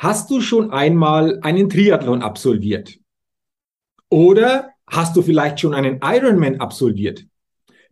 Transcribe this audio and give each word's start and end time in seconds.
Hast 0.00 0.30
du 0.30 0.40
schon 0.40 0.70
einmal 0.70 1.40
einen 1.42 1.68
Triathlon 1.68 2.22
absolviert? 2.22 2.98
Oder 4.08 4.70
hast 4.86 5.14
du 5.14 5.20
vielleicht 5.20 5.60
schon 5.60 5.74
einen 5.74 6.00
Ironman 6.02 6.58
absolviert? 6.58 7.26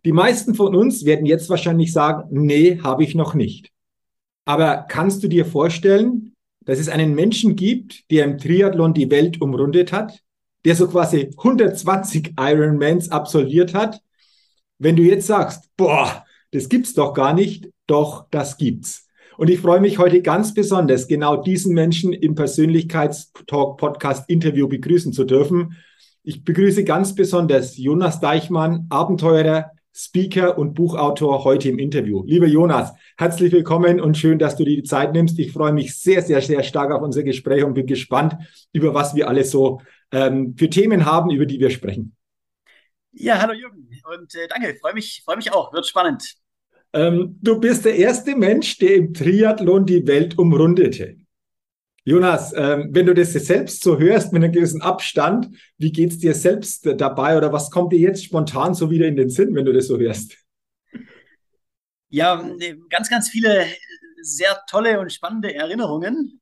Die 0.06 0.12
meisten 0.12 0.54
von 0.54 0.74
uns 0.74 1.04
werden 1.04 1.26
jetzt 1.26 1.50
wahrscheinlich 1.50 1.92
sagen, 1.92 2.26
nee, 2.30 2.80
habe 2.82 3.04
ich 3.04 3.14
noch 3.14 3.34
nicht. 3.34 3.72
Aber 4.46 4.86
kannst 4.88 5.22
du 5.22 5.28
dir 5.28 5.44
vorstellen, 5.44 6.32
dass 6.64 6.78
es 6.78 6.88
einen 6.88 7.14
Menschen 7.14 7.56
gibt, 7.56 8.10
der 8.10 8.24
im 8.24 8.38
Triathlon 8.38 8.94
die 8.94 9.10
Welt 9.10 9.42
umrundet 9.42 9.92
hat, 9.92 10.24
der 10.64 10.76
so 10.76 10.88
quasi 10.88 11.28
120 11.36 12.36
Ironmans 12.40 13.10
absolviert 13.10 13.74
hat? 13.74 14.00
Wenn 14.78 14.96
du 14.96 15.02
jetzt 15.02 15.26
sagst, 15.26 15.68
boah, 15.76 16.24
das 16.52 16.70
gibt's 16.70 16.94
doch 16.94 17.12
gar 17.12 17.34
nicht, 17.34 17.68
doch, 17.86 18.28
das 18.30 18.56
gibt's. 18.56 19.07
Und 19.38 19.50
ich 19.50 19.60
freue 19.60 19.78
mich 19.78 19.98
heute 19.98 20.20
ganz 20.20 20.52
besonders, 20.52 21.06
genau 21.06 21.36
diesen 21.36 21.72
Menschen 21.72 22.12
im 22.12 22.34
Persönlichkeitstalk 22.34 23.76
Podcast 23.76 24.28
Interview 24.28 24.66
begrüßen 24.66 25.12
zu 25.12 25.22
dürfen. 25.22 25.76
Ich 26.24 26.42
begrüße 26.42 26.82
ganz 26.82 27.14
besonders 27.14 27.76
Jonas 27.76 28.18
Deichmann, 28.18 28.88
Abenteurer, 28.90 29.70
Speaker 29.94 30.58
und 30.58 30.74
Buchautor 30.74 31.44
heute 31.44 31.68
im 31.68 31.78
Interview. 31.78 32.24
Lieber 32.26 32.48
Jonas, 32.48 32.92
herzlich 33.16 33.52
willkommen 33.52 34.00
und 34.00 34.16
schön, 34.18 34.40
dass 34.40 34.56
du 34.56 34.64
dir 34.64 34.74
die 34.74 34.82
Zeit 34.82 35.12
nimmst. 35.12 35.38
Ich 35.38 35.52
freue 35.52 35.72
mich 35.72 35.96
sehr, 35.96 36.20
sehr, 36.22 36.42
sehr 36.42 36.64
stark 36.64 36.90
auf 36.90 37.02
unser 37.02 37.22
Gespräch 37.22 37.62
und 37.62 37.74
bin 37.74 37.86
gespannt, 37.86 38.34
über 38.72 38.92
was 38.92 39.14
wir 39.14 39.28
alles 39.28 39.52
so 39.52 39.80
ähm, 40.10 40.56
für 40.58 40.68
Themen 40.68 41.06
haben, 41.06 41.30
über 41.30 41.46
die 41.46 41.60
wir 41.60 41.70
sprechen. 41.70 42.16
Ja, 43.12 43.40
hallo 43.40 43.52
Jürgen 43.52 43.88
und 44.12 44.34
äh, 44.34 44.48
danke, 44.48 44.76
freue 44.80 44.94
mich, 44.94 45.22
freue 45.24 45.36
mich 45.36 45.52
auch, 45.52 45.72
wird 45.72 45.86
spannend. 45.86 46.24
Ähm, 46.92 47.38
du 47.42 47.60
bist 47.60 47.84
der 47.84 47.96
erste 47.96 48.34
Mensch, 48.34 48.78
der 48.78 48.94
im 48.96 49.12
Triathlon 49.12 49.84
die 49.84 50.06
Welt 50.06 50.38
umrundete. 50.38 51.16
Jonas, 52.04 52.54
ähm, 52.56 52.88
wenn 52.92 53.04
du 53.04 53.12
das 53.12 53.34
selbst 53.34 53.82
so 53.82 53.98
hörst 53.98 54.32
mit 54.32 54.42
einem 54.42 54.52
gewissen 54.52 54.80
Abstand, 54.80 55.50
wie 55.76 55.92
geht 55.92 56.12
es 56.12 56.18
dir 56.18 56.34
selbst 56.34 56.88
dabei 56.96 57.36
oder 57.36 57.52
was 57.52 57.70
kommt 57.70 57.92
dir 57.92 57.98
jetzt 57.98 58.24
spontan 58.24 58.72
so 58.72 58.90
wieder 58.90 59.06
in 59.06 59.16
den 59.16 59.28
Sinn, 59.28 59.54
wenn 59.54 59.66
du 59.66 59.74
das 59.74 59.88
so 59.88 59.98
hörst? 59.98 60.38
Ja, 62.08 62.42
ganz, 62.88 63.10
ganz 63.10 63.28
viele 63.28 63.66
sehr 64.22 64.58
tolle 64.70 64.98
und 65.00 65.12
spannende 65.12 65.54
Erinnerungen. 65.54 66.40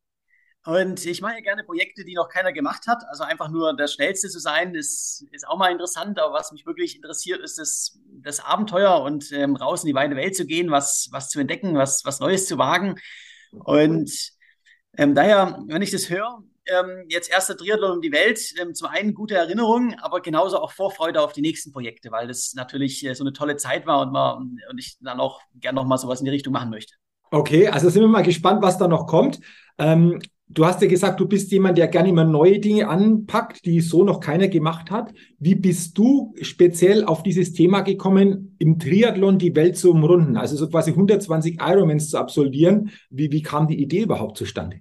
Und 0.67 1.07
ich 1.07 1.21
mache 1.21 1.35
ja 1.35 1.41
gerne 1.41 1.63
Projekte, 1.63 2.05
die 2.05 2.15
noch 2.15 2.29
keiner 2.29 2.53
gemacht 2.53 2.89
hat. 2.89 3.05
Also 3.09 3.23
einfach 3.23 3.49
nur 3.49 3.77
der 3.77 3.87
Schnellste 3.87 4.29
zu 4.29 4.41
sein, 4.41 4.75
ist, 4.75 5.25
ist 5.31 5.47
auch 5.47 5.59
mal 5.59 5.71
interessant. 5.71 6.19
Aber 6.19 6.35
was 6.35 6.51
mich 6.51 6.67
wirklich 6.67 6.97
interessiert, 6.97 7.41
ist 7.41 7.57
das, 7.59 7.97
das 8.21 8.41
Abenteuer 8.41 9.01
und 9.01 9.31
ähm, 9.31 9.55
raus 9.55 9.85
in 9.85 9.89
die 9.89 9.95
weite 9.95 10.17
Welt 10.17 10.35
zu 10.35 10.45
gehen, 10.45 10.73
was, 10.73 11.09
was 11.13 11.29
zu 11.29 11.39
entdecken, 11.39 11.77
was, 11.77 12.05
was 12.05 12.19
Neues 12.19 12.49
zu 12.49 12.59
wagen. 12.59 12.97
Und 13.53 14.11
ähm, 14.99 15.15
daher, 15.15 15.63
wenn 15.69 15.83
ich 15.83 15.93
das 15.93 16.11
höre, 16.11 16.43
ähm, 16.67 17.05
jetzt 17.09 17.31
erster 17.31 17.57
Triathlon 17.57 17.93
um 17.93 18.01
die 18.01 18.11
Welt, 18.11 18.41
ähm, 18.61 18.75
zum 18.75 18.89
einen 18.89 19.15
gute 19.15 19.37
Erinnerungen, 19.37 19.97
aber 20.01 20.21
genauso 20.21 20.59
auch 20.59 20.73
Vorfreude 20.73 21.21
auf 21.21 21.33
die 21.33 21.43
nächsten 21.43 21.71
Projekte, 21.71 22.11
weil 22.11 22.27
das 22.27 22.55
natürlich 22.55 23.07
äh, 23.07 23.15
so 23.15 23.23
eine 23.23 23.33
tolle 23.33 23.57
Zeit 23.57 23.87
war 23.87 24.01
und, 24.01 24.13
man, 24.13 24.59
und 24.69 24.79
ich 24.79 24.97
dann 25.01 25.21
auch 25.21 25.41
gerne 25.55 25.77
noch 25.77 25.87
mal 25.87 25.97
sowas 25.97 26.19
in 26.19 26.25
die 26.25 26.33
Richtung 26.33 26.53
machen 26.53 26.71
möchte. 26.71 26.95
Okay, 27.31 27.69
also 27.69 27.89
sind 27.89 28.03
wir 28.03 28.09
mal 28.09 28.23
gespannt, 28.23 28.63
was 28.63 28.79
da 28.79 28.89
noch 28.89 29.07
kommt. 29.07 29.39
Ähm, 29.79 30.21
Du 30.49 30.65
hast 30.65 30.81
ja 30.81 30.87
gesagt, 30.87 31.19
du 31.19 31.27
bist 31.27 31.51
jemand, 31.51 31.77
der 31.77 31.89
gerne 31.89 32.09
immer 32.09 32.25
neue 32.25 32.61
Dinge 32.61 32.89
anpackt, 32.89 33.65
die 33.65 33.81
so 33.81 34.05
noch 34.05 34.21
keiner 34.21 34.47
gemacht 34.47 34.93
hat. 34.93 35.13
Wie 35.39 35.57
bist 35.57 35.99
du 35.99 36.35
speziell 36.41 37.05
auf 37.05 37.25
dieses 37.25 37.53
Thema 37.53 37.81
gekommen, 37.81 38.55
im 38.61 38.79
Triathlon 38.79 39.39
die 39.39 39.57
Welt 39.57 39.77
zu 39.77 39.91
umrunden? 39.91 40.37
Also 40.37 40.57
so 40.57 40.69
quasi 40.69 40.93
120 40.93 41.59
Ironmans 41.61 42.11
zu 42.11 42.19
absolvieren. 42.19 42.93
Wie, 43.11 43.33
wie 43.33 43.43
kam 43.43 43.67
die 43.67 43.83
Idee 43.83 44.03
überhaupt 44.03 44.39
zustande? 44.39 44.81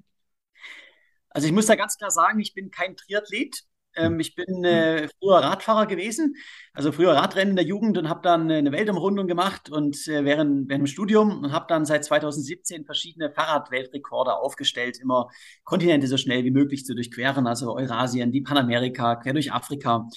Also 1.30 1.48
ich 1.48 1.54
muss 1.54 1.66
da 1.66 1.76
ganz 1.76 1.98
klar 1.98 2.12
sagen, 2.12 2.40
ich 2.40 2.54
bin 2.54 2.70
kein 2.70 2.96
Triathlet. 2.96 3.64
Ähm, 3.96 4.20
ich 4.20 4.36
bin 4.36 4.64
äh, 4.64 5.08
früher 5.20 5.38
Radfahrer 5.38 5.86
gewesen, 5.86 6.36
also 6.74 6.92
früher 6.92 7.14
Radrennen 7.14 7.52
in 7.52 7.56
der 7.56 7.66
Jugend 7.66 7.98
und 7.98 8.10
habe 8.10 8.22
dann 8.22 8.52
eine 8.52 8.72
Weltumrundung 8.72 9.28
gemacht 9.28 9.70
und 9.70 9.96
äh, 10.08 10.26
während, 10.26 10.70
während 10.70 10.84
dem 10.84 10.88
Studium 10.88 11.44
und 11.44 11.52
habe 11.52 11.66
dann 11.68 11.86
seit 11.86 12.06
2017 12.06 12.86
verschiedene 12.86 13.32
Fahrradweltrekorde 13.32 14.36
aufgestellt, 14.36 15.00
immer 15.02 15.30
Kontinente 15.64 16.08
so 16.08 16.18
schnell 16.18 16.44
wie 16.44 16.52
möglich 16.52 16.86
zu 16.86 16.94
durchqueren, 16.94 17.48
also 17.48 17.76
Eurasien, 17.76 18.32
die 18.32 18.42
Panamerika, 18.42 19.16
quer 19.16 19.34
durch 19.34 19.52
Afrika. 19.52 20.08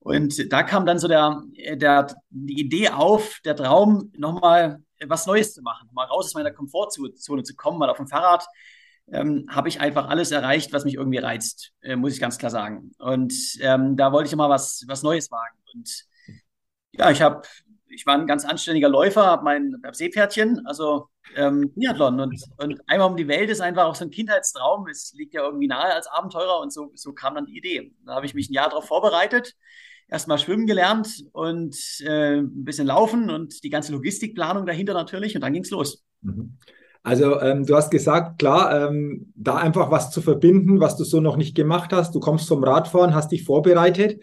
Und 0.00 0.52
da 0.52 0.62
kam 0.62 0.86
dann 0.86 0.98
so 0.98 1.08
der, 1.08 1.42
der, 1.74 2.14
die 2.30 2.60
Idee 2.60 2.90
auf, 2.90 3.40
der 3.44 3.56
Traum, 3.56 4.12
nochmal 4.16 4.82
was 5.06 5.26
Neues 5.26 5.54
zu 5.54 5.62
machen, 5.62 5.88
mal 5.92 6.06
raus 6.06 6.26
aus 6.26 6.34
meiner 6.34 6.50
Komfortzone 6.50 7.12
zu 7.14 7.56
kommen, 7.56 7.78
mal 7.78 7.90
auf 7.90 7.98
dem 7.98 8.08
Fahrrad 8.08 8.46
ähm, 9.12 9.46
habe 9.48 9.68
ich 9.68 9.80
einfach 9.80 10.08
alles 10.08 10.30
erreicht, 10.30 10.72
was 10.72 10.84
mich 10.84 10.94
irgendwie 10.94 11.18
reizt, 11.18 11.72
äh, 11.82 11.96
muss 11.96 12.12
ich 12.12 12.20
ganz 12.20 12.38
klar 12.38 12.50
sagen. 12.50 12.92
Und 12.98 13.32
ähm, 13.60 13.96
da 13.96 14.12
wollte 14.12 14.28
ich 14.28 14.36
mal 14.36 14.50
was, 14.50 14.84
was 14.86 15.02
Neues 15.02 15.30
wagen. 15.30 15.56
Und 15.74 16.04
ja, 16.92 17.10
ich 17.10 17.22
habe, 17.22 17.42
ich 17.88 18.06
war 18.06 18.14
ein 18.14 18.26
ganz 18.26 18.44
anständiger 18.44 18.88
Läufer, 18.88 19.26
habe 19.26 19.44
mein 19.44 19.74
hab 19.84 19.96
Seepferdchen, 19.96 20.66
also 20.66 21.08
ähm, 21.36 21.72
Triathlon. 21.74 22.20
Und, 22.20 22.42
und 22.58 22.80
einmal 22.86 23.08
um 23.08 23.16
die 23.16 23.28
Welt 23.28 23.50
ist 23.50 23.60
einfach 23.60 23.84
auch 23.84 23.94
so 23.94 24.04
ein 24.04 24.10
Kindheitstraum. 24.10 24.86
Es 24.88 25.12
liegt 25.14 25.34
ja 25.34 25.42
irgendwie 25.42 25.68
nahe 25.68 25.94
als 25.94 26.06
Abenteurer 26.06 26.60
und 26.60 26.72
so, 26.72 26.90
so 26.94 27.12
kam 27.12 27.34
dann 27.34 27.46
die 27.46 27.56
Idee. 27.56 27.94
Da 28.04 28.14
habe 28.14 28.26
ich 28.26 28.34
mich 28.34 28.50
ein 28.50 28.54
Jahr 28.54 28.68
darauf 28.68 28.86
vorbereitet 28.86 29.54
erstmal 30.08 30.38
schwimmen 30.38 30.66
gelernt 30.66 31.24
und 31.32 31.76
äh, 32.00 32.38
ein 32.38 32.64
bisschen 32.64 32.86
laufen 32.86 33.30
und 33.30 33.62
die 33.62 33.70
ganze 33.70 33.92
Logistikplanung 33.92 34.66
dahinter 34.66 34.94
natürlich 34.94 35.34
und 35.34 35.42
dann 35.42 35.52
ging 35.52 35.64
es 35.64 35.70
los. 35.70 36.02
Mhm. 36.22 36.56
Also 37.02 37.40
ähm, 37.40 37.64
du 37.64 37.76
hast 37.76 37.90
gesagt, 37.90 38.38
klar, 38.38 38.88
ähm, 38.88 39.32
da 39.34 39.56
einfach 39.56 39.90
was 39.90 40.10
zu 40.10 40.20
verbinden, 40.20 40.80
was 40.80 40.96
du 40.96 41.04
so 41.04 41.20
noch 41.20 41.36
nicht 41.36 41.54
gemacht 41.54 41.92
hast. 41.92 42.14
Du 42.14 42.20
kommst 42.20 42.48
vom 42.48 42.62
Radfahren, 42.62 43.14
hast 43.14 43.32
dich 43.32 43.44
vorbereitet. 43.44 44.20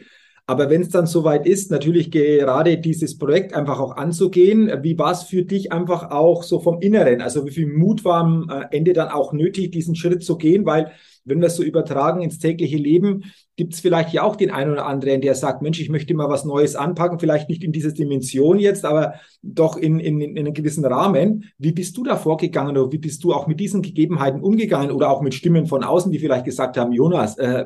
Aber 0.48 0.70
wenn 0.70 0.82
es 0.82 0.90
dann 0.90 1.08
soweit 1.08 1.48
ist, 1.48 1.72
natürlich 1.72 2.12
gerade 2.12 2.78
dieses 2.78 3.18
Projekt 3.18 3.56
einfach 3.56 3.80
auch 3.80 3.98
anzugehen, 3.98 4.72
wie 4.84 4.98
war 4.98 5.12
es 5.12 5.24
für 5.24 5.44
dich 5.44 5.72
einfach 5.72 6.12
auch 6.12 6.44
so 6.44 6.60
vom 6.60 6.82
Inneren? 6.82 7.22
Also 7.22 7.48
wie 7.48 7.52
viel 7.52 7.66
Mut 7.68 8.06
war 8.06 8.20
am 8.20 8.50
äh, 8.50 8.76
Ende 8.76 8.94
dann 8.94 9.10
auch 9.10 9.34
nötig, 9.34 9.72
diesen 9.72 9.96
Schritt 9.96 10.24
zu 10.24 10.38
gehen? 10.38 10.64
Weil 10.66 10.92
wenn 11.24 11.42
wir 11.42 11.48
es 11.48 11.56
so 11.56 11.64
übertragen 11.64 12.22
ins 12.22 12.38
tägliche 12.38 12.78
Leben, 12.78 13.24
gibt 13.56 13.74
es 13.74 13.80
vielleicht 13.80 14.14
ja 14.14 14.22
auch 14.22 14.36
den 14.36 14.52
einen 14.52 14.72
oder 14.72 14.86
anderen, 14.86 15.22
der 15.22 15.34
sagt, 15.34 15.64
Mensch, 15.64 15.80
ich 15.80 15.90
möchte 15.90 16.14
mal 16.14 16.30
was 16.30 16.46
Neues 16.46 16.76
anpacken, 16.76 17.20
vielleicht 17.20 17.50
nicht 17.50 17.64
in 17.64 17.72
dieser 17.72 17.92
Dimension 17.92 18.60
jetzt, 18.60 18.86
aber 18.86 19.16
doch 19.42 19.78
in, 19.78 20.00
in, 20.00 20.22
in 20.22 20.38
einem 20.38 20.54
gewissen 20.54 20.86
Rahmen. 20.86 21.46
Wie 21.58 21.72
bist 21.72 21.98
du 21.98 22.04
da 22.04 22.18
vorgegangen 22.18 22.78
oder 22.78 22.92
wie 22.92 23.00
bist 23.00 23.24
du 23.24 23.34
auch 23.34 23.48
mit 23.48 23.60
diesen 23.60 23.82
Gegebenheiten 23.82 24.42
umgegangen 24.42 24.92
oder 24.92 25.10
auch 25.10 25.22
mit 25.22 25.34
Stimmen 25.34 25.66
von 25.66 25.84
außen, 25.84 26.12
die 26.12 26.20
vielleicht 26.20 26.46
gesagt 26.46 26.78
haben, 26.78 26.92
Jonas, 26.92 27.38
äh, 27.40 27.66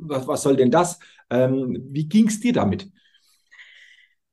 was, 0.00 0.26
was 0.26 0.42
soll 0.42 0.56
denn 0.56 0.70
das? 0.70 0.98
Ähm, 1.30 1.88
wie 1.90 2.08
ging 2.08 2.28
es 2.28 2.40
dir 2.40 2.52
damit? 2.52 2.88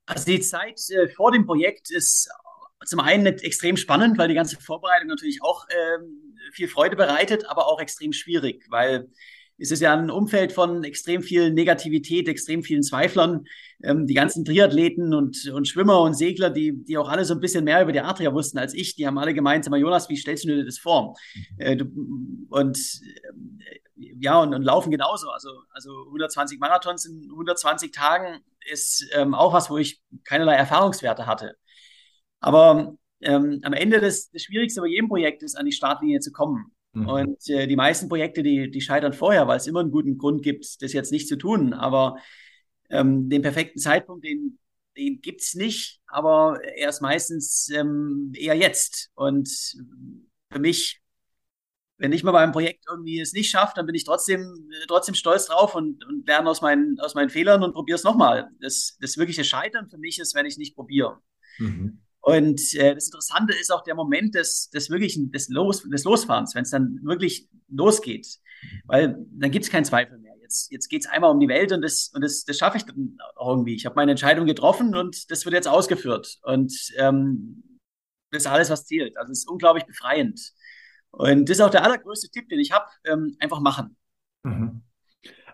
Also 0.06 0.26
die 0.26 0.40
Zeit 0.40 0.80
äh, 0.90 1.10
vor 1.10 1.32
dem 1.32 1.46
Projekt 1.46 1.92
ist 1.92 2.30
zum 2.86 3.00
einen 3.00 3.26
extrem 3.26 3.78
spannend, 3.78 4.18
weil 4.18 4.28
die 4.28 4.36
ganze 4.36 4.60
Vorbereitung 4.60 5.08
natürlich 5.08 5.42
auch 5.42 5.66
ähm, 5.70 6.38
viel 6.54 6.68
Freude 6.68 6.96
bereitet, 6.96 7.46
aber 7.48 7.68
auch 7.68 7.80
extrem 7.80 8.14
schwierig, 8.14 8.66
weil 8.70 9.10
es 9.58 9.72
ist 9.72 9.82
ja 9.82 9.94
ein 9.94 10.10
Umfeld 10.10 10.52
von 10.52 10.84
extrem 10.84 11.22
viel 11.24 11.52
Negativität, 11.52 12.28
extrem 12.28 12.62
vielen 12.62 12.84
Zweiflern. 12.84 13.46
Ähm, 13.84 14.06
die 14.06 14.14
ganzen 14.14 14.44
Triathleten 14.44 15.14
und, 15.14 15.50
und 15.54 15.68
Schwimmer 15.68 16.02
und 16.02 16.14
Segler, 16.14 16.50
die, 16.50 16.84
die 16.84 16.98
auch 16.98 17.10
alle 17.10 17.26
so 17.26 17.34
ein 17.34 17.40
bisschen 17.40 17.64
mehr 17.64 17.82
über 17.82 17.94
die 17.94 18.02
Adria 18.02 18.34
wussten 18.34 18.58
als 18.58 18.74
ich, 18.74 18.96
die 18.96 19.08
haben 19.08 19.18
alle 19.18 19.34
gemeint, 19.34 19.64
sag 19.64 19.72
mal, 19.72 19.80
Jonas, 19.80 20.10
wie 20.10 20.18
stellst 20.18 20.44
du 20.44 20.50
dir 20.50 20.66
das 20.66 20.78
vor? 20.78 21.16
Mhm. 21.34 21.42
Äh, 21.58 21.76
du, 21.78 21.86
und 22.50 22.78
ja, 23.96 24.42
und, 24.42 24.54
und, 24.54 24.64
Laufen 24.64 24.92
genauso. 24.92 25.30
Also, 25.30 25.50
also 25.72 26.06
120 26.08 26.60
Marathons 26.60 27.06
in 27.06 27.30
120 27.32 27.92
Tagen 27.92 28.42
ist 28.70 29.08
ähm, 29.14 29.34
auch 29.34 29.54
was, 29.54 29.70
wo 29.70 29.78
ich 29.78 30.02
keinerlei 30.24 30.56
Erfahrungswerte 30.56 31.26
hatte. 31.26 31.56
Aber 32.40 32.98
ähm, 33.22 33.60
am 33.64 33.74
Ende 33.74 34.02
das, 34.02 34.30
das 34.32 34.44
Schwierigste 34.44 34.82
bei 34.82 34.88
jedem 34.88 35.08
Projekt 35.08 35.44
ist, 35.44 35.56
an 35.56 35.66
die 35.66 35.72
Startlinie 35.72 36.20
zu 36.20 36.32
kommen. 36.32 36.76
Mhm. 36.94 37.08
Und 37.08 37.50
äh, 37.50 37.68
die 37.68 37.76
meisten 37.76 38.10
Projekte, 38.10 38.44
die, 38.44 38.72
die 38.72 38.82
scheitern 38.82 39.14
vorher, 39.14 39.48
weil 39.48 39.58
es 39.58 39.68
immer 39.68 39.82
einen 39.82 39.92
guten 39.92 40.18
Grund 40.18 40.44
gibt, 40.44 40.82
das 40.82 40.94
jetzt 40.94 41.12
nicht 41.12 41.28
zu 41.28 41.38
tun. 41.38 41.74
Aber 41.74 42.18
ähm, 42.90 43.30
den 43.30 43.42
perfekten 43.42 43.80
Zeitpunkt, 43.80 44.26
den, 44.26 44.60
den 44.98 45.22
gibt 45.22 45.42
es 45.42 45.56
nicht, 45.56 46.02
aber 46.08 46.60
er 46.64 46.90
ist 46.90 47.02
meistens 47.02 47.70
ähm, 47.70 48.32
eher 48.36 48.56
jetzt. 48.56 49.12
Und 49.16 49.50
für 50.52 50.60
mich, 50.60 51.02
wenn 51.98 52.12
ich 52.12 52.24
mal 52.24 52.32
bei 52.32 52.42
einem 52.42 52.52
Projekt 52.52 52.86
irgendwie 52.90 53.20
es 53.20 53.34
nicht 53.34 53.50
schaffe, 53.50 53.74
dann 53.76 53.86
bin 53.86 53.96
ich 53.96 54.04
trotzdem, 54.04 54.70
trotzdem 54.88 55.16
stolz 55.16 55.48
drauf 55.48 55.76
und, 55.76 56.06
und 56.06 56.28
lerne 56.28 56.50
aus 56.50 56.62
meinen, 56.62 57.00
aus 57.00 57.16
meinen 57.16 57.30
Fehlern 57.30 57.64
und 57.64 57.74
probiere 57.74 57.96
es 57.96 58.04
nochmal. 58.04 58.50
Das, 58.60 58.98
das 59.00 59.18
wirkliche 59.18 59.44
Scheitern 59.44 59.90
für 59.90 59.98
mich 59.98 60.20
ist, 60.20 60.36
wenn 60.36 60.46
ich 60.46 60.58
nicht 60.58 60.76
probiere. 60.76 61.20
Mhm. 61.58 62.02
Und 62.20 62.74
äh, 62.74 62.96
das 62.96 63.06
Interessante 63.06 63.54
ist 63.54 63.72
auch 63.72 63.84
der 63.84 63.96
Moment 63.96 64.36
des, 64.36 64.70
des 64.72 64.90
wirklichen, 64.90 65.32
des, 65.32 65.48
Los, 65.48 65.84
des 65.84 66.04
Losfahrens, 66.04 66.56
wenn 66.56 66.64
es 66.64 66.72
dann 66.72 67.00
wirklich 67.04 67.48
losgeht. 67.70 68.40
Weil 68.86 69.16
dann 69.32 69.52
gibt 69.52 69.66
es 69.66 69.72
keinen 69.72 69.86
Zweifel 69.86 70.18
mehr. 70.18 70.34
Jetzt, 70.42 70.72
jetzt 70.72 70.88
geht 70.90 71.02
es 71.02 71.08
einmal 71.08 71.32
um 71.32 71.40
die 71.40 71.48
Welt 71.48 71.72
und 71.72 71.82
das, 71.82 72.12
und 72.14 72.24
das, 72.24 72.44
das 72.44 72.58
schaffe 72.58 72.78
ich 72.78 72.84
dann 72.84 73.18
auch 73.36 73.50
irgendwie. 73.50 73.76
Ich 73.76 73.86
habe 73.86 73.96
meine 73.96 74.12
Entscheidung 74.12 74.46
getroffen 74.46 74.96
und 74.96 75.30
das 75.30 75.46
wird 75.46 75.54
jetzt 75.54 75.68
ausgeführt. 75.68 76.40
Und 76.44 76.74
ähm, 76.98 77.80
das 78.32 78.44
ist 78.44 78.48
alles, 78.48 78.70
was 78.70 78.86
zählt. 78.86 79.18
Also 79.18 79.32
es 79.32 79.40
ist 79.40 79.50
unglaublich 79.50 79.86
befreiend. 79.86 80.40
Und 81.18 81.50
das 81.50 81.58
ist 81.58 81.64
auch 81.64 81.70
der 81.70 81.84
allergrößte 81.84 82.30
Tipp, 82.30 82.50
den 82.50 82.60
ich 82.60 82.72
habe. 82.72 82.86
Ähm, 83.06 83.36
einfach 83.40 83.60
machen. 83.60 83.96
Mhm. 84.44 84.82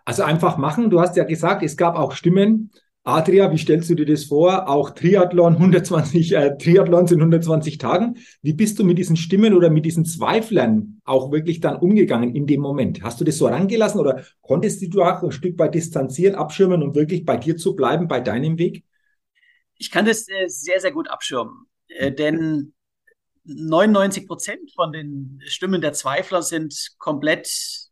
Also 0.05 0.23
einfach 0.23 0.57
machen. 0.57 0.89
Du 0.89 0.99
hast 0.99 1.15
ja 1.15 1.23
gesagt, 1.23 1.63
es 1.63 1.77
gab 1.77 1.95
auch 1.95 2.13
Stimmen, 2.13 2.71
Adria, 3.03 3.51
wie 3.51 3.57
stellst 3.57 3.89
du 3.89 3.95
dir 3.95 4.05
das 4.05 4.25
vor? 4.25 4.69
Auch 4.69 4.91
Triathlon, 4.91 5.53
120, 5.53 6.33
äh, 6.33 6.55
Triathlons 6.57 7.11
in 7.11 7.19
120 7.19 7.79
Tagen. 7.79 8.17
Wie 8.43 8.53
bist 8.53 8.77
du 8.77 8.83
mit 8.83 8.99
diesen 8.99 9.15
Stimmen 9.15 9.55
oder 9.55 9.71
mit 9.71 9.85
diesen 9.85 10.05
Zweiflern 10.05 11.01
auch 11.03 11.31
wirklich 11.31 11.61
dann 11.61 11.77
umgegangen 11.77 12.35
in 12.35 12.45
dem 12.45 12.61
Moment? 12.61 13.01
Hast 13.01 13.19
du 13.19 13.25
das 13.25 13.39
so 13.39 13.49
herangelassen 13.49 13.99
oder 13.99 14.23
konntest 14.41 14.83
du 14.93 15.01
auch 15.01 15.23
ein 15.23 15.31
Stück 15.31 15.57
weit 15.57 15.73
distanzieren, 15.73 16.35
abschirmen 16.35 16.83
und 16.83 16.93
wirklich 16.95 17.25
bei 17.25 17.37
dir 17.37 17.57
zu 17.57 17.75
bleiben, 17.75 18.07
bei 18.07 18.19
deinem 18.19 18.59
Weg? 18.59 18.83
Ich 19.77 19.89
kann 19.89 20.05
das 20.05 20.27
äh, 20.27 20.47
sehr, 20.47 20.79
sehr 20.79 20.91
gut 20.91 21.09
abschirmen, 21.09 21.65
äh, 21.87 22.11
denn 22.11 22.73
99 23.43 24.27
Prozent 24.27 24.71
von 24.75 24.91
den 24.91 25.41
Stimmen 25.45 25.81
der 25.81 25.93
Zweifler 25.93 26.41
sind 26.43 26.95
komplett 26.97 27.49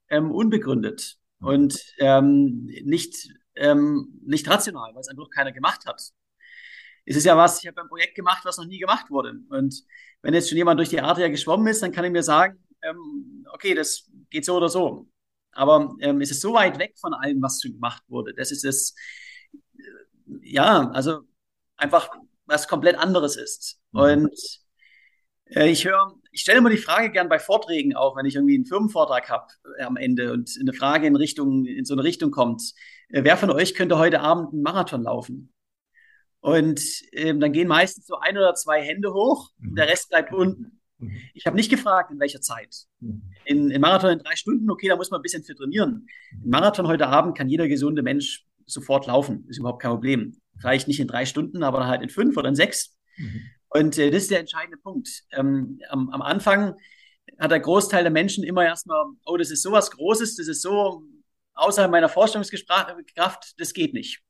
ähm, 0.10 0.32
unbegründet 0.32 1.18
und 1.40 1.82
ähm, 2.00 2.66
nicht 2.84 3.30
ähm, 3.56 4.20
nicht 4.26 4.50
rational, 4.50 4.94
weil 4.94 5.02
es 5.02 5.08
einfach 5.10 5.30
keiner 5.30 5.52
gemacht 5.52 5.86
hat. 5.86 6.02
Es 7.06 7.16
ist 7.16 7.26
ja 7.26 7.36
was, 7.36 7.62
ich 7.62 7.68
habe 7.68 7.82
ein 7.82 7.88
Projekt 7.88 8.16
gemacht, 8.16 8.46
was 8.46 8.58
noch 8.58 8.66
nie 8.66 8.80
gemacht 8.80 9.10
wurde. 9.10 9.34
Und 9.50 9.84
wenn 10.22 10.34
jetzt 10.34 10.50
schon 10.50 10.58
jemand 10.58 10.80
durch 10.80 10.90
die 10.90 11.02
Adria 11.02 11.28
geschwommen 11.28 11.68
ist, 11.68 11.82
dann 11.82 11.92
kann 11.92 12.06
ich 12.06 12.12
mir 12.12 12.24
sagen, 12.24 12.64
ähm, 12.82 13.46
okay, 13.52 13.74
das 13.74 14.10
geht 14.30 14.46
so 14.46 14.56
oder 14.56 14.70
so. 14.70 15.08
Aber 15.52 15.96
ähm, 16.00 16.22
es 16.22 16.32
ist 16.32 16.42
so 16.42 16.54
weit 16.54 16.78
weg 16.78 16.96
von 17.00 17.14
allem, 17.14 17.42
was 17.42 17.62
schon 17.62 17.74
gemacht 17.74 18.04
wurde. 18.08 18.34
Das 18.34 18.52
ist 18.52 18.64
es, 18.64 18.96
äh, 19.54 19.82
ja, 20.44 20.90
also 20.92 21.22
einfach 21.76 22.10
was 22.46 22.68
komplett 22.68 22.98
anderes 22.98 23.36
ist. 23.36 23.80
Mhm. 23.92 24.00
Und 24.00 24.60
ich 25.50 25.86
höre, 25.86 26.16
ich 26.32 26.42
stelle 26.42 26.60
immer 26.60 26.70
die 26.70 26.78
Frage 26.78 27.12
gern 27.12 27.30
bei 27.30 27.40
Vorträgen 27.40 27.96
auch, 27.96 28.16
wenn 28.16 28.26
ich 28.26 28.36
irgendwie 28.36 28.56
einen 28.56 28.66
Firmenvortrag 28.66 29.30
habe 29.30 29.48
äh, 29.78 29.84
am 29.84 29.98
Ende 29.98 30.32
und 30.32 30.56
eine 30.60 30.74
Frage 30.74 31.08
in 31.08 31.16
Richtung, 31.16 31.66
in 31.66 31.86
so 31.86 31.94
eine 31.94 32.04
Richtung 32.04 32.32
kommt. 32.32 32.74
Äh, 33.10 33.24
wer 33.24 33.38
von 33.38 33.50
euch 33.50 33.74
könnte 33.74 33.98
heute 33.98 34.22
Abend 34.22 34.54
einen 34.54 34.62
Marathon 34.62 35.04
laufen? 35.04 35.54
Und 36.42 36.82
ähm, 37.12 37.40
dann 37.40 37.52
gehen 37.52 37.68
meistens 37.68 38.06
so 38.06 38.18
ein 38.18 38.38
oder 38.38 38.54
zwei 38.54 38.82
Hände 38.82 39.14
hoch, 39.14 39.50
mhm. 39.58 39.76
der 39.76 39.88
Rest 39.88 40.10
bleibt 40.10 40.34
unten. 40.34 40.80
Mhm. 41.00 41.18
Ich 41.34 41.46
habe 41.46 41.56
nicht 41.56 41.70
gefragt, 41.70 42.12
in 42.12 42.20
welcher 42.20 42.42
Zeit. 42.42 42.86
Mhm. 43.00 43.24
In, 43.46 43.72
in 43.72 43.82
Marathon 43.82 44.12
in 44.12 44.20
drei 44.20 44.36
Stunden, 44.36 44.70
okay, 44.70 44.88
da 44.88 44.96
muss 44.96 45.12
man 45.12 45.20
ein 45.20 45.24
bisschen 45.24 45.44
für 45.44 45.56
trainieren. 45.56 46.08
Im 46.44 46.50
Marathon 46.50 46.88
heute 46.88 47.08
Abend 47.08 47.38
kann 47.38 47.50
jeder 47.50 47.68
gesunde 47.68 48.04
Mensch 48.04 48.46
sofort 48.66 49.08
laufen, 49.08 49.46
ist 49.50 49.58
überhaupt 49.58 49.82
kein 49.82 49.92
Problem. 49.92 50.38
Vielleicht 50.60 50.88
nicht 50.88 51.00
in 51.00 51.08
drei 51.08 51.26
Stunden, 51.26 51.64
aber 51.64 51.88
halt 51.88 52.02
in 52.04 52.10
fünf 52.10 52.38
oder 52.38 52.50
in 52.50 52.56
sechs. 52.56 52.98
Und 53.70 53.98
äh, 53.98 54.10
das 54.12 54.24
ist 54.24 54.32
der 54.32 54.40
entscheidende 54.40 54.78
Punkt. 54.78 55.24
Ähm, 55.32 55.80
am, 55.90 56.10
am 56.10 56.22
Anfang 56.22 56.76
hat 57.38 57.52
der 57.52 57.60
Großteil 57.60 58.04
der 58.04 58.12
Menschen 58.12 58.44
immer 58.44 58.66
erstmal, 58.66 59.06
oh, 59.26 59.38
das 59.38 59.52
ist 59.52 59.62
sowas 59.62 59.92
Großes, 59.92 60.36
das 60.36 60.48
ist 60.48 60.62
so 60.62 61.04
außerhalb 61.54 61.92
meiner 61.92 62.10
Vorstellungskraft, 62.10 63.60
das 63.60 63.74
geht 63.74 63.94
nicht. 63.94 64.22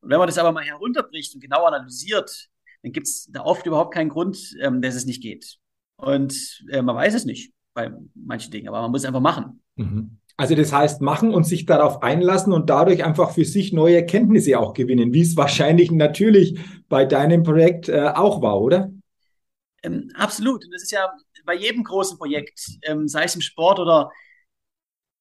Und 0.00 0.10
wenn 0.10 0.18
man 0.18 0.28
das 0.28 0.38
aber 0.38 0.52
mal 0.52 0.64
herunterbricht 0.64 1.34
und 1.34 1.40
genau 1.40 1.64
analysiert, 1.64 2.48
dann 2.82 2.92
gibt 2.92 3.06
es 3.06 3.26
da 3.30 3.42
oft 3.42 3.64
überhaupt 3.66 3.94
keinen 3.94 4.10
Grund, 4.10 4.54
ähm, 4.60 4.82
dass 4.82 4.94
es 4.94 5.06
nicht 5.06 5.22
geht. 5.22 5.56
Und 5.96 6.62
äh, 6.70 6.82
man 6.82 6.96
weiß 6.96 7.14
es 7.14 7.24
nicht 7.24 7.52
bei 7.72 7.90
manchen 8.14 8.50
Dingen, 8.50 8.68
aber 8.68 8.82
man 8.82 8.90
muss 8.90 9.02
es 9.02 9.06
einfach 9.06 9.20
machen. 9.20 9.62
Mhm. 9.76 10.18
Also 10.36 10.54
das 10.56 10.72
heißt 10.72 11.00
machen 11.00 11.32
und 11.32 11.44
sich 11.44 11.64
darauf 11.64 12.02
einlassen 12.02 12.52
und 12.52 12.68
dadurch 12.68 13.04
einfach 13.04 13.32
für 13.32 13.44
sich 13.44 13.72
neue 13.72 13.96
Erkenntnisse 13.96 14.58
auch 14.58 14.74
gewinnen, 14.74 15.12
wie 15.12 15.20
es 15.20 15.36
wahrscheinlich 15.36 15.92
natürlich 15.92 16.58
bei 16.88 17.04
deinem 17.04 17.44
Projekt 17.44 17.88
äh, 17.88 18.08
auch 18.14 18.42
war, 18.42 18.60
oder? 18.60 18.90
Ähm, 19.84 20.10
absolut. 20.14 20.64
Und 20.64 20.72
das 20.72 20.82
ist 20.82 20.90
ja 20.90 21.08
bei 21.44 21.54
jedem 21.54 21.84
großen 21.84 22.18
Projekt, 22.18 22.78
ähm, 22.82 23.06
sei 23.06 23.24
es 23.24 23.34
im 23.34 23.42
Sport 23.42 23.78
oder 23.78 24.10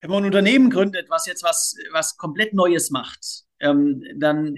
wenn 0.02 0.10
man 0.10 0.24
ein 0.24 0.28
Unternehmen 0.28 0.70
gründet, 0.70 1.10
was 1.10 1.28
jetzt 1.28 1.44
was, 1.44 1.76
was 1.92 2.18
komplett 2.18 2.54
Neues 2.54 2.90
macht, 2.90 3.44
ähm, 3.60 4.04
dann 4.18 4.58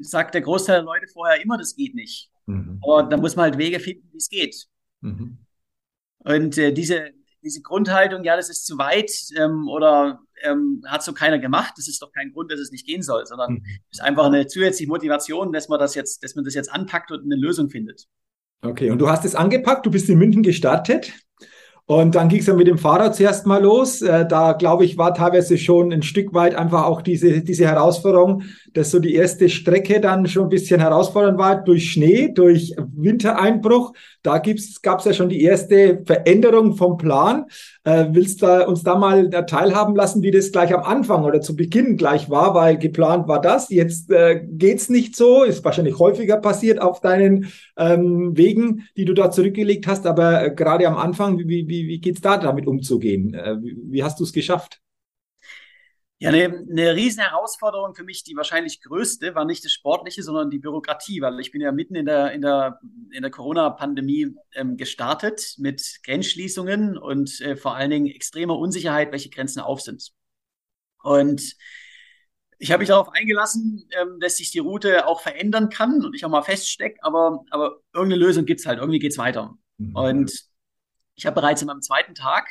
sagt 0.00 0.34
der 0.34 0.40
Großteil 0.40 0.76
der 0.76 0.84
Leute 0.84 1.06
vorher 1.06 1.42
immer, 1.42 1.58
das 1.58 1.76
geht 1.76 1.94
nicht. 1.94 2.30
Mhm. 2.46 2.80
Aber 2.82 3.04
da 3.04 3.16
muss 3.16 3.36
man 3.36 3.44
halt 3.44 3.58
Wege 3.58 3.78
finden, 3.78 4.08
wie 4.12 4.16
es 4.16 4.28
geht. 4.28 4.66
Mhm. 5.00 5.38
Und 6.18 6.58
äh, 6.58 6.72
diese, 6.72 7.10
diese 7.46 7.62
Grundhaltung, 7.62 8.24
ja, 8.24 8.36
das 8.36 8.50
ist 8.50 8.66
zu 8.66 8.76
weit 8.76 9.10
ähm, 9.36 9.68
oder 9.68 10.18
ähm, 10.42 10.82
hat 10.86 11.04
so 11.04 11.12
keiner 11.12 11.38
gemacht, 11.38 11.74
das 11.76 11.86
ist 11.86 12.02
doch 12.02 12.12
kein 12.12 12.32
Grund, 12.32 12.50
dass 12.50 12.58
es 12.58 12.72
nicht 12.72 12.86
gehen 12.86 13.02
soll, 13.02 13.24
sondern 13.24 13.54
mhm. 13.54 13.64
ist 13.90 14.02
einfach 14.02 14.26
eine 14.26 14.48
zusätzliche 14.48 14.88
Motivation, 14.88 15.52
dass 15.52 15.68
man 15.68 15.78
das 15.78 15.94
jetzt, 15.94 16.24
dass 16.24 16.34
man 16.34 16.44
das 16.44 16.54
jetzt 16.54 16.72
anpackt 16.72 17.12
und 17.12 17.24
eine 17.24 17.36
Lösung 17.36 17.70
findet. 17.70 18.06
Okay, 18.62 18.90
und 18.90 18.98
du 18.98 19.08
hast 19.08 19.24
es 19.24 19.36
angepackt, 19.36 19.86
du 19.86 19.90
bist 19.90 20.08
in 20.08 20.18
München 20.18 20.42
gestartet. 20.42 21.12
Und 21.88 22.16
dann 22.16 22.28
ging 22.28 22.40
es 22.40 22.46
ja 22.46 22.54
mit 22.54 22.66
dem 22.66 22.78
Fahrrad 22.78 23.14
zuerst 23.14 23.46
mal 23.46 23.62
los. 23.62 24.02
Äh, 24.02 24.26
da 24.26 24.54
glaube 24.54 24.84
ich, 24.84 24.98
war 24.98 25.14
teilweise 25.14 25.56
schon 25.56 25.92
ein 25.92 26.02
Stück 26.02 26.34
weit 26.34 26.56
einfach 26.56 26.84
auch 26.84 27.00
diese, 27.00 27.42
diese 27.42 27.64
Herausforderung, 27.64 28.42
dass 28.74 28.90
so 28.90 28.98
die 28.98 29.14
erste 29.14 29.48
Strecke 29.48 30.00
dann 30.00 30.26
schon 30.26 30.44
ein 30.44 30.48
bisschen 30.48 30.80
herausfordernd 30.80 31.38
war 31.38 31.62
durch 31.62 31.92
Schnee, 31.92 32.32
durch 32.34 32.74
Wintereinbruch. 32.96 33.92
Da 34.24 34.42
gab 34.82 34.98
es 34.98 35.04
ja 35.04 35.12
schon 35.12 35.28
die 35.28 35.42
erste 35.42 36.02
Veränderung 36.04 36.74
vom 36.74 36.96
Plan. 36.96 37.44
Äh, 37.84 38.06
willst 38.10 38.42
du 38.42 38.66
uns 38.66 38.82
da 38.82 38.96
mal 38.96 39.30
teilhaben 39.46 39.94
lassen, 39.94 40.24
wie 40.24 40.32
das 40.32 40.50
gleich 40.50 40.74
am 40.74 40.82
Anfang 40.82 41.22
oder 41.22 41.40
zu 41.40 41.54
Beginn 41.54 41.96
gleich 41.96 42.28
war? 42.28 42.52
Weil 42.52 42.78
geplant 42.78 43.28
war 43.28 43.40
das, 43.40 43.70
jetzt 43.70 44.10
äh, 44.10 44.40
geht's 44.44 44.88
nicht 44.88 45.14
so. 45.14 45.44
Ist 45.44 45.64
wahrscheinlich 45.64 46.00
häufiger 46.00 46.38
passiert 46.38 46.82
auf 46.82 47.00
deinen 47.00 47.46
ähm, 47.76 48.36
Wegen, 48.36 48.88
die 48.96 49.04
du 49.04 49.14
da 49.14 49.30
zurückgelegt 49.30 49.86
hast. 49.86 50.04
Aber 50.04 50.44
äh, 50.44 50.50
gerade 50.50 50.88
am 50.88 50.96
Anfang, 50.96 51.38
wie, 51.38 51.68
wie, 51.68 51.75
wie 51.84 52.00
geht's 52.00 52.20
da 52.20 52.38
damit 52.38 52.66
umzugehen? 52.66 53.34
Äh, 53.34 53.56
wie, 53.62 53.76
wie 53.82 54.04
hast 54.04 54.20
du 54.20 54.24
es 54.24 54.32
geschafft? 54.32 54.80
Ja, 56.18 56.30
eine, 56.30 56.64
eine 56.70 56.94
riesen 56.94 57.22
Herausforderung 57.22 57.94
für 57.94 58.04
mich, 58.04 58.24
die 58.24 58.36
wahrscheinlich 58.36 58.80
größte, 58.80 59.34
war 59.34 59.44
nicht 59.44 59.62
das 59.66 59.72
Sportliche, 59.72 60.22
sondern 60.22 60.48
die 60.48 60.58
Bürokratie, 60.58 61.20
weil 61.20 61.38
ich 61.40 61.52
bin 61.52 61.60
ja 61.60 61.72
mitten 61.72 61.94
in 61.94 62.06
der, 62.06 62.32
in 62.32 62.40
der, 62.40 62.80
in 63.10 63.20
der 63.20 63.30
Corona-Pandemie 63.30 64.34
ähm, 64.54 64.78
gestartet 64.78 65.56
mit 65.58 66.00
Grenzschließungen 66.04 66.96
und 66.96 67.38
äh, 67.42 67.54
vor 67.54 67.76
allen 67.76 67.90
Dingen 67.90 68.06
extremer 68.06 68.56
Unsicherheit, 68.56 69.12
welche 69.12 69.28
Grenzen 69.28 69.60
auf 69.60 69.82
sind. 69.82 70.10
Und 71.02 71.54
ich 72.58 72.72
habe 72.72 72.80
mich 72.80 72.88
darauf 72.88 73.10
eingelassen, 73.12 73.86
ähm, 74.00 74.18
dass 74.18 74.38
sich 74.38 74.50
die 74.50 74.58
Route 74.60 75.06
auch 75.06 75.20
verändern 75.20 75.68
kann 75.68 76.02
und 76.02 76.14
ich 76.14 76.24
auch 76.24 76.30
mal 76.30 76.40
feststecke, 76.40 76.98
aber, 77.02 77.44
aber 77.50 77.82
irgendeine 77.92 78.24
Lösung 78.24 78.46
gibt's 78.46 78.64
halt, 78.64 78.78
irgendwie 78.78 79.00
geht's 79.00 79.18
weiter. 79.18 79.58
Mhm. 79.76 79.94
Und 79.94 80.46
ich 81.16 81.26
habe 81.26 81.34
bereits 81.40 81.62
in 81.62 81.66
meinem 81.66 81.82
zweiten 81.82 82.14
Tag 82.14 82.46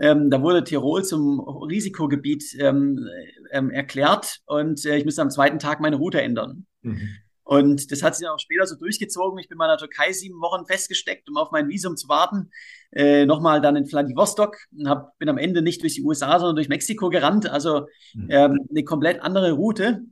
ähm, 0.00 0.30
da 0.30 0.40
wurde 0.40 0.64
Tirol 0.64 1.04
zum 1.04 1.40
Risikogebiet 1.40 2.56
ähm, 2.58 3.06
ähm, 3.50 3.70
erklärt 3.70 4.38
und 4.46 4.84
äh, 4.86 4.96
ich 4.96 5.04
musste 5.04 5.22
am 5.22 5.30
zweiten 5.30 5.58
Tag 5.58 5.80
meine 5.80 5.96
Route 5.96 6.22
ändern. 6.22 6.66
Mhm. 6.80 7.08
Und 7.44 7.90
das 7.90 8.02
hat 8.02 8.16
sich 8.16 8.26
auch 8.26 8.38
später 8.38 8.66
so 8.66 8.76
durchgezogen. 8.76 9.38
Ich 9.38 9.48
bin 9.48 9.58
mal 9.58 9.66
in 9.66 9.72
der 9.72 9.78
Türkei 9.78 10.12
sieben 10.12 10.40
Wochen 10.40 10.64
festgesteckt, 10.64 11.28
um 11.28 11.36
auf 11.36 11.50
mein 11.50 11.68
Visum 11.68 11.96
zu 11.96 12.08
warten. 12.08 12.50
Äh, 12.92 13.26
Nochmal 13.26 13.60
dann 13.60 13.76
in 13.76 13.84
Vladivostok 13.84 14.56
und 14.74 14.88
hab, 14.88 15.18
bin 15.18 15.28
am 15.28 15.38
Ende 15.38 15.60
nicht 15.60 15.82
durch 15.82 15.94
die 15.94 16.02
USA, 16.02 16.38
sondern 16.38 16.56
durch 16.56 16.68
Mexiko 16.68 17.10
gerannt. 17.10 17.50
Also 17.50 17.88
mhm. 18.14 18.28
ähm, 18.30 18.58
eine 18.70 18.84
komplett 18.84 19.20
andere 19.20 19.52
Route. 19.52 20.02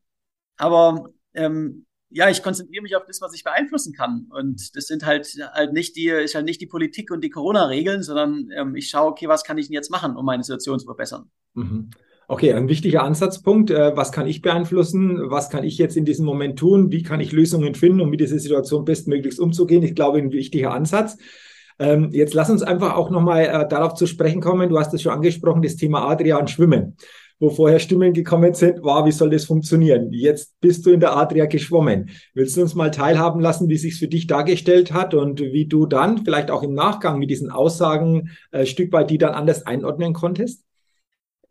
Aber 0.58 1.06
ähm, 1.32 1.86
ja, 2.10 2.28
ich 2.28 2.42
konzentriere 2.42 2.82
mich 2.82 2.96
auf 2.96 3.04
das, 3.06 3.20
was 3.20 3.34
ich 3.34 3.44
beeinflussen 3.44 3.92
kann. 3.92 4.26
Und 4.30 4.74
das 4.76 4.86
sind 4.86 5.06
halt 5.06 5.26
halt 5.54 5.72
nicht 5.72 5.96
die, 5.96 6.08
ist 6.08 6.34
halt 6.34 6.44
nicht 6.44 6.60
die 6.60 6.66
Politik 6.66 7.10
und 7.10 7.22
die 7.22 7.30
Corona-Regeln, 7.30 8.02
sondern 8.02 8.48
ähm, 8.54 8.74
ich 8.74 8.90
schaue, 8.90 9.10
okay, 9.10 9.28
was 9.28 9.44
kann 9.44 9.58
ich 9.58 9.68
denn 9.68 9.74
jetzt 9.74 9.90
machen, 9.90 10.16
um 10.16 10.24
meine 10.24 10.42
Situation 10.42 10.78
zu 10.78 10.86
verbessern. 10.86 11.30
Mhm. 11.54 11.90
Okay, 12.26 12.52
ein 12.52 12.68
wichtiger 12.68 13.02
Ansatzpunkt. 13.02 13.70
Äh, 13.70 13.96
was 13.96 14.12
kann 14.12 14.26
ich 14.26 14.42
beeinflussen? 14.42 15.30
Was 15.30 15.50
kann 15.50 15.64
ich 15.64 15.78
jetzt 15.78 15.96
in 15.96 16.04
diesem 16.04 16.26
Moment 16.26 16.58
tun? 16.58 16.90
Wie 16.90 17.02
kann 17.02 17.20
ich 17.20 17.32
Lösungen 17.32 17.74
finden, 17.74 18.00
um 18.00 18.10
mit 18.10 18.20
dieser 18.20 18.38
Situation 18.38 18.84
bestmöglichst 18.84 19.40
umzugehen? 19.40 19.82
Ich 19.82 19.94
glaube, 19.94 20.18
ein 20.18 20.32
wichtiger 20.32 20.72
Ansatz. 20.72 21.16
Ähm, 21.78 22.10
jetzt 22.12 22.34
lass 22.34 22.50
uns 22.50 22.62
einfach 22.62 22.94
auch 22.94 23.10
nochmal 23.10 23.44
äh, 23.44 23.68
darauf 23.68 23.94
zu 23.94 24.06
sprechen 24.06 24.40
kommen. 24.40 24.68
Du 24.68 24.78
hast 24.78 24.92
es 24.94 25.02
schon 25.02 25.12
angesprochen, 25.12 25.62
das 25.62 25.76
Thema 25.76 26.08
Adria 26.08 26.38
und 26.38 26.50
Schwimmen 26.50 26.96
wo 27.40 27.48
vorher 27.48 27.78
Stimmen 27.78 28.12
gekommen 28.12 28.52
sind, 28.52 28.82
wow, 28.82 29.04
wie 29.06 29.12
soll 29.12 29.30
das 29.30 29.46
funktionieren? 29.46 30.12
Jetzt 30.12 30.60
bist 30.60 30.84
du 30.84 30.90
in 30.90 31.00
der 31.00 31.16
Adria 31.16 31.46
geschwommen. 31.46 32.10
Willst 32.34 32.56
du 32.56 32.60
uns 32.60 32.74
mal 32.74 32.90
teilhaben 32.90 33.40
lassen, 33.40 33.68
wie 33.70 33.78
sich 33.78 33.98
für 33.98 34.08
dich 34.08 34.26
dargestellt 34.26 34.92
hat 34.92 35.14
und 35.14 35.40
wie 35.40 35.66
du 35.66 35.86
dann 35.86 36.24
vielleicht 36.24 36.50
auch 36.50 36.62
im 36.62 36.74
Nachgang 36.74 37.18
mit 37.18 37.30
diesen 37.30 37.50
Aussagen 37.50 38.30
äh, 38.52 38.66
Stück 38.66 38.92
weit 38.92 39.10
die 39.10 39.18
dann 39.18 39.34
anders 39.34 39.66
einordnen 39.66 40.12
konntest? 40.12 40.64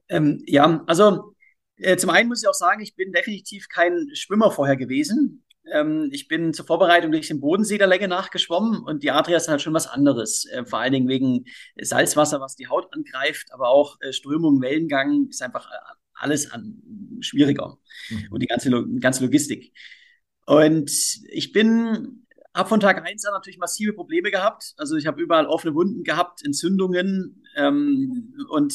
Ähm, 0.10 0.43
ja, 0.46 0.84
also 0.86 1.34
äh, 1.77 1.98
zum 1.98 2.12
einen 2.12 2.29
muss 2.29 2.43
ich 2.43 2.48
auch 2.48 2.53
sagen, 2.53 2.81
ich 2.81 2.96
bin 2.96 3.12
definitiv 3.12 3.67
kein 3.67 4.10
Schwimmer 4.13 4.51
vorher 4.51 4.77
gewesen. 4.77 5.43
Ähm, 5.71 6.09
ich 6.11 6.27
bin 6.27 6.53
zur 6.53 6.65
Vorbereitung 6.65 7.11
durch 7.11 7.27
den 7.27 7.39
Bodensee 7.39 7.77
der 7.77 7.88
Länge 7.88 8.07
nachgeschwommen 8.07 8.81
und 8.81 9.03
die 9.03 9.11
Adria 9.11 9.38
ist 9.38 9.47
halt 9.47 9.61
schon 9.61 9.73
was 9.73 9.88
anderes. 9.88 10.45
Äh, 10.45 10.65
vor 10.65 10.79
allen 10.79 10.93
Dingen 10.93 11.07
wegen 11.07 11.45
Salzwasser, 11.79 12.41
was 12.41 12.55
die 12.55 12.67
Haut 12.67 12.93
angreift, 12.93 13.51
aber 13.51 13.69
auch 13.69 13.97
äh, 14.01 14.13
Strömung, 14.13 14.61
Wellengang 14.61 15.27
ist 15.29 15.41
einfach 15.41 15.69
äh, 15.69 15.75
alles 16.13 16.51
an, 16.51 16.81
schwieriger. 17.21 17.77
Mhm. 18.09 18.27
Und 18.31 18.41
die 18.41 18.47
ganze, 18.47 18.69
ganze 18.99 19.23
Logistik. 19.23 19.73
Und 20.45 20.91
ich 21.29 21.51
bin 21.51 22.25
habe 22.56 22.70
von 22.70 22.79
Tag 22.79 23.06
eins 23.06 23.25
an 23.25 23.34
natürlich 23.34 23.60
massive 23.60 23.94
Probleme 23.94 24.32
gehabt. 24.32 24.74
Also 24.77 24.96
ich 24.96 25.06
habe 25.06 25.22
überall 25.22 25.46
offene 25.46 25.75
Wunden 25.75 26.03
gehabt, 26.03 26.44
Entzündungen 26.44 27.44
ähm, 27.56 28.34
und 28.50 28.74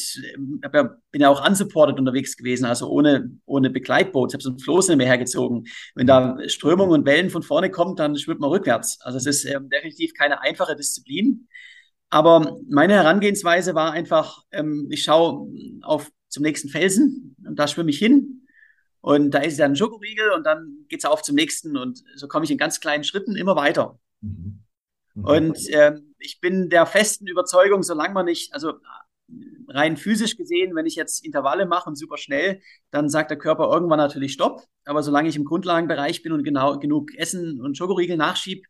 hab 0.63 0.75
ja, 0.75 0.97
bin 1.11 1.21
ja 1.21 1.29
auch 1.29 1.47
unsupported 1.47 1.99
unterwegs 1.99 2.37
gewesen, 2.37 2.67
also 2.67 2.89
ohne, 2.89 3.31
ohne 3.47 3.71
Begleitboot. 3.71 4.31
Ich 4.31 4.35
habe 4.35 4.43
so 4.43 4.51
ein 4.51 4.59
Floß 4.59 4.89
nicht 4.89 4.99
mehr 4.99 5.07
hergezogen. 5.07 5.65
Wenn 5.95 6.07
da 6.07 6.39
Strömung 6.47 6.91
und 6.91 7.05
Wellen 7.05 7.31
von 7.31 7.43
vorne 7.43 7.71
kommt, 7.71 7.99
dann 7.99 8.17
schwimmt 8.17 8.41
man 8.41 8.51
rückwärts. 8.51 9.01
Also 9.01 9.19
es 9.19 9.27
ist 9.27 9.45
ähm, 9.45 9.69
definitiv 9.69 10.15
keine 10.15 10.41
einfache 10.41 10.77
Disziplin. 10.77 11.49
Aber 12.11 12.59
meine 12.69 12.95
Herangehensweise 12.95 13.75
war 13.75 13.91
einfach, 13.91 14.43
ähm, 14.53 14.87
ich 14.91 15.03
schaue 15.03 15.49
auf 15.83 16.11
zum 16.29 16.45
nächsten 16.45 16.69
Felsen 16.69 17.37
und 17.45 17.59
da 17.59 17.67
schwimme 17.67 17.91
ich 17.91 17.99
hin 17.99 18.44
und 19.05 19.33
da 19.33 19.41
ist 19.41 19.61
dann 19.61 19.73
ein 19.73 19.77
Schokoriegel 19.77 20.31
und 20.31 20.45
dann 20.45 20.87
geht 20.89 21.01
es 21.01 21.05
auf 21.05 21.21
zum 21.21 21.35
nächsten 21.35 21.77
und 21.77 22.03
so 22.15 22.27
komme 22.27 22.47
ich 22.47 22.51
in 22.51 22.57
ganz 22.57 22.81
kleinen 22.81 23.05
Schritten 23.05 23.37
immer 23.37 23.55
weiter. 23.55 23.99
Mhm. 24.23 24.65
Mhm. 25.13 25.25
Und 25.27 25.69
äh, 25.69 26.01
ich 26.19 26.41
bin 26.41 26.71
der 26.71 26.87
festen 26.87 27.27
Überzeugung, 27.27 27.83
solange 27.83 28.15
man 28.15 28.25
nicht, 28.25 28.55
also 28.55 28.73
rein 29.69 29.99
physisch 29.99 30.39
gesehen, 30.39 30.75
wenn 30.75 30.87
ich 30.87 30.95
jetzt 30.95 31.23
Intervalle 31.23 31.67
mache 31.67 31.91
und 31.91 31.97
super 31.97 32.17
schnell, 32.17 32.63
dann 32.91 33.11
sagt 33.11 33.31
der 33.31 33.37
Körper 33.37 33.71
irgendwann 33.71 33.99
natürlich 33.99 34.33
Stopp. 34.33 34.63
Aber 34.87 35.03
solange 35.03 35.29
ich 35.29 35.37
im 35.37 35.45
Grundlagenbereich 35.45 36.23
bin 36.23 36.33
und 36.33 36.43
genau 36.43 36.79
genug 36.79 37.15
Essen 37.15 37.61
und 37.61 37.77
Schokoriegel 37.77 38.17
nachschiebe, 38.17 38.63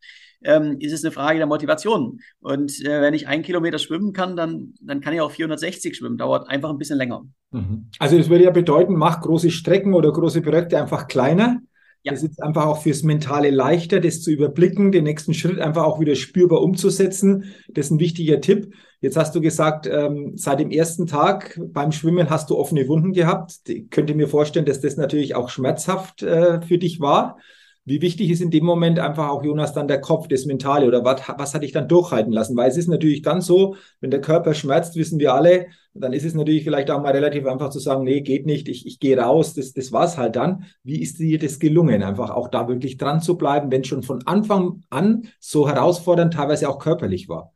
ähm, 0.45 0.77
ist 0.79 0.93
es 0.93 1.03
eine 1.03 1.11
Frage 1.11 1.37
der 1.37 1.47
Motivation. 1.47 2.19
Und 2.39 2.79
äh, 2.85 3.01
wenn 3.01 3.13
ich 3.13 3.27
einen 3.27 3.43
Kilometer 3.43 3.79
schwimmen 3.79 4.13
kann, 4.13 4.35
dann, 4.35 4.73
dann 4.81 5.01
kann 5.01 5.13
ich 5.13 5.21
auch 5.21 5.31
460 5.31 5.95
schwimmen. 5.95 6.17
Dauert 6.17 6.47
einfach 6.47 6.69
ein 6.69 6.77
bisschen 6.77 6.97
länger. 6.97 7.25
Mhm. 7.51 7.89
Also 7.99 8.17
das 8.17 8.29
würde 8.29 8.45
ja 8.45 8.51
bedeuten, 8.51 8.95
mach 8.95 9.21
große 9.21 9.51
Strecken 9.51 9.93
oder 9.93 10.11
große 10.11 10.41
Projekte 10.41 10.79
einfach 10.79 11.07
kleiner. 11.07 11.59
Ja. 12.03 12.11
Das 12.11 12.21
ist 12.21 12.41
einfach 12.43 12.67
auch 12.67 12.83
fürs 12.83 13.01
Mentale 13.01 13.49
leichter, 13.49 13.99
das 13.99 14.21
zu 14.21 14.29
überblicken, 14.29 14.91
den 14.91 15.05
nächsten 15.05 15.33
Schritt 15.33 15.59
einfach 15.59 15.83
auch 15.83 15.99
wieder 15.99 16.13
spürbar 16.13 16.61
umzusetzen. 16.61 17.45
Das 17.67 17.87
ist 17.87 17.91
ein 17.91 17.99
wichtiger 17.99 18.41
Tipp. 18.41 18.75
Jetzt 19.01 19.17
hast 19.17 19.33
du 19.33 19.41
gesagt, 19.41 19.87
ähm, 19.91 20.33
seit 20.35 20.59
dem 20.59 20.69
ersten 20.69 21.07
Tag 21.07 21.59
beim 21.59 21.91
Schwimmen 21.91 22.29
hast 22.29 22.51
du 22.51 22.57
offene 22.57 22.87
Wunden 22.87 23.11
gehabt. 23.11 23.53
Ich 23.67 23.89
könnte 23.89 24.13
mir 24.13 24.27
vorstellen, 24.27 24.65
dass 24.65 24.81
das 24.81 24.97
natürlich 24.97 25.33
auch 25.33 25.49
schmerzhaft 25.49 26.21
äh, 26.21 26.61
für 26.61 26.77
dich 26.77 26.99
war. 26.99 27.39
Wie 27.87 28.01
wichtig 28.01 28.31
ist 28.31 28.41
in 28.41 28.49
dem 28.49 28.65
Moment 28.65 28.97
einfach 28.97 29.29
auch, 29.29 29.43
Jonas, 29.43 29.73
dann 29.73 29.87
der 29.87 30.01
Kopf, 30.01 30.27
das 30.27 30.45
Mentale 30.45 30.87
oder 30.87 31.05
was, 31.05 31.21
was 31.37 31.53
hat 31.53 31.61
dich 31.61 31.71
dann 31.71 31.87
durchhalten 31.87 32.33
lassen? 32.33 32.57
Weil 32.57 32.69
es 32.69 32.77
ist 32.77 32.87
natürlich 32.87 33.21
dann 33.21 33.41
so, 33.41 33.75
wenn 34.01 34.09
der 34.09 34.21
Körper 34.21 34.55
schmerzt, 34.55 34.95
wissen 34.95 35.19
wir 35.19 35.35
alle, 35.35 35.67
dann 35.93 36.11
ist 36.11 36.25
es 36.25 36.33
natürlich 36.33 36.63
vielleicht 36.63 36.89
auch 36.89 37.01
mal 37.01 37.11
relativ 37.11 37.45
einfach 37.45 37.69
zu 37.69 37.77
sagen, 37.77 38.03
nee, 38.03 38.21
geht 38.21 38.47
nicht, 38.47 38.67
ich, 38.67 38.87
ich 38.87 38.99
gehe 38.99 39.17
raus, 39.17 39.53
das, 39.53 39.73
das 39.73 39.91
war's 39.91 40.17
halt 40.17 40.35
dann. 40.35 40.65
Wie 40.81 40.99
ist 40.99 41.19
dir 41.19 41.37
das 41.37 41.59
gelungen, 41.59 42.01
einfach 42.01 42.31
auch 42.31 42.47
da 42.47 42.67
wirklich 42.67 42.97
dran 42.97 43.21
zu 43.21 43.37
bleiben, 43.37 43.71
wenn 43.71 43.83
schon 43.83 44.01
von 44.01 44.25
Anfang 44.25 44.83
an 44.89 45.29
so 45.39 45.69
herausfordernd 45.69 46.33
teilweise 46.33 46.67
auch 46.67 46.79
körperlich 46.79 47.29
war? 47.29 47.53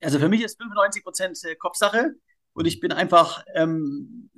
Also 0.00 0.20
für 0.20 0.28
mich 0.28 0.44
ist 0.44 0.56
95 0.58 1.02
Prozent 1.02 1.38
äh, 1.44 1.56
Kopfsache 1.56 2.12
und 2.52 2.66
ich 2.66 2.78
bin 2.78 2.92
einfach 2.92 3.44
ähm, 3.54 4.30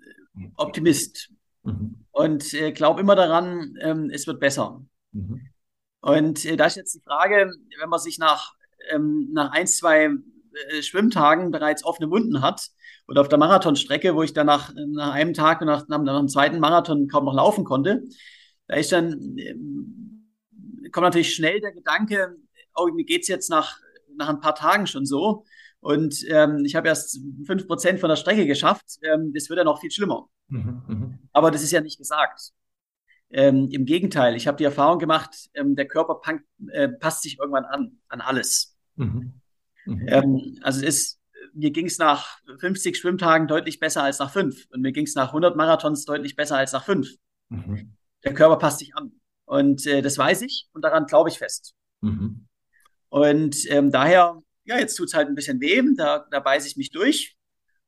Optimist 0.57 1.31
mhm. 1.63 2.07
und 2.11 2.55
äh, 2.55 2.73
glaube 2.73 3.03
immer 3.03 3.17
daran, 3.17 3.77
ähm, 3.83 4.11
es 4.11 4.27
wird 4.27 4.41
besser. 4.41 4.83
Mhm. 5.15 5.49
Und 6.01 6.45
äh, 6.45 6.57
da 6.57 6.67
ist 6.67 6.77
jetzt 6.77 6.95
die 6.95 7.01
Frage, 7.01 7.51
wenn 7.81 7.89
man 7.89 7.99
sich 7.99 8.19
nach, 8.19 8.53
ähm, 8.91 9.31
nach 9.33 9.53
ein, 9.53 9.67
zwei 9.67 10.05
äh, 10.05 10.83
Schwimmtagen 10.83 11.51
bereits 11.51 11.85
offene 11.85 12.11
Wunden 12.11 12.43
hat 12.43 12.69
oder 13.09 13.23
auf 13.23 13.29
der 13.29 13.39
Marathonstrecke, 13.39 14.15
wo 14.15 14.23
ich 14.23 14.35
dann 14.35 14.47
nach, 14.47 14.73
nach 14.75 15.13
einem 15.13 15.33
Tag 15.33 15.61
und 15.63 15.67
nach, 15.69 15.89
nach, 15.89 16.03
nach 16.03 16.19
dem 16.19 16.29
zweiten 16.29 16.61
Marathon 16.61 17.09
kaum 17.09 17.25
noch 17.25 17.35
laufen 17.35 17.65
konnte, 17.65 18.03
da 18.67 18.77
ist 18.77 18.93
dann, 18.93 19.39
äh, 19.39 19.55
kommt 20.91 21.05
natürlich 21.05 21.35
schnell 21.35 21.61
der 21.61 21.73
Gedanke, 21.73 22.37
oh, 22.75 22.89
mir 22.93 23.05
geht's 23.05 23.29
jetzt 23.29 23.49
nach, 23.49 23.79
nach 24.17 24.29
ein 24.29 24.41
paar 24.41 24.55
Tagen 24.55 24.87
schon 24.87 25.07
so. 25.07 25.45
Und 25.81 26.25
ähm, 26.29 26.65
ich 26.65 26.77
habe 26.77 26.89
erst 26.89 27.21
fünf 27.47 27.67
Prozent 27.67 28.01
von 28.01 28.09
der 28.09 28.17
Strecke 28.17 28.47
geschafft. 28.47 28.99
Ähm, 29.03 29.33
das 29.35 29.49
wird 29.49 29.59
ja 29.59 29.65
noch 29.65 29.81
viel 29.81 29.91
schlimmer. 29.91 30.29
Mhm, 30.49 30.83
mh. 30.87 31.19
Aber 31.33 31.51
das 31.51 31.63
ist 31.63 31.73
ja 31.73 31.81
nicht 31.81 31.99
gesagt. 31.99 32.53
Ähm, 33.37 33.69
Im 33.73 33.85
Gegenteil, 33.85 34.37
ich 34.37 34.47
habe 34.47 34.59
die 34.59 34.65
Erfahrung 34.65 35.01
gemacht, 35.01 35.51
ähm, 35.55 35.75
der 35.75 35.89
Körper 35.89 36.21
äh, 36.71 36.89
passt 36.89 37.25
sich 37.25 37.41
irgendwann 37.41 37.65
an, 37.65 37.99
an 38.07 38.21
alles. 38.21 38.77
Mhm. 38.95 39.41
Mhm. 39.87 40.07
Ähm, 40.07 40.59
also 40.63 40.79
es 40.87 40.87
ist, 40.87 41.21
mir 41.53 41.73
ging 41.73 41.87
es 41.87 41.99
nach 41.99 42.39
50 42.61 42.97
Schwimmtagen 42.97 43.49
deutlich 43.49 43.81
besser 43.81 44.05
als 44.05 44.21
nach 44.21 44.33
fünf. 44.33 44.67
Und 44.71 44.83
mir 44.83 44.93
ging 44.93 45.05
es 45.05 45.17
nach 45.17 45.29
100 45.29 45.57
Marathons 45.57 46.05
deutlich 46.05 46.37
besser 46.37 46.59
als 46.59 46.73
nach 46.73 46.85
fünf. 46.85 47.09
Mhm. 47.49 47.97
Der 48.23 48.35
Körper 48.35 48.57
passt 48.57 48.79
sich 48.79 48.95
an. 48.95 49.11
Und 49.47 49.85
äh, 49.85 50.01
das 50.01 50.17
weiß 50.17 50.43
ich 50.43 50.69
und 50.73 50.85
daran 50.85 51.07
glaube 51.07 51.29
ich 51.29 51.39
fest. 51.39 51.75
Mhm. 52.03 52.47
Und 53.09 53.69
ähm, 53.69 53.91
daher, 53.91 54.41
ja, 54.65 54.79
jetzt 54.79 54.95
tut 54.95 55.09
es 55.09 55.15
halt 55.15 55.27
ein 55.27 55.35
bisschen 55.35 55.61
weh, 55.61 55.83
da, 55.97 56.25
da 56.31 56.39
beiße 56.39 56.69
ich 56.69 56.77
mich 56.77 56.93
durch. 56.93 57.37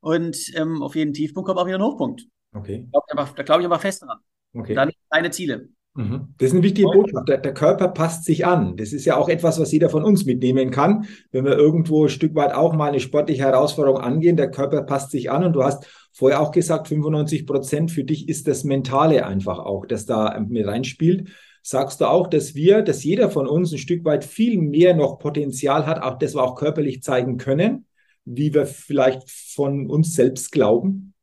Und 0.01 0.37
ähm, 0.57 0.83
auf 0.83 0.97
jeden 0.97 1.15
Tiefpunkt 1.15 1.47
kommt 1.47 1.61
auch 1.61 1.67
wieder 1.67 1.79
ein 1.79 1.85
Hochpunkt. 1.85 2.25
Okay. 2.53 2.89
Da 3.13 3.43
glaube 3.45 3.63
ich 3.63 3.67
aber 3.67 3.79
fest 3.79 4.03
dran. 4.03 4.19
Okay. 4.57 4.75
Dann 4.75 4.91
deine 5.11 5.31
Ziele. 5.31 5.69
Mhm. 5.97 6.35
Das 6.39 6.49
ist 6.49 6.53
eine 6.53 6.63
wichtige 6.63 6.89
Botschaft. 6.89 7.29
Der, 7.29 7.39
der, 7.39 7.55
Körper 7.55 7.89
passt 7.89 8.25
sich 8.25 8.45
an. 8.45 8.77
Das 8.77 8.93
ist 8.93 9.07
ja 9.07 9.17
auch 9.17 9.29
etwas, 9.29 9.59
was 9.59 9.73
jeder 9.73 9.89
von 9.89 10.05
uns 10.05 10.27
mitnehmen 10.27 10.71
kann. 10.71 11.07
Wenn 11.33 11.45
wir 11.45 11.57
irgendwo 11.57 12.05
ein 12.05 12.11
Stück 12.11 12.35
weit 12.35 12.53
auch 12.53 12.75
mal 12.75 12.89
eine 12.89 13.01
sportliche 13.01 13.43
Herausforderung 13.43 14.01
angehen, 14.01 14.37
der 14.37 14.51
Körper 14.51 14.83
passt 14.83 15.11
sich 15.11 15.31
an. 15.31 15.45
Und 15.45 15.55
du 15.55 15.65
hast 15.65 15.87
vorher 16.13 16.41
auch 16.41 16.51
gesagt, 16.51 16.89
95 16.89 17.47
Prozent 17.47 17.91
für 17.91 18.05
dich 18.05 18.29
ist 18.29 18.47
das 18.47 18.65
Mentale 18.65 19.27
einfach 19.27 19.59
auch, 19.59 19.87
das 19.87 20.05
da 20.05 20.39
mit 20.47 20.67
reinspielt. 20.67 21.31
Sagst 21.63 22.01
du 22.01 22.05
auch, 22.05 22.29
dass 22.29 22.55
wir, 22.55 22.83
dass 22.83 23.03
jeder 23.03 23.31
von 23.31 23.47
uns 23.47 23.73
ein 23.73 23.79
Stück 23.79 24.05
weit 24.05 24.25
viel 24.25 24.61
mehr 24.61 24.95
noch 24.95 25.19
Potenzial 25.19 25.87
hat, 25.87 26.01
auch 26.03 26.19
das 26.19 26.35
wir 26.35 26.43
auch 26.43 26.55
körperlich 26.57 27.03
zeigen 27.03 27.39
können, 27.39 27.87
wie 28.25 28.53
wir 28.53 28.67
vielleicht 28.67 29.29
von 29.31 29.89
uns 29.89 30.15
selbst 30.15 30.53
glauben? 30.53 31.15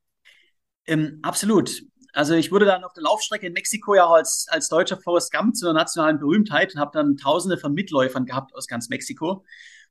Ähm, 0.85 1.19
absolut. 1.21 1.83
Also 2.13 2.35
ich 2.35 2.51
wurde 2.51 2.65
dann 2.65 2.83
auf 2.83 2.93
der 2.93 3.03
Laufstrecke 3.03 3.47
in 3.47 3.53
Mexiko 3.53 3.95
ja 3.95 4.07
als, 4.07 4.45
als 4.49 4.69
deutscher 4.69 4.97
Forrest 4.97 5.33
Gump 5.33 5.55
zur 5.55 5.73
nationalen 5.73 6.19
Berühmtheit 6.19 6.73
und 6.73 6.79
habe 6.79 6.91
dann 6.93 7.17
tausende 7.17 7.57
von 7.57 7.73
Mitläufern 7.73 8.25
gehabt 8.25 8.53
aus 8.53 8.67
ganz 8.67 8.87
Mexiko. 8.87 9.43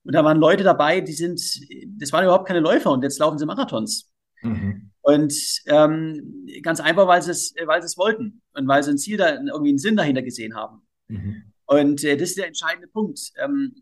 Und 0.05 0.14
da 0.14 0.25
waren 0.25 0.38
Leute 0.38 0.62
dabei, 0.62 1.00
die 1.00 1.12
sind, 1.12 1.41
das 2.00 2.12
waren 2.12 2.25
überhaupt 2.25 2.47
keine 2.47 2.61
Läufer 2.61 2.93
und 2.93 3.02
jetzt 3.02 3.19
laufen 3.19 3.38
sie 3.38 3.47
Marathons. 3.47 4.11
Mhm. 4.43 4.91
Und 5.00 5.35
ähm, 5.67 6.47
ganz 6.62 6.81
einfach, 6.81 7.09
weil 7.09 7.23
sie 7.23 7.33
es, 7.33 7.55
weil 7.67 7.83
sie 7.83 7.87
es 7.87 7.99
wollten 7.99 8.41
und 8.55 8.69
weil 8.69 8.83
sie 8.85 8.93
ein 8.93 8.99
Ziel 8.99 9.17
da, 9.17 9.35
irgendwie 9.35 9.71
einen 9.71 9.79
Sinn 9.79 9.97
dahinter 9.97 10.23
gesehen 10.23 10.55
haben. 10.55 10.83
Mhm. 11.09 11.52
Und 11.67 12.05
äh, 12.05 12.17
das 12.17 12.31
ist 12.31 12.38
der 12.38 12.47
entscheidende 12.47 12.88
Punkt. 12.88 13.33
Ähm, 13.37 13.75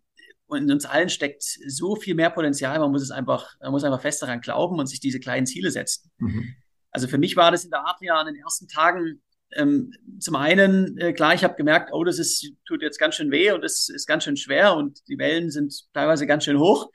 und 0.46 0.62
in 0.62 0.72
uns 0.72 0.84
allen 0.84 1.10
steckt 1.10 1.42
so 1.42 1.94
viel 1.94 2.14
mehr 2.14 2.30
Potenzial. 2.30 2.78
Man 2.78 2.90
muss 2.90 3.02
es 3.02 3.10
einfach, 3.10 3.54
man 3.60 3.70
muss 3.70 3.84
einfach 3.84 4.00
fest 4.00 4.22
daran 4.22 4.40
glauben 4.40 4.78
und 4.78 4.86
sich 4.86 4.98
diese 4.98 5.20
kleinen 5.20 5.46
Ziele 5.46 5.70
setzen. 5.70 6.10
Mhm. 6.18 6.54
Also 6.90 7.08
für 7.08 7.18
mich 7.18 7.36
war 7.36 7.50
das 7.50 7.64
in 7.64 7.70
der 7.70 7.86
Adria 7.86 8.14
an 8.14 8.26
den 8.26 8.36
ersten 8.36 8.68
Tagen 8.68 9.20
ähm, 9.52 9.92
zum 10.20 10.36
einen, 10.36 10.96
äh, 10.98 11.12
klar, 11.12 11.34
ich 11.34 11.42
habe 11.44 11.56
gemerkt, 11.56 11.90
oh, 11.92 12.04
das 12.04 12.18
ist, 12.18 12.52
tut 12.66 12.82
jetzt 12.82 12.98
ganz 12.98 13.16
schön 13.16 13.30
weh 13.30 13.50
und 13.52 13.64
es 13.64 13.88
ist 13.88 14.06
ganz 14.06 14.24
schön 14.24 14.36
schwer 14.36 14.76
und 14.76 15.06
die 15.08 15.18
Wellen 15.18 15.50
sind 15.50 15.92
teilweise 15.92 16.26
ganz 16.26 16.44
schön 16.44 16.58
hoch, 16.58 16.90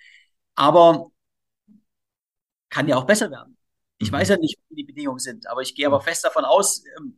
aber 0.56 1.12
kann 2.70 2.88
ja 2.88 2.96
auch 2.98 3.06
besser 3.06 3.32
werden. 3.32 3.58
Ich 3.98 4.12
mhm. 4.12 4.16
weiß 4.16 4.30
ja 4.30 4.38
nicht, 4.38 4.58
wie 4.70 4.76
die 4.76 4.84
Bedingungen 4.84 5.20
sind, 5.20 5.48
aber 5.48 5.62
ich 5.62 5.76
gehe 5.76 5.88
aber 5.88 6.02
fest 6.02 6.24
davon 6.24 6.46
aus, 6.46 6.84
ähm, 6.98 7.18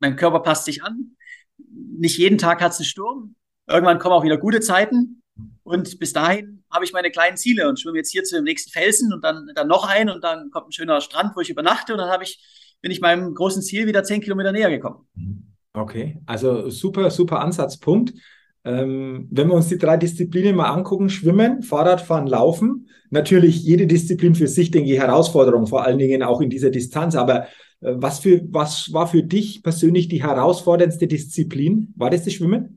mein 0.00 0.16
Körper 0.16 0.40
passt 0.40 0.64
sich 0.64 0.82
an. 0.82 1.16
nicht 1.58 2.18
jeden 2.18 2.38
Tag 2.38 2.60
hat 2.60 2.72
es 2.72 2.78
einen 2.78 2.86
Sturm. 2.86 3.36
Irgendwann 3.66 3.98
kommen 3.98 4.14
auch 4.14 4.24
wieder 4.24 4.38
gute 4.38 4.60
Zeiten. 4.60 5.19
Und 5.62 5.98
bis 5.98 6.12
dahin 6.12 6.64
habe 6.70 6.84
ich 6.84 6.92
meine 6.92 7.10
kleinen 7.10 7.36
Ziele 7.36 7.68
und 7.68 7.80
schwimme 7.80 7.98
jetzt 7.98 8.10
hier 8.10 8.24
zu 8.24 8.36
dem 8.36 8.44
nächsten 8.44 8.70
Felsen 8.70 9.12
und 9.12 9.24
dann, 9.24 9.50
dann 9.54 9.68
noch 9.68 9.88
ein 9.88 10.08
und 10.10 10.22
dann 10.24 10.50
kommt 10.50 10.68
ein 10.68 10.72
schöner 10.72 11.00
Strand, 11.00 11.36
wo 11.36 11.40
ich 11.40 11.50
übernachte 11.50 11.92
und 11.92 11.98
dann 11.98 12.10
habe 12.10 12.24
ich, 12.24 12.40
bin 12.80 12.90
ich 12.90 13.00
meinem 13.00 13.34
großen 13.34 13.62
Ziel 13.62 13.86
wieder 13.86 14.04
zehn 14.04 14.20
Kilometer 14.20 14.52
näher 14.52 14.70
gekommen. 14.70 15.06
Okay, 15.72 16.18
also 16.26 16.68
super, 16.70 17.10
super 17.10 17.40
Ansatzpunkt. 17.40 18.12
Ähm, 18.64 19.28
wenn 19.30 19.48
wir 19.48 19.54
uns 19.54 19.68
die 19.68 19.78
drei 19.78 19.96
Disziplinen 19.96 20.56
mal 20.56 20.68
angucken, 20.68 21.08
Schwimmen, 21.08 21.62
Fahrradfahren, 21.62 22.26
Laufen, 22.26 22.88
natürlich 23.10 23.62
jede 23.62 23.86
Disziplin 23.86 24.34
für 24.34 24.48
sich, 24.48 24.70
denke 24.70 24.92
ich, 24.92 24.98
Herausforderung, 24.98 25.66
vor 25.66 25.84
allen 25.84 25.98
Dingen 25.98 26.22
auch 26.22 26.40
in 26.40 26.50
dieser 26.50 26.70
Distanz. 26.70 27.14
Aber 27.14 27.44
äh, 27.80 27.94
was, 27.94 28.18
für, 28.18 28.42
was 28.50 28.92
war 28.92 29.06
für 29.06 29.22
dich 29.22 29.62
persönlich 29.62 30.08
die 30.08 30.22
herausforderndste 30.22 31.06
Disziplin? 31.06 31.94
War 31.96 32.10
das 32.10 32.24
das 32.24 32.34
Schwimmen? 32.34 32.76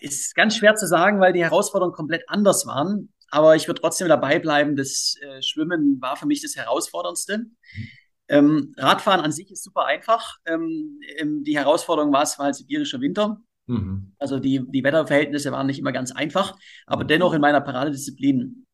Ist 0.00 0.34
ganz 0.34 0.56
schwer 0.56 0.74
zu 0.74 0.86
sagen, 0.86 1.20
weil 1.20 1.32
die 1.32 1.44
Herausforderungen 1.44 1.94
komplett 1.94 2.28
anders 2.28 2.66
waren. 2.66 3.12
Aber 3.30 3.56
ich 3.56 3.66
würde 3.66 3.80
trotzdem 3.80 4.08
dabei 4.08 4.38
bleiben, 4.38 4.76
das 4.76 5.16
äh, 5.20 5.42
Schwimmen 5.42 6.00
war 6.00 6.16
für 6.16 6.26
mich 6.26 6.42
das 6.42 6.56
Herausforderndste. 6.56 7.38
Mhm. 7.38 7.88
Ähm, 8.28 8.74
Radfahren 8.76 9.20
an 9.20 9.32
sich 9.32 9.50
ist 9.50 9.64
super 9.64 9.86
einfach. 9.86 10.38
Ähm, 10.46 11.00
ähm 11.18 11.44
die 11.44 11.56
Herausforderung 11.56 12.12
war, 12.12 12.22
es 12.22 12.38
war 12.38 12.46
halt 12.46 12.56
sibirischer 12.56 13.00
Winter. 13.00 13.40
Mhm. 13.66 14.12
Also 14.18 14.38
die, 14.38 14.64
die 14.68 14.84
Wetterverhältnisse 14.84 15.52
waren 15.52 15.66
nicht 15.66 15.78
immer 15.78 15.92
ganz 15.92 16.12
einfach, 16.12 16.56
aber 16.86 17.04
dennoch 17.04 17.32
in 17.32 17.40
meiner 17.40 17.60
Paradedisziplin, 17.60 18.66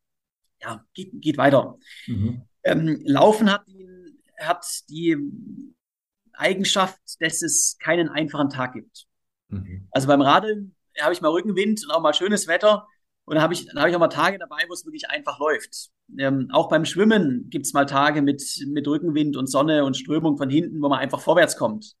ja, 0.61 0.85
geht, 0.93 1.11
geht 1.13 1.37
weiter. 1.37 1.77
Mhm. 2.07 2.41
Ähm, 2.63 3.01
Laufen 3.05 3.51
hat, 3.51 3.65
hat 4.39 4.65
die 4.89 5.17
Eigenschaft, 6.33 6.99
dass 7.19 7.41
es 7.41 7.77
keinen 7.79 8.09
einfachen 8.09 8.49
Tag 8.49 8.73
gibt. 8.73 9.05
Mhm. 9.49 9.87
Also 9.91 10.07
beim 10.07 10.21
Radeln 10.21 10.75
habe 11.01 11.13
ich 11.13 11.21
mal 11.21 11.29
Rückenwind 11.29 11.83
und 11.83 11.91
auch 11.91 12.01
mal 12.01 12.13
schönes 12.13 12.47
Wetter. 12.47 12.87
Und 13.25 13.35
dann 13.35 13.43
habe 13.43 13.53
ich, 13.53 13.67
hab 13.75 13.87
ich 13.87 13.95
auch 13.95 13.99
mal 13.99 14.07
Tage 14.07 14.39
dabei, 14.39 14.63
wo 14.67 14.73
es 14.73 14.85
wirklich 14.85 15.09
einfach 15.09 15.39
läuft. 15.39 15.89
Ähm, 16.17 16.49
auch 16.51 16.67
beim 16.69 16.85
Schwimmen 16.85 17.49
gibt 17.49 17.67
es 17.67 17.73
mal 17.73 17.85
Tage 17.85 18.21
mit, 18.21 18.43
mit 18.67 18.87
Rückenwind 18.87 19.37
und 19.37 19.47
Sonne 19.47 19.85
und 19.85 19.95
Strömung 19.95 20.37
von 20.37 20.49
hinten, 20.49 20.81
wo 20.81 20.89
man 20.89 20.99
einfach 20.99 21.19
vorwärts 21.19 21.55
kommt. 21.55 21.93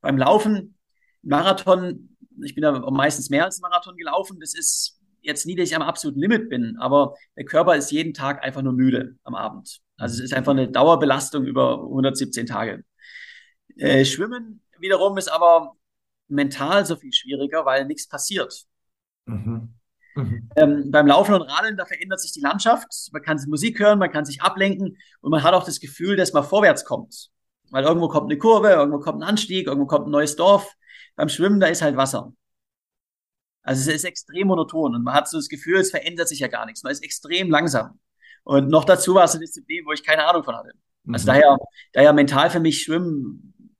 Beim 0.00 0.16
Laufen, 0.16 0.78
Marathon, 1.22 2.16
ich 2.42 2.54
bin 2.54 2.62
da 2.62 2.88
meistens 2.90 3.30
mehr 3.30 3.44
als 3.44 3.60
Marathon 3.60 3.96
gelaufen. 3.96 4.38
Das 4.40 4.54
ist 4.54 5.00
jetzt 5.22 5.44
nie, 5.44 5.56
dass 5.56 5.68
ich 5.68 5.74
am 5.74 5.82
absoluten 5.82 6.20
Limit 6.20 6.48
bin, 6.48 6.76
aber 6.78 7.14
der 7.36 7.44
Körper 7.44 7.74
ist 7.74 7.90
jeden 7.90 8.14
Tag 8.14 8.44
einfach 8.44 8.62
nur 8.62 8.72
müde 8.72 9.16
am 9.24 9.34
Abend. 9.34 9.80
Also 9.96 10.14
es 10.14 10.20
ist 10.20 10.34
einfach 10.34 10.52
eine 10.52 10.68
Dauerbelastung 10.68 11.44
über 11.44 11.82
117 11.82 12.46
Tage. 12.46 12.84
Äh, 13.76 14.04
Schwimmen 14.04 14.62
wiederum 14.78 15.18
ist 15.18 15.28
aber 15.28 15.74
mental 16.28 16.84
so 16.86 16.96
viel 16.96 17.12
schwieriger, 17.12 17.64
weil 17.64 17.86
nichts 17.86 18.08
passiert. 18.08 18.64
Mhm. 19.26 19.74
Mhm. 20.14 20.48
Ähm, 20.56 20.90
beim 20.90 21.06
Laufen 21.06 21.34
und 21.34 21.42
Radeln, 21.42 21.76
da 21.76 21.84
verändert 21.84 22.20
sich 22.20 22.32
die 22.32 22.40
Landschaft. 22.40 22.86
Man 23.12 23.22
kann 23.22 23.38
Musik 23.46 23.78
hören, 23.78 23.98
man 23.98 24.10
kann 24.10 24.24
sich 24.24 24.40
ablenken 24.42 24.96
und 25.20 25.30
man 25.30 25.42
hat 25.42 25.54
auch 25.54 25.64
das 25.64 25.78
Gefühl, 25.78 26.16
dass 26.16 26.32
man 26.32 26.44
vorwärts 26.44 26.84
kommt. 26.84 27.28
Weil 27.70 27.84
irgendwo 27.84 28.08
kommt 28.08 28.30
eine 28.30 28.38
Kurve, 28.38 28.70
irgendwo 28.70 29.00
kommt 29.00 29.22
ein 29.22 29.28
Anstieg, 29.28 29.66
irgendwo 29.66 29.86
kommt 29.86 30.06
ein 30.06 30.10
neues 30.10 30.36
Dorf. 30.36 30.72
Beim 31.16 31.28
Schwimmen, 31.28 31.60
da 31.60 31.66
ist 31.66 31.82
halt 31.82 31.96
Wasser. 31.96 32.32
Also 33.62 33.90
es 33.90 33.96
ist 33.96 34.04
extrem 34.04 34.46
monoton 34.46 34.94
und 34.94 35.02
man 35.02 35.14
hat 35.14 35.28
so 35.28 35.38
das 35.38 35.48
Gefühl, 35.48 35.80
es 35.80 35.90
verändert 35.90 36.28
sich 36.28 36.38
ja 36.38 36.48
gar 36.48 36.66
nichts. 36.66 36.82
Man 36.82 36.92
ist 36.92 37.02
extrem 37.02 37.50
langsam. 37.50 37.98
Und 38.44 38.68
noch 38.68 38.84
dazu 38.84 39.14
war 39.14 39.24
es 39.24 39.32
eine 39.32 39.40
Disziplin, 39.40 39.84
wo 39.84 39.92
ich 39.92 40.04
keine 40.04 40.24
Ahnung 40.24 40.44
von 40.44 40.54
hatte. 40.54 40.70
Also 41.12 41.24
mhm. 41.24 41.26
daher, 41.26 41.58
daher 41.92 42.12
mental 42.12 42.48
für 42.48 42.60
mich 42.60 42.82
Schwimmen 42.82 43.74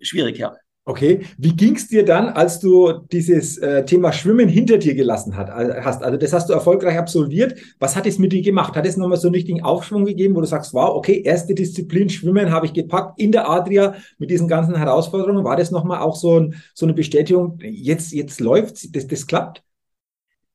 schwierig, 0.00 0.38
ja. 0.38 0.56
Okay, 0.86 1.26
wie 1.36 1.54
ging 1.54 1.76
es 1.76 1.88
dir 1.88 2.04
dann, 2.06 2.30
als 2.30 2.58
du 2.58 2.92
dieses 3.12 3.58
äh, 3.58 3.84
Thema 3.84 4.12
Schwimmen 4.12 4.48
hinter 4.48 4.78
dir 4.78 4.94
gelassen 4.94 5.36
hat, 5.36 5.50
hast? 5.50 6.02
Also 6.02 6.16
das 6.16 6.32
hast 6.32 6.48
du 6.48 6.54
erfolgreich 6.54 6.96
absolviert. 6.96 7.60
Was 7.78 7.96
hat 7.96 8.06
es 8.06 8.18
mit 8.18 8.32
dir 8.32 8.40
gemacht? 8.40 8.74
Hat 8.74 8.86
es 8.86 8.96
nochmal 8.96 9.18
so 9.18 9.28
einen 9.28 9.34
richtigen 9.34 9.62
Aufschwung 9.62 10.06
gegeben, 10.06 10.34
wo 10.34 10.40
du 10.40 10.46
sagst, 10.46 10.72
wow, 10.72 10.96
okay, 10.96 11.20
erste 11.20 11.54
Disziplin 11.54 12.08
Schwimmen 12.08 12.50
habe 12.50 12.64
ich 12.64 12.72
gepackt 12.72 13.20
in 13.20 13.30
der 13.30 13.48
Adria 13.48 13.94
mit 14.18 14.30
diesen 14.30 14.48
ganzen 14.48 14.74
Herausforderungen. 14.74 15.44
War 15.44 15.56
das 15.56 15.70
nochmal 15.70 16.00
auch 16.00 16.16
so, 16.16 16.40
ein, 16.40 16.62
so 16.74 16.86
eine 16.86 16.94
Bestätigung, 16.94 17.58
jetzt, 17.60 18.12
jetzt 18.12 18.40
läuft 18.40 18.96
das, 18.96 19.06
das 19.06 19.26
klappt? 19.26 19.62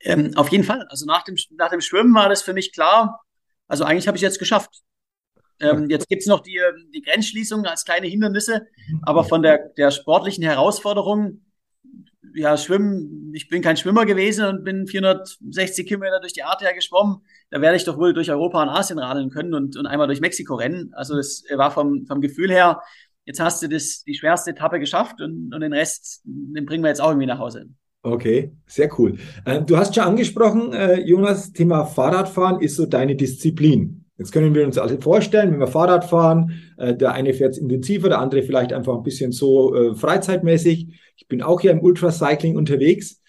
Ähm, 0.02 0.32
auf 0.36 0.50
jeden 0.50 0.64
Fall. 0.64 0.88
Also 0.90 1.06
nach 1.06 1.24
dem, 1.24 1.36
nach 1.56 1.70
dem 1.70 1.82
Schwimmen 1.82 2.14
war 2.16 2.30
das 2.30 2.42
für 2.42 2.54
mich 2.54 2.74
klar. 2.74 3.22
Also 3.68 3.84
eigentlich 3.84 4.08
habe 4.08 4.18
ich 4.18 4.24
es 4.24 4.30
jetzt 4.30 4.40
geschafft. 4.40 4.82
Ähm, 5.60 5.90
jetzt 5.90 6.10
gibt 6.10 6.22
es 6.22 6.28
noch 6.28 6.42
die, 6.42 6.60
die 6.94 7.02
Grenzschließungen 7.02 7.66
als 7.66 7.86
kleine 7.86 8.08
Hindernisse, 8.08 8.68
aber 9.04 9.24
von 9.24 9.42
der, 9.42 9.70
der 9.78 9.92
sportlichen 9.92 10.44
Herausforderung, 10.44 11.42
ja, 12.34 12.58
Schwimmen, 12.58 13.32
ich 13.34 13.48
bin 13.48 13.62
kein 13.62 13.78
Schwimmer 13.78 14.06
gewesen 14.06 14.46
und 14.46 14.64
bin 14.66 14.88
460 14.88 15.88
Kilometer 15.88 16.20
durch 16.20 16.34
die 16.34 16.44
Adria 16.44 16.74
geschwommen. 16.74 17.22
Da 17.50 17.62
werde 17.62 17.78
ich 17.78 17.86
doch 17.86 17.98
wohl 17.98 18.14
durch 18.14 18.30
Europa 18.30 18.62
und 18.62 18.70
Asien 18.70 19.00
radeln 19.00 19.30
können 19.30 19.54
und, 19.54 19.78
und 19.78 19.86
einmal 19.86 20.08
durch 20.08 20.20
Mexiko 20.20 20.56
rennen. 20.56 20.92
Also 20.94 21.18
es 21.18 21.46
war 21.56 21.72
vom, 21.72 22.06
vom 22.06 22.20
Gefühl 22.20 22.52
her, 22.52 22.82
jetzt 23.26 23.40
hast 23.40 23.64
du 23.64 23.70
das, 23.70 24.04
die 24.04 24.16
schwerste 24.16 24.52
Etappe 24.52 24.80
geschafft 24.80 25.22
und, 25.22 25.54
und 25.54 25.62
den 25.62 25.72
Rest, 25.72 26.22
den 26.26 26.66
bringen 26.66 26.84
wir 26.84 26.90
jetzt 26.90 27.02
auch 27.02 27.10
irgendwie 27.10 27.28
nach 27.28 27.40
Hause. 27.40 27.68
Okay, 28.04 28.52
sehr 28.68 28.90
cool. 29.00 29.18
Äh, 29.46 29.64
du 29.64 29.78
hast 29.78 29.96
schon 29.96 30.04
angesprochen, 30.04 30.74
äh, 30.74 31.00
Jonas, 31.00 31.54
Thema 31.54 31.86
Fahrradfahren 31.86 32.62
ist 32.62 32.76
so 32.76 32.86
deine 32.86 33.16
Disziplin. 33.16 34.05
Jetzt 34.18 34.32
können 34.32 34.56
wir 34.56 34.66
uns 34.66 34.78
alle 34.78 34.98
vorstellen, 34.98 35.52
wenn 35.52 35.60
wir 35.60 35.68
Fahrrad 35.68 36.06
fahren, 36.06 36.54
äh, 36.78 36.96
der 36.96 37.12
eine 37.14 37.34
fährt 37.34 37.58
intensiver, 37.58 38.10
der 38.10 38.20
andere 38.20 38.44
vielleicht 38.44 38.72
einfach 38.72 38.96
ein 38.96 39.04
bisschen 39.04 39.32
so 39.32 39.76
äh, 39.76 39.96
freizeitmäßig. 39.96 40.88
Ich 41.18 41.28
bin 41.28 41.42
auch 41.42 41.62
hier 41.62 41.72
im 41.72 41.82
Ultracycling 41.82 42.56
unterwegs. 42.56 43.22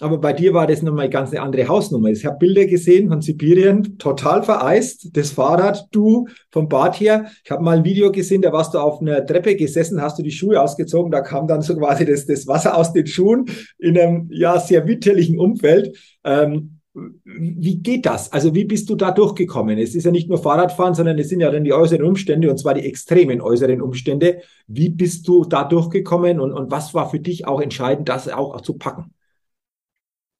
Aber 0.00 0.18
bei 0.18 0.32
dir 0.32 0.52
war 0.54 0.66
das 0.66 0.82
nochmal 0.82 1.08
ganz 1.08 1.30
eine 1.30 1.40
andere 1.40 1.68
Hausnummer. 1.68 2.08
Ich 2.08 2.26
habe 2.26 2.38
Bilder 2.38 2.66
gesehen 2.66 3.08
von 3.08 3.22
Sibirien, 3.22 3.96
total 3.96 4.42
vereist, 4.42 5.16
das 5.16 5.30
Fahrrad, 5.30 5.86
du 5.92 6.26
vom 6.50 6.68
Bad 6.68 6.98
her. 6.98 7.26
Ich 7.44 7.50
habe 7.52 7.62
mal 7.62 7.78
ein 7.78 7.84
Video 7.84 8.10
gesehen, 8.10 8.42
da 8.42 8.52
warst 8.52 8.74
du 8.74 8.78
auf 8.78 9.00
einer 9.00 9.24
Treppe 9.24 9.54
gesessen, 9.54 10.02
hast 10.02 10.18
du 10.18 10.24
die 10.24 10.32
Schuhe 10.32 10.60
ausgezogen, 10.60 11.12
da 11.12 11.20
kam 11.20 11.46
dann 11.46 11.62
so 11.62 11.76
quasi 11.76 12.04
das, 12.04 12.26
das 12.26 12.48
Wasser 12.48 12.76
aus 12.76 12.92
den 12.92 13.06
Schuhen 13.06 13.46
in 13.78 13.96
einem 13.96 14.28
ja 14.32 14.58
sehr 14.58 14.84
winterlichen 14.88 15.38
Umfeld. 15.38 15.96
Ähm, 16.24 16.80
wie 16.94 17.82
geht 17.82 18.06
das? 18.06 18.32
Also 18.32 18.54
wie 18.54 18.64
bist 18.64 18.88
du 18.88 18.94
da 18.94 19.10
durchgekommen? 19.10 19.78
Es 19.78 19.94
ist 19.96 20.04
ja 20.04 20.12
nicht 20.12 20.28
nur 20.28 20.38
Fahrradfahren, 20.38 20.94
sondern 20.94 21.18
es 21.18 21.28
sind 21.28 21.40
ja 21.40 21.50
dann 21.50 21.64
die 21.64 21.72
äußeren 21.72 22.04
Umstände 22.04 22.48
und 22.48 22.58
zwar 22.58 22.74
die 22.74 22.86
extremen 22.86 23.40
äußeren 23.40 23.82
Umstände. 23.82 24.42
Wie 24.68 24.90
bist 24.90 25.26
du 25.26 25.44
da 25.44 25.64
durchgekommen 25.64 26.38
und, 26.38 26.52
und 26.52 26.70
was 26.70 26.94
war 26.94 27.10
für 27.10 27.18
dich 27.18 27.46
auch 27.48 27.60
entscheidend, 27.60 28.08
das 28.08 28.28
auch 28.28 28.60
zu 28.60 28.74
packen? 28.74 29.12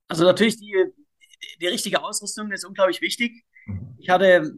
Also 0.07 0.25
natürlich 0.25 0.59
die, 0.59 0.73
die 1.61 1.67
richtige 1.67 2.05
Ausrüstung 2.05 2.53
ist 2.53 2.65
unglaublich 2.65 3.01
wichtig. 3.01 3.45
Mhm. 3.67 3.97
Ich 3.99 4.09
hatte 4.09 4.55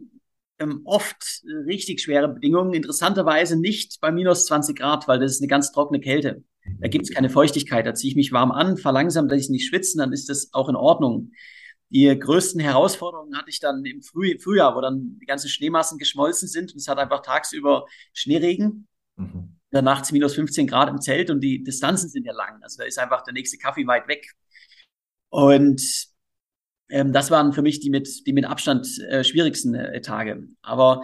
ähm, 0.59 0.81
oft 0.85 1.41
richtig 1.65 2.01
schwere 2.01 2.27
Bedingungen, 2.27 2.73
interessanterweise 2.73 3.59
nicht 3.59 3.99
bei 4.01 4.11
minus 4.11 4.45
20 4.45 4.77
Grad, 4.77 5.07
weil 5.07 5.19
das 5.19 5.31
ist 5.31 5.41
eine 5.41 5.47
ganz 5.47 5.71
trockene 5.71 5.99
Kälte. 5.99 6.43
Da 6.79 6.89
gibt 6.89 7.05
es 7.05 7.15
keine 7.15 7.29
Feuchtigkeit, 7.29 7.85
da 7.87 7.95
ziehe 7.95 8.11
ich 8.11 8.15
mich 8.15 8.31
warm 8.33 8.51
an, 8.51 8.77
verlangsam, 8.77 9.29
dass 9.29 9.41
ich 9.41 9.49
nicht 9.49 9.67
schwitzen, 9.67 9.99
dann 9.99 10.11
ist 10.11 10.29
das 10.29 10.49
auch 10.53 10.69
in 10.69 10.75
Ordnung. 10.75 11.31
Die 11.89 12.17
größten 12.17 12.59
Herausforderungen 12.59 13.37
hatte 13.37 13.49
ich 13.49 13.59
dann 13.59 13.85
im 13.85 14.01
Früh 14.01 14.37
Frühjahr, 14.39 14.75
wo 14.75 14.81
dann 14.81 15.17
die 15.21 15.25
ganzen 15.25 15.49
Schneemassen 15.49 15.97
geschmolzen 15.97 16.47
sind 16.47 16.73
und 16.73 16.77
es 16.77 16.87
hat 16.87 16.97
einfach 16.97 17.21
tagsüber 17.21 17.85
Schneeregen. 18.13 18.87
Mhm. 19.15 19.57
Dann 19.71 19.85
nachts 19.85 20.11
minus 20.11 20.35
15 20.35 20.67
Grad 20.67 20.89
im 20.89 20.99
Zelt 20.99 21.29
und 21.29 21.41
die 21.41 21.63
Distanzen 21.63 22.09
sind 22.09 22.25
ja 22.25 22.33
lang. 22.33 22.61
Also 22.61 22.79
da 22.79 22.85
ist 22.85 22.99
einfach 22.99 23.23
der 23.23 23.33
nächste 23.33 23.57
Kaffee 23.57 23.87
weit 23.87 24.07
weg. 24.07 24.33
Und 25.29 25.81
ähm, 26.89 27.13
das 27.13 27.31
waren 27.31 27.53
für 27.53 27.61
mich 27.61 27.79
die 27.79 27.89
mit, 27.89 28.25
die 28.25 28.33
mit 28.33 28.45
Abstand 28.45 28.87
äh, 29.09 29.23
schwierigsten 29.23 29.73
äh, 29.73 30.01
Tage. 30.01 30.47
Aber 30.61 31.03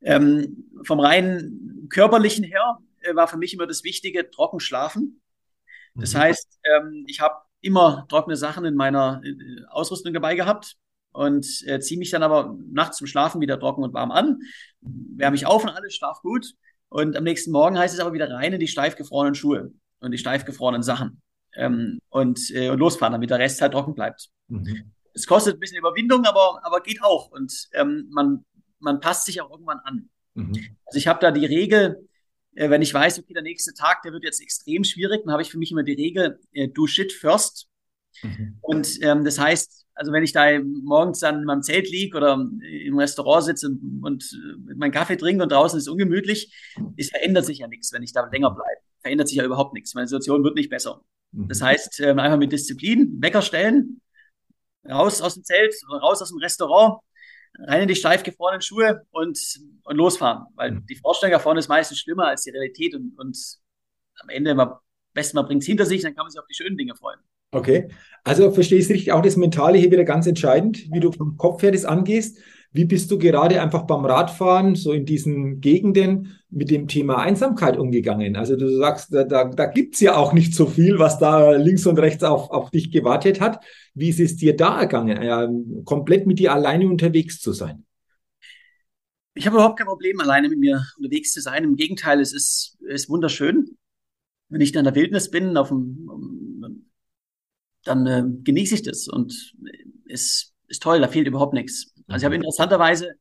ähm, 0.00 0.70
vom 0.84 1.00
rein 1.00 1.86
körperlichen 1.88 2.44
her 2.44 2.78
äh, 3.00 3.14
war 3.14 3.28
für 3.28 3.36
mich 3.36 3.54
immer 3.54 3.66
das 3.66 3.84
Wichtige, 3.84 4.30
trocken 4.30 4.60
schlafen. 4.60 5.20
Das 5.94 6.14
mhm. 6.14 6.18
heißt, 6.18 6.60
ähm, 6.64 7.04
ich 7.06 7.20
habe 7.20 7.36
immer 7.64 8.06
trockene 8.08 8.36
Sachen 8.36 8.64
in 8.64 8.74
meiner 8.74 9.20
äh, 9.24 9.64
Ausrüstung 9.70 10.12
dabei 10.12 10.34
gehabt 10.34 10.76
und 11.12 11.46
äh, 11.66 11.80
ziehe 11.80 11.98
mich 11.98 12.10
dann 12.10 12.22
aber 12.22 12.56
nachts 12.70 12.98
zum 12.98 13.06
Schlafen 13.06 13.40
wieder 13.40 13.58
trocken 13.58 13.82
und 13.82 13.94
warm 13.94 14.10
an, 14.10 14.40
wärme 14.80 15.32
mich 15.34 15.46
auf 15.46 15.62
und 15.62 15.70
alles, 15.70 15.94
schlaf 15.94 16.20
gut. 16.22 16.52
Und 16.88 17.16
am 17.16 17.24
nächsten 17.24 17.50
Morgen 17.50 17.78
heißt 17.78 17.94
es 17.94 18.00
aber 18.00 18.12
wieder 18.12 18.30
rein 18.30 18.52
in 18.52 18.60
die 18.60 18.68
steif 18.68 18.96
gefrorenen 18.96 19.34
Schuhe 19.34 19.72
und 20.00 20.12
die 20.12 20.18
steif 20.18 20.44
gefrorenen 20.44 20.82
Sachen 20.82 21.22
ähm, 21.56 21.98
und, 22.08 22.50
äh, 22.50 22.68
und 22.68 22.78
losfahren, 22.78 23.12
damit 23.12 23.30
der 23.30 23.38
Rest 23.38 23.60
halt 23.60 23.72
trocken 23.72 23.94
bleibt. 23.94 24.28
Mhm. 24.48 24.92
Es 25.12 25.26
kostet 25.26 25.54
ein 25.54 25.60
bisschen 25.60 25.78
Überwindung, 25.78 26.24
aber, 26.24 26.60
aber 26.64 26.80
geht 26.80 27.02
auch. 27.02 27.30
Und 27.30 27.68
ähm, 27.72 28.08
man, 28.10 28.44
man 28.80 29.00
passt 29.00 29.26
sich 29.26 29.40
auch 29.40 29.50
irgendwann 29.50 29.78
an. 29.84 30.08
Mhm. 30.34 30.76
Also 30.84 30.98
ich 30.98 31.06
habe 31.06 31.20
da 31.20 31.30
die 31.30 31.46
Regel, 31.46 32.08
äh, 32.54 32.70
wenn 32.70 32.82
ich 32.82 32.92
weiß, 32.92 33.18
okay, 33.18 33.34
der 33.34 33.42
nächste 33.42 33.74
Tag, 33.74 34.02
der 34.02 34.12
wird 34.12 34.24
jetzt 34.24 34.40
extrem 34.40 34.84
schwierig, 34.84 35.22
dann 35.24 35.32
habe 35.32 35.42
ich 35.42 35.50
für 35.50 35.58
mich 35.58 35.70
immer 35.70 35.82
die 35.82 35.94
Regel, 35.94 36.38
äh, 36.52 36.68
do 36.68 36.86
shit 36.86 37.12
first. 37.12 37.68
Mhm. 38.22 38.58
Und 38.60 39.02
ähm, 39.02 39.24
das 39.24 39.38
heißt, 39.38 39.86
also 39.94 40.12
wenn 40.12 40.24
ich 40.24 40.32
da 40.32 40.58
morgens 40.60 41.20
dann 41.20 41.40
in 41.40 41.44
meinem 41.44 41.62
Zelt 41.62 41.88
liege 41.90 42.16
oder 42.16 42.34
im 42.34 42.98
Restaurant 42.98 43.44
sitze 43.44 43.68
und, 43.68 44.02
und 44.02 44.40
äh, 44.68 44.74
meinen 44.74 44.92
Kaffee 44.92 45.16
trinke 45.16 45.42
und 45.42 45.52
draußen 45.52 45.78
ist 45.78 45.88
ungemütlich, 45.88 46.52
es 46.96 47.10
verändert 47.10 47.46
sich 47.46 47.58
ja 47.58 47.68
nichts, 47.68 47.92
wenn 47.92 48.02
ich 48.02 48.12
da 48.12 48.26
länger 48.26 48.50
bleibe. 48.50 48.80
verändert 49.00 49.28
sich 49.28 49.38
ja 49.38 49.44
überhaupt 49.44 49.74
nichts. 49.74 49.94
Meine 49.94 50.08
Situation 50.08 50.42
wird 50.42 50.56
nicht 50.56 50.70
besser. 50.70 51.02
Mhm. 51.32 51.48
Das 51.48 51.62
heißt, 51.62 52.00
ähm, 52.00 52.18
einfach 52.18 52.38
mit 52.38 52.52
Disziplin, 52.52 53.18
Wecker 53.20 53.42
stellen, 53.42 54.00
raus 54.88 55.22
aus 55.22 55.34
dem 55.34 55.44
Zelt, 55.44 55.74
raus 55.88 56.22
aus 56.22 56.30
dem 56.30 56.38
Restaurant, 56.38 57.00
rein 57.58 57.82
in 57.82 57.88
die 57.88 57.94
steif 57.94 58.22
gefrorenen 58.22 58.60
Schuhe 58.60 59.02
und, 59.10 59.38
und 59.84 59.96
losfahren. 59.96 60.46
Weil 60.54 60.72
mhm. 60.72 60.86
die 60.86 60.96
Vorstellung 60.96 61.32
da 61.32 61.38
vorne 61.38 61.60
ist 61.60 61.68
meistens 61.68 61.98
schlimmer 61.98 62.26
als 62.28 62.42
die 62.42 62.50
Realität 62.50 62.94
und, 62.94 63.14
und 63.18 63.36
am 64.20 64.28
Ende, 64.28 64.52
am 64.52 64.74
besten 65.12 65.36
man 65.36 65.46
bringt 65.46 65.62
es 65.62 65.66
hinter 65.66 65.86
sich, 65.86 66.02
dann 66.02 66.14
kann 66.14 66.24
man 66.24 66.30
sich 66.30 66.40
auf 66.40 66.46
die 66.46 66.54
schönen 66.54 66.76
Dinge 66.76 66.94
freuen. 66.94 67.20
Okay, 67.52 67.88
also 68.24 68.50
verstehe 68.50 68.78
ich 68.78 68.86
es 68.86 68.90
richtig, 68.90 69.12
auch 69.12 69.22
das 69.22 69.36
Mentale 69.36 69.78
hier 69.78 69.92
wieder 69.92 70.04
ganz 70.04 70.26
entscheidend, 70.26 70.90
wie 70.90 70.98
du 70.98 71.12
vom 71.12 71.36
Kopf 71.36 71.62
her 71.62 71.70
das 71.70 71.84
angehst. 71.84 72.38
Wie 72.74 72.86
bist 72.86 73.08
du 73.12 73.18
gerade 73.18 73.62
einfach 73.62 73.82
beim 73.84 74.04
Radfahren, 74.04 74.74
so 74.74 74.92
in 74.92 75.06
diesen 75.06 75.60
Gegenden, 75.60 76.40
mit 76.50 76.72
dem 76.72 76.88
Thema 76.88 77.18
Einsamkeit 77.18 77.76
umgegangen? 77.76 78.34
Also 78.34 78.56
du 78.56 78.68
sagst, 78.76 79.14
da, 79.14 79.22
da, 79.22 79.44
da 79.44 79.66
gibt 79.66 79.94
es 79.94 80.00
ja 80.00 80.16
auch 80.16 80.32
nicht 80.32 80.56
so 80.56 80.66
viel, 80.66 80.98
was 80.98 81.20
da 81.20 81.52
links 81.52 81.86
und 81.86 82.00
rechts 82.00 82.24
auf, 82.24 82.50
auf 82.50 82.72
dich 82.72 82.90
gewartet 82.90 83.40
hat. 83.40 83.64
Wie 83.94 84.08
ist 84.08 84.18
es 84.18 84.34
dir 84.34 84.56
da 84.56 84.80
ergangen, 84.80 85.22
ja, 85.22 85.48
komplett 85.84 86.26
mit 86.26 86.40
dir 86.40 86.52
alleine 86.52 86.88
unterwegs 86.88 87.40
zu 87.40 87.52
sein? 87.52 87.86
Ich 89.34 89.46
habe 89.46 89.54
überhaupt 89.54 89.78
kein 89.78 89.86
Problem, 89.86 90.18
alleine 90.18 90.48
mit 90.48 90.58
mir 90.58 90.84
unterwegs 90.96 91.32
zu 91.32 91.40
sein. 91.40 91.62
Im 91.62 91.76
Gegenteil, 91.76 92.20
es 92.20 92.32
ist, 92.32 92.76
ist 92.88 93.08
wunderschön. 93.08 93.76
Wenn 94.48 94.60
ich 94.60 94.72
dann 94.72 94.84
in 94.84 94.92
der 94.92 95.00
Wildnis 95.00 95.30
bin, 95.30 95.56
auf 95.56 95.68
dem, 95.68 96.88
dann 97.84 98.06
äh, 98.08 98.24
genieße 98.42 98.74
ich 98.74 98.82
das 98.82 99.06
und 99.06 99.54
es 100.08 100.52
ist 100.66 100.82
toll, 100.82 101.00
da 101.00 101.06
fehlt 101.06 101.28
überhaupt 101.28 101.54
nichts. 101.54 101.93
Also 102.06 102.18
ich 102.18 102.24
habe 102.24 102.36
mhm. 102.36 102.42
interessanterweise 102.42 103.14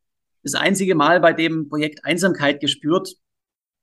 das 0.44 0.56
einzige 0.56 0.96
Mal 0.96 1.20
bei 1.20 1.34
dem 1.34 1.70
Projekt 1.70 2.04
Einsamkeit 2.06 2.60
gespürt, 2.60 3.16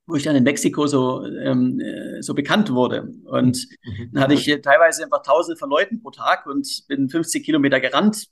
wo 0.07 0.17
ich 0.17 0.25
dann 0.25 0.37
in 0.37 0.45
Mexiko 0.45 0.87
so, 0.87 1.25
ähm, 1.25 1.81
äh, 1.81 2.23
so 2.23 2.35
bekannt 2.35 2.71
wurde. 2.71 3.13
Und 3.25 3.67
mhm. 3.83 4.11
dann 4.13 4.25
hatte 4.25 4.35
ich 4.35 4.45
teilweise 4.63 5.05
einfach 5.05 5.23
tausende 5.23 5.59
von 5.59 5.71
Leuten 5.71 6.03
pro 6.03 6.11
Tag 6.11 6.47
und 6.47 6.85
bin 6.89 7.09
50 7.09 7.45
Kilometer 7.45 7.81
gerannt, 7.81 8.27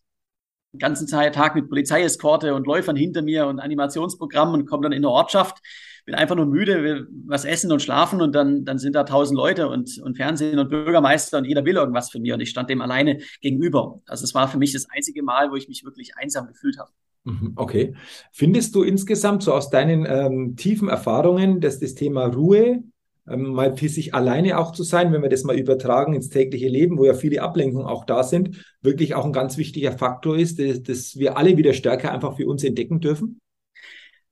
den 0.72 0.78
ganzen 0.78 1.06
Tag 1.06 1.54
mit 1.54 1.68
Polizeieskorte 1.68 2.54
und 2.54 2.66
Läufern 2.66 2.96
hinter 2.96 3.22
mir 3.22 3.46
und 3.46 3.60
Animationsprogramm 3.60 4.52
und 4.52 4.66
komme 4.66 4.82
dann 4.82 4.92
in 4.92 4.98
eine 4.98 5.10
Ortschaft, 5.10 5.58
bin 6.08 6.14
einfach 6.14 6.36
nur 6.36 6.46
müde, 6.46 6.82
will 6.82 7.06
was 7.26 7.44
essen 7.44 7.70
und 7.70 7.82
schlafen 7.82 8.22
und 8.22 8.34
dann, 8.34 8.64
dann 8.64 8.78
sind 8.78 8.94
da 8.94 9.04
tausend 9.04 9.36
Leute 9.36 9.68
und, 9.68 9.98
und 9.98 10.16
Fernsehen 10.16 10.58
und 10.58 10.70
Bürgermeister 10.70 11.36
und 11.36 11.44
jeder 11.44 11.66
will 11.66 11.76
irgendwas 11.76 12.10
von 12.10 12.22
mir 12.22 12.32
und 12.32 12.40
ich 12.40 12.48
stand 12.48 12.70
dem 12.70 12.80
alleine 12.80 13.18
gegenüber. 13.42 14.00
Also 14.06 14.24
es 14.24 14.34
war 14.34 14.48
für 14.48 14.56
mich 14.56 14.72
das 14.72 14.88
einzige 14.88 15.22
Mal, 15.22 15.50
wo 15.50 15.56
ich 15.56 15.68
mich 15.68 15.84
wirklich 15.84 16.16
einsam 16.16 16.46
gefühlt 16.46 16.78
habe. 16.78 16.88
Mhm, 17.24 17.52
okay. 17.56 17.94
Findest 18.32 18.74
du 18.74 18.84
insgesamt 18.84 19.42
so 19.42 19.52
aus 19.52 19.68
deinen 19.68 20.06
ähm, 20.08 20.56
tiefen 20.56 20.88
Erfahrungen, 20.88 21.60
dass 21.60 21.78
das 21.78 21.94
Thema 21.94 22.24
Ruhe, 22.24 22.84
ähm, 23.28 23.52
mal 23.52 23.76
für 23.76 23.90
sich 23.90 24.14
alleine 24.14 24.58
auch 24.58 24.72
zu 24.72 24.84
sein, 24.84 25.12
wenn 25.12 25.20
wir 25.20 25.28
das 25.28 25.44
mal 25.44 25.58
übertragen 25.58 26.14
ins 26.14 26.30
tägliche 26.30 26.68
Leben, 26.68 26.96
wo 26.96 27.04
ja 27.04 27.12
viele 27.12 27.42
Ablenkungen 27.42 27.86
auch 27.86 28.06
da 28.06 28.22
sind, 28.22 28.64
wirklich 28.80 29.14
auch 29.14 29.26
ein 29.26 29.34
ganz 29.34 29.58
wichtiger 29.58 29.92
Faktor 29.92 30.38
ist, 30.38 30.58
dass, 30.58 30.82
dass 30.82 31.16
wir 31.16 31.36
alle 31.36 31.58
wieder 31.58 31.74
stärker 31.74 32.12
einfach 32.12 32.34
für 32.38 32.46
uns 32.46 32.64
entdecken 32.64 33.00
dürfen? 33.00 33.40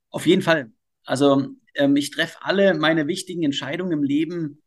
Auf 0.08 0.26
jeden 0.26 0.40
Fall. 0.40 0.70
Also 1.06 1.48
ähm, 1.76 1.96
ich 1.96 2.10
treffe 2.10 2.38
alle 2.40 2.74
meine 2.74 3.06
wichtigen 3.06 3.42
Entscheidungen 3.42 3.92
im 3.92 4.02
Leben 4.02 4.62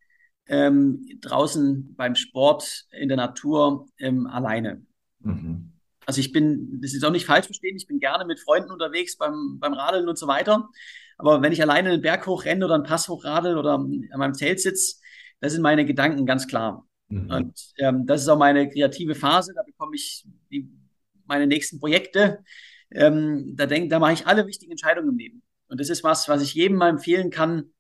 ähm, 0.48 1.08
draußen 1.22 1.96
beim 1.96 2.16
Sport, 2.16 2.86
in 2.92 3.08
der 3.08 3.18
Natur 3.18 3.88
ähm, 4.00 4.28
alleine. 4.28 4.84
Mhm. 5.20 5.74
Also 6.06 6.22
ich 6.22 6.32
bin, 6.32 6.82
das 6.82 6.94
ist 6.94 7.04
auch 7.06 7.12
nicht 7.12 7.26
falsch 7.26 7.46
verstehen, 7.46 7.76
ich 7.76 7.86
bin 7.86 8.00
gerne 8.00 8.26
mit 8.26 8.40
Freunden 8.40 8.72
unterwegs 8.72 9.16
beim, 9.16 9.60
beim 9.60 9.74
Radeln 9.74 10.10
und 10.10 10.18
so 10.18 10.28
weiter. 10.28 10.68
Aber 11.20 11.42
wenn 11.42 11.52
ich 11.52 11.62
alleine 11.62 11.92
einen 11.92 12.02
Berg 12.02 12.26
hochrenne 12.26 12.66
oder 12.66 12.76
einen 12.76 12.84
Pass 12.84 13.08
hochradel 13.10 13.58
oder 13.58 13.74
an 13.74 14.10
meinem 14.16 14.34
Zelt 14.34 14.60
sitze, 14.60 14.96
das 15.40 15.54
sind 15.54 15.62
meine 15.62 15.86
Gedanken 15.86 16.26
ganz 16.26 16.48
klar. 16.48 16.88
Mhm. 17.10 17.30
Und 17.30 17.74
ähm, 17.78 18.06
das 18.08 18.22
ist 18.22 18.30
auch 18.30 18.38
meine 18.38 18.70
kreative 18.70 19.16
Phase. 19.16 19.54
Da 19.56 19.62
bekomme 19.64 19.96
ich 19.96 20.26
die, 20.52 20.70
meine 21.26 21.46
nächsten 21.46 21.80
Projekte. 21.80 22.44
Ähm, 22.92 23.56
da 23.56 23.66
denke, 23.66 23.90
da 23.90 24.00
mache 24.00 24.14
ich 24.14 24.26
alle 24.26 24.48
wichtigen 24.48 24.72
Entscheidungen 24.72 25.10
im 25.10 25.18
Leben. 25.18 25.44
Und 25.70 25.80
das 25.80 25.90
ist 25.90 26.04
was, 26.04 26.28
was 26.28 26.42
ich 26.42 26.54
jedem 26.54 26.78
mal 26.78 26.90
empfehlen 26.90 27.30
kann, 27.30 27.72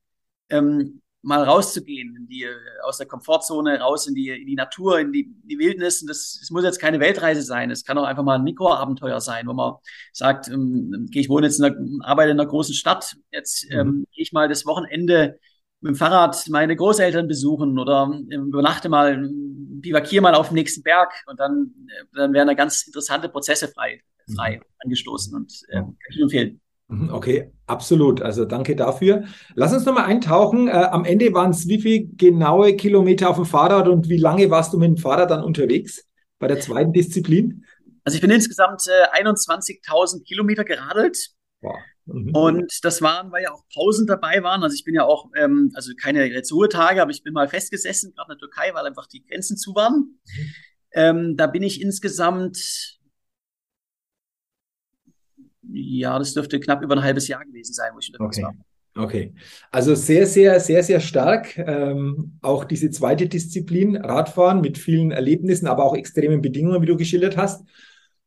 ähm, 0.49 1.01
mal 1.21 1.43
rauszugehen, 1.43 2.15
in 2.15 2.27
die, 2.27 2.47
aus 2.83 2.97
der 2.97 3.07
Komfortzone, 3.07 3.79
raus 3.79 4.07
in 4.07 4.15
die, 4.15 4.29
in 4.29 4.47
die 4.47 4.55
Natur, 4.55 4.99
in 4.99 5.11
die, 5.11 5.29
die 5.43 5.59
Wildnis. 5.59 6.01
Und 6.01 6.07
das, 6.07 6.37
das 6.39 6.49
muss 6.49 6.63
jetzt 6.63 6.79
keine 6.79 6.99
Weltreise 6.99 7.41
sein. 7.41 7.71
Es 7.71 7.83
kann 7.83 7.97
auch 7.97 8.05
einfach 8.05 8.23
mal 8.23 8.35
ein 8.35 8.43
Mikroabenteuer 8.43 9.19
sein, 9.19 9.47
wo 9.47 9.53
man 9.53 9.75
sagt, 10.13 10.47
ähm, 10.47 11.09
ich 11.11 11.29
wohne 11.29 11.47
jetzt 11.47 11.59
in 11.59 11.65
einer, 11.65 11.75
arbeite 12.05 12.31
in 12.31 12.39
einer 12.39 12.47
großen 12.47 12.73
Stadt, 12.73 13.17
jetzt 13.31 13.67
ähm, 13.69 13.87
mhm. 13.87 14.05
gehe 14.11 14.23
ich 14.23 14.31
mal 14.31 14.47
das 14.47 14.65
Wochenende 14.65 15.39
mit 15.81 15.91
dem 15.91 15.95
Fahrrad 15.95 16.41
meine 16.49 16.75
Großeltern 16.75 17.27
besuchen 17.27 17.79
oder 17.79 18.03
ähm, 18.31 18.47
übernachte 18.47 18.89
mal, 18.89 19.29
bivakiere 19.29 20.21
mal 20.21 20.35
auf 20.35 20.49
dem 20.49 20.55
nächsten 20.55 20.83
Berg 20.83 21.11
und 21.27 21.39
dann, 21.39 21.73
äh, 21.87 22.05
dann 22.13 22.33
werden 22.33 22.47
da 22.47 22.53
ganz 22.53 22.83
interessante 22.83 23.29
Prozesse 23.29 23.67
frei, 23.67 24.01
frei 24.35 24.57
mhm. 24.57 24.63
angestoßen 24.79 25.35
und 25.35 25.53
äh, 25.69 25.75
kann 25.77 25.95
ich 26.09 26.21
empfehlen. 26.21 26.61
Mhm, 26.89 27.13
okay, 27.13 27.51
absolut. 27.67 28.21
Also 28.21 28.45
danke 28.45 28.75
dafür. 28.75 29.23
Lass 29.53 29.73
uns 29.73 29.85
nochmal 29.85 30.05
eintauchen. 30.05 30.67
Äh, 30.67 30.71
am 30.71 31.05
Ende 31.05 31.33
waren 31.33 31.51
es 31.51 31.67
wie 31.67 31.79
viele 31.79 32.05
genaue 32.05 32.75
Kilometer 32.75 33.29
auf 33.29 33.35
dem 33.35 33.45
Fahrrad 33.45 33.87
und 33.87 34.09
wie 34.09 34.17
lange 34.17 34.49
warst 34.49 34.73
du 34.73 34.79
mit 34.79 34.89
dem 34.89 34.97
Fahrrad 34.97 35.29
dann 35.29 35.43
unterwegs 35.43 36.05
bei 36.39 36.47
der 36.47 36.59
zweiten 36.59 36.91
Disziplin? 36.91 37.63
Also 38.03 38.15
ich 38.15 38.21
bin 38.21 38.31
insgesamt 38.31 38.81
äh, 38.87 39.23
21.000 39.23 40.23
Kilometer 40.23 40.63
geradelt. 40.63 41.29
Wow. 41.61 41.75
Mhm. 42.05 42.31
Und 42.33 42.79
das 42.83 43.03
waren, 43.03 43.31
weil 43.31 43.43
ja 43.43 43.51
auch 43.51 43.63
Pausen 43.71 44.07
dabei 44.07 44.41
waren. 44.41 44.63
Also 44.63 44.73
ich 44.73 44.83
bin 44.83 44.95
ja 44.95 45.03
auch, 45.03 45.29
ähm, 45.35 45.71
also 45.75 45.91
keine 46.01 46.25
jetzt 46.25 46.51
Ruhetage, 46.51 47.03
aber 47.03 47.11
ich 47.11 47.21
bin 47.21 47.33
mal 47.33 47.47
festgesessen, 47.47 48.13
gerade 48.15 48.33
in 48.33 48.39
der 48.39 48.47
Türkei, 48.47 48.73
weil 48.73 48.87
einfach 48.87 49.05
die 49.05 49.23
Grenzen 49.23 49.57
zu 49.57 49.75
waren. 49.75 50.19
Mhm. 50.25 50.53
Ähm, 50.93 51.37
da 51.37 51.45
bin 51.45 51.61
ich 51.61 51.81
insgesamt 51.81 52.98
ja, 55.71 56.17
das 56.19 56.33
dürfte 56.33 56.59
knapp 56.59 56.81
über 56.81 56.95
ein 56.95 57.03
halbes 57.03 57.27
Jahr 57.27 57.43
gewesen 57.45 57.73
sein, 57.73 57.91
wo 57.93 57.99
ich 57.99 58.11
unterwegs 58.13 58.37
okay. 58.37 58.45
war. 58.45 58.55
Okay, 58.95 59.33
also 59.71 59.95
sehr, 59.95 60.25
sehr, 60.25 60.59
sehr, 60.59 60.83
sehr 60.83 60.99
stark. 60.99 61.57
Ähm, 61.57 62.33
auch 62.41 62.65
diese 62.65 62.89
zweite 62.89 63.27
Disziplin, 63.27 63.95
Radfahren 63.95 64.61
mit 64.61 64.77
vielen 64.77 65.11
Erlebnissen, 65.11 65.67
aber 65.67 65.85
auch 65.85 65.95
extremen 65.95 66.41
Bedingungen, 66.41 66.81
wie 66.81 66.87
du 66.87 66.97
geschildert 66.97 67.37
hast. 67.37 67.63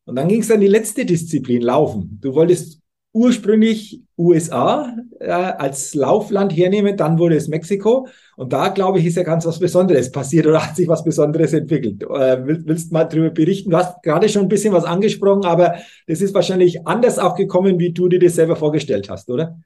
Und 0.04 0.16
dann 0.16 0.28
ging 0.28 0.40
es 0.40 0.50
an 0.50 0.60
die 0.60 0.68
letzte 0.68 1.04
Disziplin, 1.04 1.62
Laufen. 1.62 2.18
Du 2.20 2.34
wolltest 2.34 2.81
ursprünglich 3.12 4.00
USA 4.16 4.96
äh, 5.20 5.30
als 5.30 5.94
Laufland 5.94 6.56
hernehmen, 6.56 6.96
dann 6.96 7.18
wurde 7.18 7.36
es 7.36 7.48
Mexiko. 7.48 8.08
Und 8.36 8.52
da, 8.52 8.68
glaube 8.68 8.98
ich, 8.98 9.06
ist 9.06 9.16
ja 9.16 9.22
ganz 9.22 9.44
was 9.44 9.58
Besonderes 9.58 10.10
passiert 10.10 10.46
oder 10.46 10.66
hat 10.66 10.76
sich 10.76 10.88
was 10.88 11.04
Besonderes 11.04 11.52
entwickelt. 11.52 12.02
Äh, 12.02 12.46
willst, 12.46 12.66
willst 12.66 12.92
mal 12.92 13.04
darüber 13.04 13.30
berichten? 13.30 13.70
Du 13.70 13.76
hast 13.76 14.02
gerade 14.02 14.28
schon 14.28 14.42
ein 14.42 14.48
bisschen 14.48 14.72
was 14.72 14.84
angesprochen, 14.84 15.44
aber 15.44 15.76
das 16.06 16.20
ist 16.20 16.34
wahrscheinlich 16.34 16.86
anders 16.86 17.18
auch 17.18 17.34
gekommen, 17.34 17.78
wie 17.78 17.92
du 17.92 18.08
dir 18.08 18.18
das 18.18 18.34
selber 18.34 18.56
vorgestellt 18.56 19.10
hast, 19.10 19.30
oder? 19.30 19.58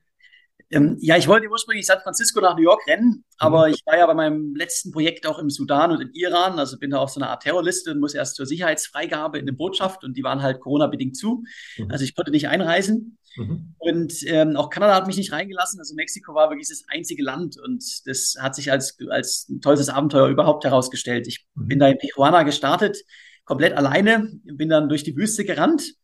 Ähm, 0.71 0.97
ja, 1.01 1.17
ich 1.17 1.29
wollte 1.29 1.49
ursprünglich 1.49 1.87
San 1.87 2.01
Francisco 2.01 2.41
nach 2.41 2.57
New 2.57 2.63
York 2.63 2.87
rennen, 2.89 3.25
aber 3.39 3.69
mhm. 3.69 3.75
ich 3.75 3.87
war 3.87 3.97
ja 3.97 4.07
bei 4.07 4.15
meinem 4.15 4.55
letzten 4.57 4.91
Projekt 4.91 5.27
auch 5.27 5.39
im 5.39 5.49
Sudan 5.49 5.93
und 5.93 6.01
im 6.01 6.11
Iran, 6.13 6.59
also 6.59 6.79
bin 6.79 6.91
da 6.91 6.99
auf 6.99 7.11
so 7.11 7.21
einer 7.21 7.31
Art 7.31 7.45
Terrorliste 7.45 7.93
und 7.93 8.01
muss 8.01 8.15
erst 8.15 8.35
zur 8.35 8.47
Sicherheitsfreigabe 8.47 9.39
in 9.39 9.45
eine 9.45 9.53
Botschaft 9.53 10.03
und 10.03 10.17
die 10.17 10.25
waren 10.25 10.43
halt 10.43 10.61
Corona-bedingt 10.61 11.17
zu. 11.17 11.45
Mhm. 11.79 11.91
Also 11.91 12.05
ich 12.05 12.17
konnte 12.17 12.33
nicht 12.33 12.49
einreisen. 12.49 13.19
Mhm. 13.37 13.75
Und 13.79 14.15
ähm, 14.27 14.57
auch 14.57 14.71
Kanada 14.71 14.95
hat 14.95 15.07
mich 15.07 15.17
nicht 15.17 15.31
reingelassen. 15.31 15.79
Also 15.79 15.95
Mexiko 15.95 16.35
war 16.35 16.51
wirklich 16.51 16.69
das 16.69 16.85
einzige 16.89 17.23
Land 17.23 17.59
und 17.61 17.85
das 18.07 18.37
hat 18.41 18.55
sich 18.57 18.73
als, 18.73 18.97
als 19.09 19.49
ein 19.49 19.61
tolles 19.61 19.89
Abenteuer 19.89 20.29
überhaupt 20.29 20.65
herausgestellt. 20.65 21.29
Ich 21.29 21.47
mhm. 21.55 21.69
bin 21.69 21.79
da 21.79 21.89
in 21.89 21.99
Tijuana 21.99 22.43
gestartet, 22.43 22.99
komplett 23.45 23.75
alleine, 23.75 24.41
bin 24.43 24.69
dann 24.69 24.89
durch 24.89 25.05
die 25.05 25.17
Wüste 25.17 25.45
gerannt 25.45 25.95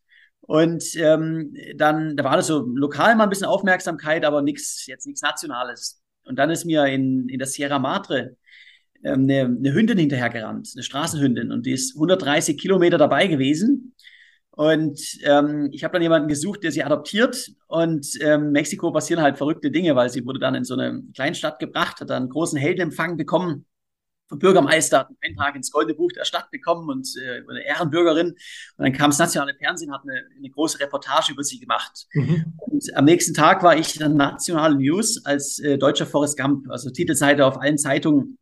und 0.45 0.83
ähm, 0.97 1.55
dann, 1.75 2.17
da 2.17 2.23
war 2.25 2.35
das 2.35 2.47
so 2.47 2.65
lokal 2.65 3.15
mal 3.15 3.23
ein 3.23 3.29
bisschen 3.29 3.47
Aufmerksamkeit, 3.47 4.25
aber 4.25 4.41
nichts, 4.41 4.85
jetzt 4.87 5.07
nichts 5.07 5.21
Nationales. 5.21 6.01
Und 6.25 6.37
dann 6.37 6.49
ist 6.49 6.65
mir 6.65 6.85
in, 6.85 7.29
in 7.29 7.39
der 7.39 7.47
Sierra 7.47 7.79
Madre 7.79 8.35
ähm, 9.03 9.21
eine, 9.23 9.45
eine 9.45 9.73
Hündin 9.73 9.97
hinterhergerannt, 9.97 10.71
eine 10.75 10.83
Straßenhündin. 10.83 11.51
Und 11.51 11.65
die 11.65 11.71
ist 11.71 11.95
130 11.95 12.57
Kilometer 12.57 12.97
dabei 12.97 13.27
gewesen. 13.27 13.95
Und 14.51 14.99
ähm, 15.23 15.69
ich 15.71 15.83
habe 15.85 15.93
dann 15.93 16.01
jemanden 16.01 16.27
gesucht, 16.27 16.63
der 16.63 16.73
sie 16.73 16.83
adoptiert. 16.83 17.49
Und 17.67 18.05
ähm, 18.19 18.51
Mexiko 18.51 18.91
passieren 18.91 19.23
halt 19.23 19.37
verrückte 19.37 19.71
Dinge, 19.71 19.95
weil 19.95 20.09
sie 20.09 20.25
wurde 20.25 20.39
dann 20.39 20.55
in 20.55 20.65
so 20.65 20.73
eine 20.73 21.03
Kleinstadt 21.15 21.57
gebracht, 21.59 22.01
hat 22.01 22.09
dann 22.09 22.23
einen 22.23 22.29
großen 22.29 22.59
Heldenempfang 22.59 23.15
bekommen 23.15 23.65
vom 24.33 24.39
Bürgermeister, 24.39 24.99
hat 24.99 25.07
einen 25.07 25.17
Eintrag 25.21 25.55
ins 25.55 25.71
Goldene 25.71 25.95
Buch 25.95 26.11
der 26.11 26.25
Stadt 26.25 26.49
bekommen 26.51 26.89
und 26.89 27.07
äh, 27.17 27.41
eine 27.47 27.65
Ehrenbürgerin. 27.65 28.29
Und 28.29 28.37
dann 28.77 28.93
kam 28.93 29.11
das 29.11 29.19
nationale 29.19 29.53
Fernsehen, 29.55 29.93
hat 29.93 30.01
eine, 30.03 30.23
eine 30.37 30.49
große 30.49 30.79
Reportage 30.79 31.31
über 31.31 31.43
sie 31.43 31.59
gemacht. 31.59 32.07
Mhm. 32.13 32.53
Und 32.57 32.95
am 32.95 33.05
nächsten 33.05 33.33
Tag 33.33 33.63
war 33.63 33.77
ich 33.77 33.97
dann 33.97 34.17
nationale 34.17 34.75
News 34.75 35.23
als 35.25 35.59
äh, 35.59 35.77
deutscher 35.77 36.05
Forrest 36.05 36.37
Gump, 36.37 36.69
also 36.69 36.89
Titelseite 36.89 37.45
auf 37.45 37.61
allen 37.61 37.77
Zeitungen, 37.77 38.37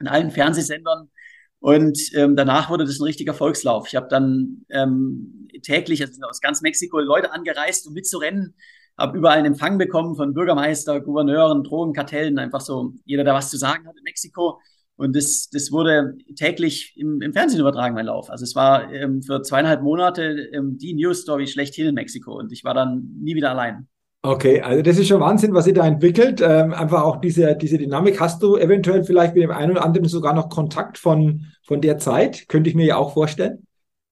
in 0.00 0.08
allen 0.08 0.30
Fernsehsendern. 0.30 1.10
Und 1.58 1.98
ähm, 2.14 2.36
danach 2.36 2.70
wurde 2.70 2.84
das 2.84 2.98
ein 2.98 3.04
richtiger 3.04 3.34
Volkslauf. 3.34 3.88
Ich 3.88 3.96
habe 3.96 4.08
dann 4.08 4.64
ähm, 4.70 5.48
täglich 5.62 6.02
also 6.02 6.20
aus 6.28 6.40
ganz 6.40 6.62
Mexiko 6.62 7.00
Leute 7.00 7.32
angereist, 7.32 7.86
um 7.86 7.94
mitzurennen 7.94 8.54
habe 8.98 9.18
überall 9.18 9.38
einen 9.38 9.52
Empfang 9.52 9.78
bekommen 9.78 10.16
von 10.16 10.32
Bürgermeister, 10.32 11.00
Gouverneuren, 11.00 11.64
Drogenkartellen, 11.64 12.38
einfach 12.38 12.60
so 12.60 12.94
jeder, 13.04 13.24
der 13.24 13.34
was 13.34 13.50
zu 13.50 13.58
sagen 13.58 13.86
hat 13.86 13.96
in 13.96 14.04
Mexiko. 14.04 14.60
Und 14.96 15.14
das, 15.14 15.48
das 15.50 15.70
wurde 15.72 16.16
täglich 16.36 16.94
im, 16.96 17.20
im 17.20 17.32
Fernsehen 17.32 17.60
übertragen, 17.60 17.94
mein 17.94 18.06
Lauf. 18.06 18.30
Also 18.30 18.44
es 18.44 18.54
war 18.54 18.92
ähm, 18.92 19.22
für 19.22 19.42
zweieinhalb 19.42 19.82
Monate 19.82 20.48
ähm, 20.52 20.78
die 20.78 20.94
News-Story 20.94 21.46
schlechthin 21.46 21.88
in 21.88 21.94
Mexiko 21.94 22.38
und 22.38 22.50
ich 22.50 22.64
war 22.64 22.72
dann 22.72 23.10
nie 23.20 23.34
wieder 23.34 23.50
allein. 23.50 23.88
Okay, 24.22 24.60
also 24.60 24.82
das 24.82 24.98
ist 24.98 25.06
schon 25.06 25.20
Wahnsinn, 25.20 25.54
was 25.54 25.68
ihr 25.68 25.74
da 25.74 25.86
entwickelt. 25.86 26.40
Ähm, 26.40 26.72
einfach 26.72 27.02
auch 27.02 27.20
diese, 27.20 27.54
diese 27.56 27.78
Dynamik. 27.78 28.18
Hast 28.18 28.42
du 28.42 28.56
eventuell 28.56 29.04
vielleicht 29.04 29.34
mit 29.34 29.44
dem 29.44 29.52
einen 29.52 29.72
oder 29.72 29.84
anderen 29.84 30.08
sogar 30.08 30.34
noch 30.34 30.48
Kontakt 30.48 30.98
von, 30.98 31.46
von 31.62 31.80
der 31.80 31.98
Zeit? 31.98 32.48
Könnte 32.48 32.68
ich 32.68 32.74
mir 32.74 32.86
ja 32.86 32.96
auch 32.96 33.12
vorstellen. 33.12 33.66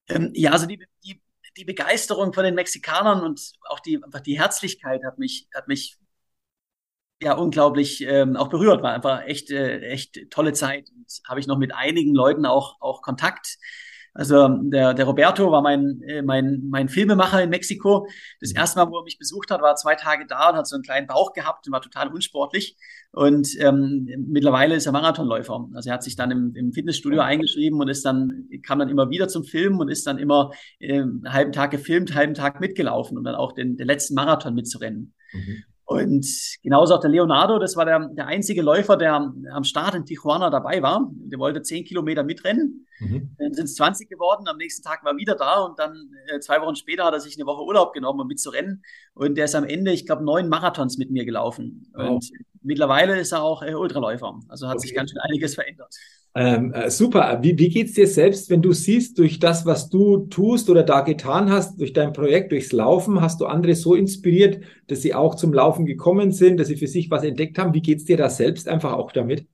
Ähm, 0.09 0.31
ja, 0.35 0.53
also 0.53 0.66
die, 0.66 0.79
die, 1.05 1.20
die 1.57 1.64
Begeisterung 1.64 2.33
von 2.33 2.44
den 2.44 2.55
Mexikanern 2.55 3.25
und 3.25 3.40
auch 3.68 3.81
die, 3.81 4.01
einfach 4.05 4.20
die 4.20 4.38
Herzlichkeit 4.38 5.03
hat 5.05 5.18
mich, 5.18 5.49
hat 5.53 5.66
mich 5.66 5.97
ja 7.24 7.34
unglaublich 7.34 8.04
ähm, 8.06 8.37
auch 8.37 8.48
berührt. 8.48 8.82
War 8.82 8.92
einfach 8.92 9.22
echt, 9.26 9.50
äh, 9.50 9.80
echt 9.80 10.30
tolle 10.30 10.52
Zeit. 10.52 10.90
Und 10.94 11.06
habe 11.28 11.40
ich 11.40 11.46
noch 11.46 11.58
mit 11.58 11.74
einigen 11.74 12.14
Leuten 12.14 12.46
auch, 12.46 12.80
auch 12.80 13.02
Kontakt. 13.02 13.58
Also 14.16 14.46
der, 14.48 14.94
der 14.94 15.06
Roberto 15.06 15.50
war 15.50 15.60
mein, 15.60 16.00
äh, 16.06 16.22
mein, 16.22 16.62
mein 16.70 16.88
Filmemacher 16.88 17.42
in 17.42 17.50
Mexiko. 17.50 18.06
Das 18.40 18.50
mhm. 18.50 18.58
erste 18.58 18.78
Mal, 18.78 18.90
wo 18.90 18.98
er 18.98 19.02
mich 19.02 19.18
besucht 19.18 19.50
hat, 19.50 19.60
war 19.60 19.74
zwei 19.74 19.96
Tage 19.96 20.24
da 20.26 20.50
und 20.50 20.56
hat 20.56 20.68
so 20.68 20.76
einen 20.76 20.84
kleinen 20.84 21.08
Bauch 21.08 21.32
gehabt 21.32 21.66
und 21.66 21.72
war 21.72 21.82
total 21.82 22.08
unsportlich. 22.08 22.76
Und 23.10 23.48
ähm, 23.58 24.08
mittlerweile 24.28 24.76
ist 24.76 24.87
er 24.87 24.92
Marathonläufer. 24.92 25.68
Also 25.74 25.90
er 25.90 25.94
hat 25.94 26.04
sich 26.04 26.14
dann 26.14 26.30
im, 26.30 26.54
im 26.54 26.72
Fitnessstudio 26.72 27.20
eingeschrieben 27.20 27.80
und 27.80 27.88
ist 27.88 28.04
dann, 28.04 28.48
kam 28.62 28.78
dann 28.78 28.88
immer 28.88 29.10
wieder 29.10 29.26
zum 29.26 29.42
Filmen 29.42 29.80
und 29.80 29.88
ist 29.88 30.06
dann 30.06 30.18
immer 30.18 30.52
äh, 30.78 31.00
einen 31.00 31.32
halben 31.32 31.50
Tag 31.50 31.72
gefilmt, 31.72 32.14
halben 32.14 32.34
Tag 32.34 32.60
mitgelaufen, 32.60 33.18
um 33.18 33.24
dann 33.24 33.34
auch 33.34 33.52
den, 33.52 33.76
den 33.76 33.88
letzten 33.88 34.14
Marathon 34.14 34.54
mitzurennen. 34.54 35.12
Mhm. 35.32 35.64
Und 35.87 36.27
genauso 36.62 36.94
auch 36.94 37.01
der 37.01 37.11
Leonardo, 37.11 37.59
das 37.59 37.77
war 37.77 37.85
der, 37.85 38.09
der 38.09 38.27
einzige 38.27 38.62
Läufer, 38.62 38.97
der 38.97 39.35
am 39.53 39.64
Start 39.64 39.94
in 39.94 40.07
Tijuana 40.07 40.49
dabei 40.49 40.81
war. 40.81 41.11
Der 41.12 41.38
wollte 41.38 41.61
zehn 41.61 41.85
Kilometer 41.85 42.25
mitrennen. 42.25 42.87
Mhm. 43.01 43.35
Dann 43.38 43.53
sind 43.53 43.64
es 43.64 43.75
20 43.75 44.09
geworden. 44.09 44.49
Am 44.49 44.57
nächsten 44.57 44.83
Tag 44.83 45.05
war 45.05 45.12
er 45.12 45.18
wieder 45.18 45.35
da 45.35 45.61
und 45.61 45.79
dann 45.79 46.11
äh, 46.29 46.40
zwei 46.40 46.61
Wochen 46.62 46.75
später 46.75 47.05
hat 47.05 47.12
er 47.12 47.20
sich 47.20 47.37
eine 47.37 47.44
Woche 47.44 47.62
Urlaub 47.64 47.92
genommen, 47.92 48.20
um 48.20 48.27
mitzurennen. 48.27 48.83
Und 49.12 49.37
der 49.37 49.44
ist 49.44 49.55
am 49.55 49.64
Ende, 49.64 49.92
ich 49.92 50.07
glaube, 50.07 50.25
neun 50.25 50.49
Marathons 50.49 50.97
mit 50.97 51.11
mir 51.11 51.27
gelaufen. 51.27 51.90
Wow. 51.92 52.12
Und 52.12 52.31
mittlerweile 52.62 53.18
ist 53.20 53.33
er 53.33 53.42
auch 53.42 53.62
äh, 53.62 53.75
Ultraläufer. 53.75 54.40
Also 54.49 54.68
hat 54.68 54.77
okay. 54.77 54.87
sich 54.87 54.97
ganz 54.97 55.11
schön 55.11 55.20
einiges 55.20 55.55
verändert. 55.55 55.94
Ähm, 56.37 56.73
äh, 56.73 56.90
super. 56.90 57.38
Wie, 57.42 57.57
wie 57.59 57.68
geht's 57.68 57.92
dir 57.92 58.09
selbst, 58.09 58.51
wenn 58.51 58.61
du 58.61 58.73
siehst, 58.73 59.18
durch 59.18 59.38
das, 59.38 59.66
was 59.66 59.88
du 59.88 60.27
tust 60.27 60.68
oder 60.68 60.83
da 60.83 61.03
getan 61.03 61.51
hast, 61.51 61.79
durch 61.81 61.92
dein 61.92 62.12
Projekt, 62.12 62.51
durchs 62.51 62.73
Laufen, 62.73 63.20
hast 63.20 63.40
du 63.40 63.47
andere 63.47 63.77
so 63.77 63.94
inspiriert, 63.94 64.64
dass 64.88 65.03
sie 65.03 65.14
auch 65.14 65.37
zum 65.37 65.53
Laufen 65.53 65.87
gekommen 65.87 66.33
sind, 66.33 66.59
dass 66.59 66.66
sie 66.66 66.77
für 66.77 66.88
sich 66.88 67.09
was 67.11 67.23
entdeckt 67.23 67.59
haben? 67.59 67.73
Wie 67.73 67.83
geht's 67.83 68.05
dir 68.05 68.16
da 68.16 68.29
selbst 68.29 68.68
einfach 68.68 68.92
auch 68.92 69.12
damit? 69.12 69.47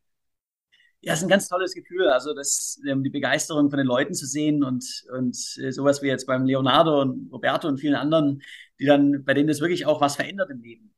Ja, 1.02 1.12
es 1.12 1.20
ist 1.20 1.24
ein 1.24 1.30
ganz 1.30 1.48
tolles 1.48 1.74
Gefühl. 1.74 2.08
Also 2.08 2.34
das, 2.34 2.80
ähm, 2.88 3.02
die 3.02 3.10
Begeisterung 3.10 3.68
von 3.68 3.78
den 3.78 3.86
Leuten 3.86 4.14
zu 4.14 4.26
sehen 4.26 4.64
und, 4.64 4.84
und 5.16 5.36
äh, 5.62 5.72
sowas 5.72 6.02
wie 6.02 6.08
jetzt 6.08 6.26
beim 6.26 6.44
Leonardo 6.46 7.02
und 7.02 7.30
Roberto 7.30 7.68
und 7.68 7.78
vielen 7.78 7.94
anderen, 7.94 8.42
die 8.78 8.86
dann, 8.86 9.24
bei 9.24 9.34
denen 9.34 9.48
das 9.48 9.60
wirklich 9.60 9.84
auch 9.84 10.00
was 10.00 10.16
verändert 10.16 10.50
im 10.50 10.62
Leben. 10.62 10.94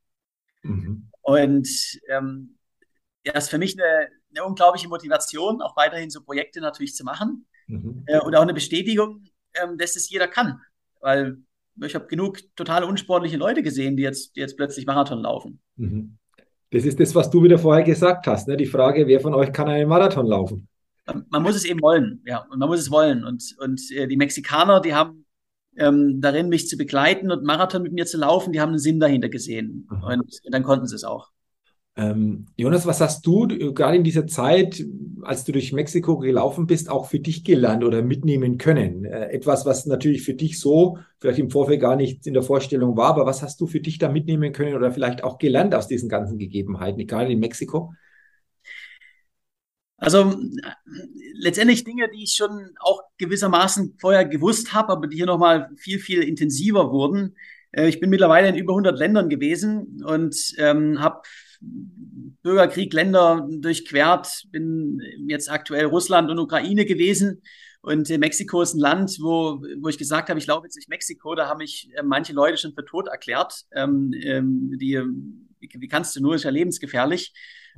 Mhm. 0.62 1.08
Und 1.22 1.68
ähm, 2.08 2.56
ja, 3.24 3.32
ist 3.34 3.50
für 3.50 3.58
mich 3.58 3.76
eine, 3.80 4.08
eine 4.34 4.44
unglaubliche 4.44 4.88
Motivation, 4.88 5.62
auch 5.62 5.76
weiterhin 5.76 6.10
so 6.10 6.22
Projekte 6.22 6.60
natürlich 6.60 6.94
zu 6.94 7.04
machen. 7.04 7.46
Mhm. 7.66 8.04
Äh, 8.06 8.20
und 8.20 8.34
auch 8.34 8.42
eine 8.42 8.54
Bestätigung, 8.54 9.24
ähm, 9.54 9.78
dass 9.78 9.96
es 9.96 10.10
jeder 10.10 10.28
kann. 10.28 10.60
Weil 11.00 11.38
ich 11.80 11.94
habe 11.94 12.06
genug 12.06 12.38
total 12.56 12.84
unsportliche 12.84 13.36
Leute 13.36 13.62
gesehen, 13.62 13.96
die 13.96 14.02
jetzt, 14.02 14.36
die 14.36 14.40
jetzt 14.40 14.56
plötzlich 14.56 14.86
Marathon 14.86 15.20
laufen. 15.20 15.60
Mhm. 15.76 16.18
Das 16.70 16.84
ist 16.84 16.98
das, 16.98 17.14
was 17.14 17.30
du 17.30 17.42
wieder 17.42 17.58
vorher 17.58 17.84
gesagt 17.84 18.26
hast. 18.26 18.48
Ne? 18.48 18.56
Die 18.56 18.66
Frage, 18.66 19.06
wer 19.06 19.20
von 19.20 19.34
euch 19.34 19.52
kann 19.52 19.68
einen 19.68 19.88
Marathon 19.88 20.26
laufen? 20.26 20.68
Man, 21.28 21.42
muss 21.42 21.56
es 21.56 21.64
eben 21.64 21.82
wollen, 21.82 22.22
ja. 22.24 22.46
Und 22.50 22.58
man 22.58 22.68
muss 22.68 22.80
es 22.80 22.90
wollen. 22.90 23.24
Und, 23.24 23.56
und 23.58 23.80
äh, 23.90 24.06
die 24.06 24.16
Mexikaner, 24.16 24.80
die 24.80 24.94
haben 24.94 25.26
ähm, 25.76 26.20
darin, 26.20 26.48
mich 26.48 26.68
zu 26.68 26.76
begleiten 26.76 27.30
und 27.30 27.44
Marathon 27.44 27.82
mit 27.82 27.92
mir 27.92 28.06
zu 28.06 28.18
laufen, 28.18 28.52
die 28.52 28.60
haben 28.60 28.70
einen 28.70 28.78
Sinn 28.78 29.00
dahinter 29.00 29.28
gesehen. 29.28 29.88
Mhm. 29.90 30.02
Und, 30.02 30.40
und 30.44 30.52
dann 30.54 30.62
konnten 30.62 30.86
sie 30.86 30.94
es 30.94 31.04
auch. 31.04 31.30
Ähm, 31.94 32.46
Jonas, 32.56 32.86
was 32.86 33.00
hast 33.02 33.26
du 33.26 33.46
gerade 33.74 33.96
in 33.98 34.04
dieser 34.04 34.26
Zeit, 34.26 34.82
als 35.22 35.44
du 35.44 35.52
durch 35.52 35.72
Mexiko 35.74 36.18
gelaufen 36.18 36.66
bist, 36.66 36.88
auch 36.88 37.06
für 37.06 37.20
dich 37.20 37.44
gelernt 37.44 37.84
oder 37.84 38.02
mitnehmen 38.02 38.56
können? 38.56 39.04
Äh, 39.04 39.28
etwas, 39.30 39.66
was 39.66 39.84
natürlich 39.84 40.22
für 40.22 40.34
dich 40.34 40.58
so 40.58 40.98
vielleicht 41.18 41.38
im 41.38 41.50
Vorfeld 41.50 41.80
gar 41.80 41.96
nicht 41.96 42.26
in 42.26 42.32
der 42.34 42.42
Vorstellung 42.42 42.96
war, 42.96 43.10
aber 43.10 43.26
was 43.26 43.42
hast 43.42 43.60
du 43.60 43.66
für 43.66 43.80
dich 43.80 43.98
da 43.98 44.08
mitnehmen 44.08 44.52
können 44.52 44.74
oder 44.74 44.90
vielleicht 44.90 45.22
auch 45.22 45.38
gelernt 45.38 45.74
aus 45.74 45.86
diesen 45.86 46.08
ganzen 46.08 46.38
Gegebenheiten, 46.38 46.98
egal 46.98 47.30
in 47.30 47.40
Mexiko? 47.40 47.92
Also 49.98 50.34
letztendlich 51.34 51.84
Dinge, 51.84 52.08
die 52.12 52.24
ich 52.24 52.32
schon 52.32 52.70
auch 52.80 53.02
gewissermaßen 53.18 53.98
vorher 54.00 54.24
gewusst 54.24 54.72
habe, 54.72 54.92
aber 54.92 55.06
die 55.06 55.16
hier 55.16 55.26
nochmal 55.26 55.70
viel, 55.76 55.98
viel 55.98 56.22
intensiver 56.22 56.90
wurden. 56.90 57.36
Äh, 57.70 57.88
ich 57.88 58.00
bin 58.00 58.08
mittlerweile 58.08 58.48
in 58.48 58.56
über 58.56 58.72
100 58.72 58.98
Ländern 58.98 59.28
gewesen 59.28 60.02
und 60.04 60.54
ähm, 60.58 61.00
habe 61.00 61.22
Bürgerkrieg 62.42 62.92
Länder 62.92 63.48
durchquert, 63.50 64.44
bin 64.50 65.00
jetzt 65.28 65.50
aktuell 65.50 65.86
Russland 65.86 66.30
und 66.30 66.38
Ukraine 66.38 66.84
gewesen. 66.84 67.42
Und 67.82 68.08
Mexiko 68.08 68.62
ist 68.62 68.74
ein 68.74 68.80
Land, 68.80 69.18
wo, 69.20 69.60
wo 69.80 69.88
ich 69.88 69.98
gesagt 69.98 70.28
habe, 70.28 70.38
ich 70.38 70.46
laufe 70.46 70.66
jetzt 70.66 70.76
durch 70.76 70.86
Mexiko, 70.86 71.34
da 71.34 71.48
haben 71.48 71.58
mich 71.58 71.90
äh, 71.96 72.02
manche 72.02 72.32
Leute 72.32 72.56
schon 72.56 72.74
für 72.74 72.84
tot 72.84 73.08
erklärt. 73.08 73.64
Ähm, 73.74 74.14
ähm, 74.22 74.78
die, 74.78 75.00
wie, 75.58 75.88
kannst 75.88 76.14
du 76.14 76.20
nur, 76.20 76.36
ist 76.36 76.44
ja 76.44 76.50
lebensgefährlich. 76.50 77.32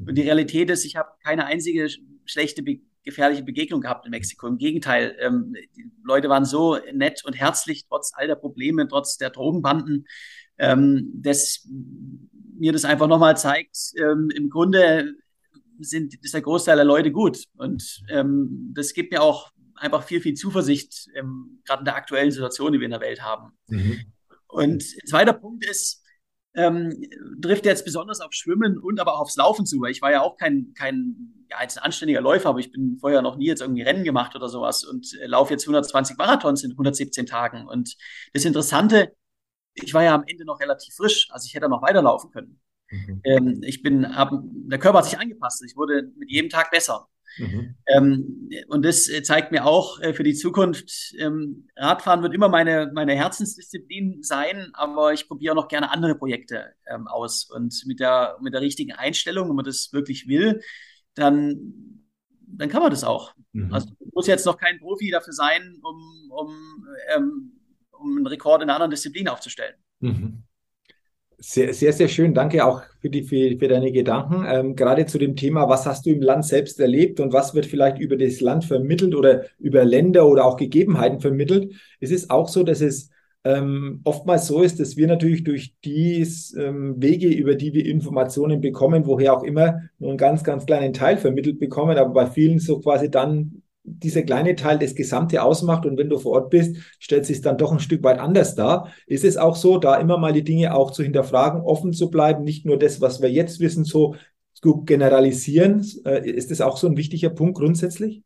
Und 0.07 0.17
die 0.17 0.23
Realität 0.23 0.69
ist, 0.71 0.85
ich 0.85 0.97
habe 0.97 1.09
keine 1.23 1.47
einzige 1.47 1.89
schlechte, 2.25 2.63
be 2.63 2.81
gefährliche 3.03 3.43
Begegnung 3.43 3.83
gehabt 3.83 4.07
in 4.07 4.13
Mexiko. 4.13 4.47
Im 4.47 4.57
Gegenteil, 4.57 5.15
ähm, 5.21 5.55
die 5.77 5.91
Leute 6.03 6.31
waren 6.31 6.47
so 6.47 6.79
nett 6.95 7.23
und 7.27 7.35
herzlich, 7.35 7.85
trotz 7.87 8.13
all 8.15 8.27
der 8.27 8.35
Probleme, 8.35 8.89
trotz 8.89 9.19
der 9.19 9.29
Drogenbanden, 9.29 10.07
ähm, 10.57 11.11
dass 11.15 11.69
mir 12.59 12.73
das 12.73 12.85
einfach 12.85 13.09
nochmal 13.09 13.37
zeigt, 13.37 13.93
ähm, 13.97 14.31
im 14.35 14.51
Grunde 14.51 15.15
sind, 15.81 16.15
ist 16.23 16.35
der 16.35 16.43
Großteil 16.43 16.77
der 16.77 16.85
Leute 16.85 17.11
gut. 17.11 17.45
Und 17.57 18.03
ähm, 18.09 18.73
das 18.75 18.95
gibt 18.95 19.13
mir 19.13 19.23
auch 19.23 19.51
einfach 19.77 20.03
viel, 20.05 20.21
viel 20.21 20.35
Zuversicht, 20.35 21.09
ähm, 21.15 21.61
gerade 21.65 21.81
in 21.81 21.85
der 21.85 21.97
aktuellen 21.97 22.31
Situation, 22.31 22.73
die 22.73 22.81
wir 22.81 22.87
in 22.87 22.93
der 22.93 23.01
Welt 23.01 23.23
haben. 23.23 23.53
Mhm. 23.67 24.01
Und 24.47 24.85
zweiter 25.09 25.33
Punkt 25.33 25.69
ist, 25.69 26.05
ähm, 26.57 27.03
trifft 27.43 27.67
jetzt 27.67 27.85
besonders 27.85 28.21
auf 28.21 28.33
Schwimmen 28.33 28.79
und 28.79 29.01
aber 29.01 29.15
auch 29.15 29.23
aufs 29.23 29.37
Laufen 29.37 29.67
zu, 29.67 29.81
weil 29.81 29.91
ich 29.91 30.01
war 30.01 30.13
ja 30.13 30.23
auch 30.23 30.37
kein, 30.37 30.73
kein 30.75 31.47
ja, 31.51 31.61
jetzt 31.63 31.79
ein 31.79 31.85
anständiger 31.85 32.21
Läufer, 32.21 32.51
aber 32.51 32.61
ich 32.61 32.71
bin 32.71 32.97
vorher 33.01 33.23
noch 33.23 33.37
nie 33.37 33.47
jetzt 33.47 33.61
irgendwie 33.61 33.83
Rennen 33.83 34.05
gemacht 34.05 34.37
oder 34.37 34.49
sowas 34.49 34.85
und 34.85 35.19
äh, 35.21 35.27
laufe 35.27 35.53
jetzt 35.53 35.65
120 35.65 36.17
Marathons 36.17 36.63
in 36.63 36.71
117 36.71 37.27
Tagen. 37.27 37.67
Und 37.67 37.97
das 38.33 38.45
Interessante 38.45 39.13
ich 39.75 39.95
war 39.95 40.03
ja 40.03 40.15
am 40.15 40.25
Ende 40.27 40.45
noch 40.45 40.61
relativ 40.61 40.95
frisch, 40.95 41.29
also 41.31 41.47
ich 41.47 41.55
hätte 41.55 41.69
noch 41.69 41.83
weiterlaufen 41.83 42.31
können. 42.31 42.61
Mhm. 42.91 43.21
Ähm, 43.25 43.61
ich 43.65 43.83
bin, 43.83 44.17
hab, 44.17 44.31
der 44.43 44.79
Körper 44.79 44.99
hat 44.99 45.07
sich 45.07 45.19
angepasst. 45.19 45.63
Ich 45.65 45.77
wurde 45.77 46.11
mit 46.17 46.31
jedem 46.31 46.51
Tag 46.51 46.71
besser. 46.71 47.09
Mhm. 47.39 47.75
Ähm, 47.87 48.51
und 48.69 48.85
das 48.85 49.09
äh, 49.09 49.23
zeigt 49.23 49.51
mir 49.51 49.65
auch 49.67 50.01
äh, 50.01 50.15
für 50.15 50.23
die 50.23 50.35
Zukunft, 50.35 51.15
ähm, 51.19 51.69
Radfahren 51.77 52.23
wird 52.23 52.35
immer 52.35 52.49
meine, 52.49 52.91
meine 52.95 53.15
Herzensdisziplin 53.15 54.23
sein, 54.23 54.71
aber 54.75 55.13
ich 55.13 55.27
probiere 55.27 55.57
noch 55.57 55.67
gerne 55.69 55.91
andere 55.91 56.15
Projekte 56.15 56.75
ähm, 56.87 57.09
aus. 57.09 57.51
Und 57.51 57.83
mit 57.87 57.99
der, 57.99 58.39
mit 58.41 58.55
der 58.55 58.61
richtigen 58.61 58.93
Einstellung, 58.93 59.49
wenn 59.49 59.57
man 59.57 59.65
das 59.65 59.93
wirklich 59.93 60.29
will, 60.29 60.61
dann, 61.15 62.05
dann 62.47 62.69
kann 62.69 62.83
man 62.83 62.91
das 62.91 63.03
auch. 63.03 63.35
Mhm. 63.53 63.73
Also 63.73 63.89
muss 64.13 64.27
jetzt 64.29 64.47
noch 64.47 64.57
kein 64.57 64.79
Profi 64.79 65.11
dafür 65.11 65.33
sein, 65.33 65.81
um, 65.83 66.31
um 66.31 66.87
ähm, 67.17 67.54
um 67.99 68.17
einen 68.17 68.27
Rekord 68.27 68.63
in 68.63 68.69
einer 68.69 68.77
anderen 68.77 68.91
Disziplin 68.91 69.29
aufzustellen. 69.29 69.75
Mhm. 70.01 70.43
Sehr, 71.39 71.75
sehr, 71.75 71.93
sehr 71.93 72.09
schön. 72.09 72.33
Danke 72.33 72.65
auch 72.65 72.83
für, 73.01 73.11
die, 73.11 73.23
für, 73.23 73.59
für 73.59 73.69
deine 73.69 73.93
Gedanken. 73.93 74.45
Ähm, 74.49 74.77
gerade 74.77 75.05
zu 75.05 75.19
dem 75.19 75.37
Thema, 75.37 75.69
was 75.69 75.85
hast 75.85 76.07
du 76.07 76.11
im 76.11 76.23
Land 76.23 76.47
selbst 76.47 76.81
erlebt 76.81 77.21
und 77.21 77.33
was 77.33 77.55
wird 77.55 77.67
vielleicht 77.67 77.99
über 77.99 78.17
das 78.17 78.41
Land 78.41 78.65
vermittelt 78.65 79.15
oder 79.15 79.45
über 79.59 79.85
Länder 79.85 80.27
oder 80.27 80.47
auch 80.47 80.57
Gegebenheiten 80.57 81.21
vermittelt. 81.21 81.75
Es 82.01 82.11
ist 82.11 82.31
auch 82.31 82.49
so, 82.49 82.63
dass 82.63 82.81
es 82.81 83.11
ähm, 83.45 84.01
oftmals 84.05 84.47
so 84.47 84.63
ist, 84.63 84.81
dass 84.81 84.97
wir 84.97 85.07
natürlich 85.07 85.45
durch 85.45 85.75
die 85.85 86.27
ähm, 86.57 86.95
Wege, 87.03 87.29
über 87.29 87.55
die 87.55 87.75
wir 87.75 87.85
Informationen 87.85 88.63
bekommen, 88.63 89.07
woher 89.07 89.37
auch 89.37 89.43
immer, 89.43 89.83
nur 89.99 90.11
einen 90.11 90.19
ganz, 90.19 90.45
ganz 90.45 90.65
kleinen 90.65 90.95
Teil 90.95 91.19
vermittelt 91.19 91.59
bekommen, 91.59 91.99
aber 91.99 92.13
bei 92.15 92.27
vielen 92.27 92.59
so 92.59 92.81
quasi 92.81 93.11
dann 93.11 93.63
dieser 93.85 94.23
kleine 94.23 94.57
Teil 94.57 94.79
das 94.79 94.95
Gesamte 94.95 95.43
ausmacht 95.43 95.85
und 95.85 95.99
wenn 95.99 96.09
du 96.09 96.19
vor 96.19 96.33
Ort 96.33 96.51
bist, 96.51 96.77
stellt 96.99 97.27
sich 97.27 97.43
dann 97.43 97.59
doch 97.59 97.71
ein 97.71 97.81
Stück 97.81 98.03
weit 98.03 98.19
anders 98.19 98.55
dar. 98.55 98.91
Ist 99.07 99.25
es 99.25 99.37
auch 99.37 99.57
so, 99.57 99.79
da 99.79 99.97
immer 99.97 100.17
mal 100.17 100.33
die 100.33 100.43
Dinge 100.43 100.75
auch 100.75 100.91
zu 100.91 101.03
hinterfragen, 101.03 101.61
offen 101.61 101.93
zu 101.93 102.11
bleiben, 102.11 102.45
nicht 102.45 102.65
nur 102.65 102.79
das, 102.79 103.01
was 103.01 103.21
wir 103.21 103.31
jetzt 103.31 103.61
wissen, 103.61 103.85
so 103.85 104.17
zu 104.55 104.83
generalisieren? 104.83 105.87
Äh, 106.05 106.29
ist 106.31 106.51
das 106.51 106.63
auch 106.63 106.79
so 106.79 106.87
ein 106.87 106.97
wichtiger 106.97 107.31
Punkt 107.31 107.59
grundsätzlich? 107.59 108.23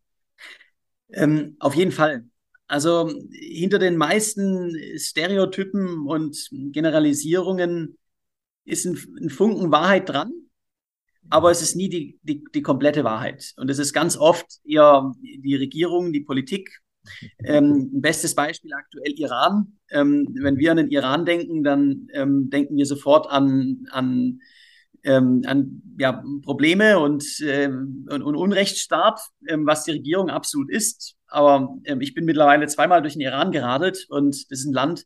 Ähm, 1.10 1.56
auf 1.58 1.74
jeden 1.74 1.92
Fall. 1.92 2.24
Also 2.68 3.10
hinter 3.32 3.78
den 3.78 3.96
meisten 3.96 4.76
Stereotypen 4.96 6.06
und 6.06 6.48
Generalisierungen 6.52 7.98
ist 8.64 8.84
ein, 8.84 8.98
ein 9.20 9.30
Funken 9.30 9.72
Wahrheit 9.72 10.08
dran, 10.08 10.32
aber 11.30 11.50
es 11.50 11.62
ist 11.62 11.76
nie 11.76 11.88
die, 11.88 12.18
die, 12.22 12.44
die 12.54 12.62
komplette 12.62 13.04
Wahrheit. 13.04 13.52
Und 13.56 13.70
es 13.70 13.78
ist 13.78 13.92
ganz 13.92 14.16
oft 14.16 14.46
eher 14.64 15.12
die 15.20 15.56
Regierung, 15.56 16.12
die 16.12 16.20
Politik. 16.20 16.80
Ähm, 17.44 17.90
ein 17.94 18.00
bestes 18.02 18.34
Beispiel 18.34 18.72
aktuell 18.74 19.12
Iran. 19.12 19.78
Ähm, 19.90 20.28
wenn 20.40 20.58
wir 20.58 20.70
an 20.70 20.76
den 20.76 20.90
Iran 20.90 21.24
denken, 21.24 21.64
dann 21.64 22.08
ähm, 22.12 22.50
denken 22.50 22.76
wir 22.76 22.86
sofort 22.86 23.30
an, 23.30 23.86
an, 23.90 24.40
ähm, 25.04 25.42
an 25.46 25.82
ja, 25.98 26.22
Probleme 26.42 26.98
und, 26.98 27.24
ähm, 27.42 28.06
und, 28.10 28.22
und 28.22 28.36
Unrechtsstaat, 28.36 29.20
ähm, 29.48 29.66
was 29.66 29.84
die 29.84 29.92
Regierung 29.92 30.28
absolut 30.28 30.70
ist. 30.70 31.16
Aber 31.28 31.76
ich 32.00 32.14
bin 32.14 32.24
mittlerweile 32.24 32.66
zweimal 32.66 33.02
durch 33.02 33.14
den 33.14 33.22
Iran 33.22 33.52
geradelt 33.52 34.06
und 34.08 34.34
das 34.50 34.60
ist 34.60 34.66
ein 34.66 34.72
Land, 34.72 35.04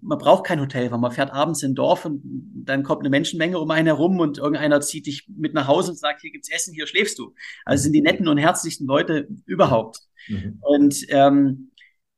man 0.00 0.18
braucht 0.18 0.44
kein 0.44 0.60
Hotel, 0.60 0.90
weil 0.90 0.98
man 0.98 1.12
fährt 1.12 1.32
abends 1.32 1.62
in 1.62 1.72
ein 1.72 1.74
Dorf 1.74 2.04
und 2.04 2.22
dann 2.64 2.82
kommt 2.82 3.00
eine 3.00 3.10
Menschenmenge 3.10 3.58
um 3.58 3.70
einen 3.70 3.86
herum 3.86 4.20
und 4.20 4.38
irgendeiner 4.38 4.80
zieht 4.80 5.06
dich 5.06 5.28
mit 5.28 5.54
nach 5.54 5.66
Hause 5.66 5.92
und 5.92 5.98
sagt, 5.98 6.20
hier 6.20 6.30
gibt's 6.30 6.50
Essen, 6.50 6.74
hier 6.74 6.86
schläfst 6.86 7.18
du. 7.18 7.34
Also 7.64 7.84
sind 7.84 7.92
die 7.92 8.02
netten 8.02 8.28
und 8.28 8.38
herzlichsten 8.38 8.86
Leute 8.86 9.28
überhaupt. 9.46 10.00
Mhm. 10.28 10.58
Und 10.60 11.06
ähm, 11.08 11.70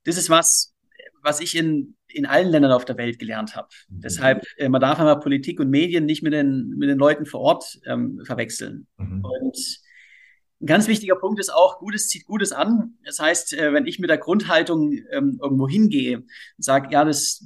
das 0.05 0.17
ist 0.17 0.31
was, 0.31 0.75
was 1.23 1.41
ich 1.41 1.57
in, 1.57 1.97
in 2.09 2.27
allen 2.27 2.49
Ländern 2.49 2.73
auf 2.73 2.85
der 2.85 2.97
Welt 2.97 3.19
gelernt 3.19 3.55
habe. 3.55 3.69
Mhm. 3.89 4.01
Deshalb, 4.01 4.45
äh, 4.57 4.69
man 4.69 4.81
darf 4.81 4.99
einmal 4.99 5.21
Politik 5.21 5.61
und 5.61 5.71
Medien 5.71 6.07
nicht 6.07 6.23
mit 6.23 6.33
den, 6.33 6.71
mit 6.77 6.89
den 6.89 6.99
Leuten 6.99 7.27
vor 7.27 7.41
Ort 7.41 7.81
ähm, 7.87 8.21
verwechseln. 8.25 8.87
Mhm. 8.97 9.25
Und 9.25 9.81
ein 10.61 10.67
ganz 10.67 10.89
wichtiger 10.89 11.17
Punkt 11.17 11.41
ist 11.41 11.53
auch, 11.53 11.79
Gutes 11.79 12.09
zieht 12.09 12.27
Gutes 12.27 12.53
an. 12.53 12.95
Das 13.05 13.19
heißt, 13.19 13.55
äh, 13.55 13.73
wenn 13.73 13.87
ich 13.87 13.99
mit 13.99 14.11
der 14.11 14.19
Grundhaltung 14.19 14.93
ähm, 15.11 15.39
irgendwo 15.43 15.67
hingehe 15.67 16.19
und 16.19 16.27
sage, 16.59 16.89
ja, 16.93 17.05
das, 17.05 17.43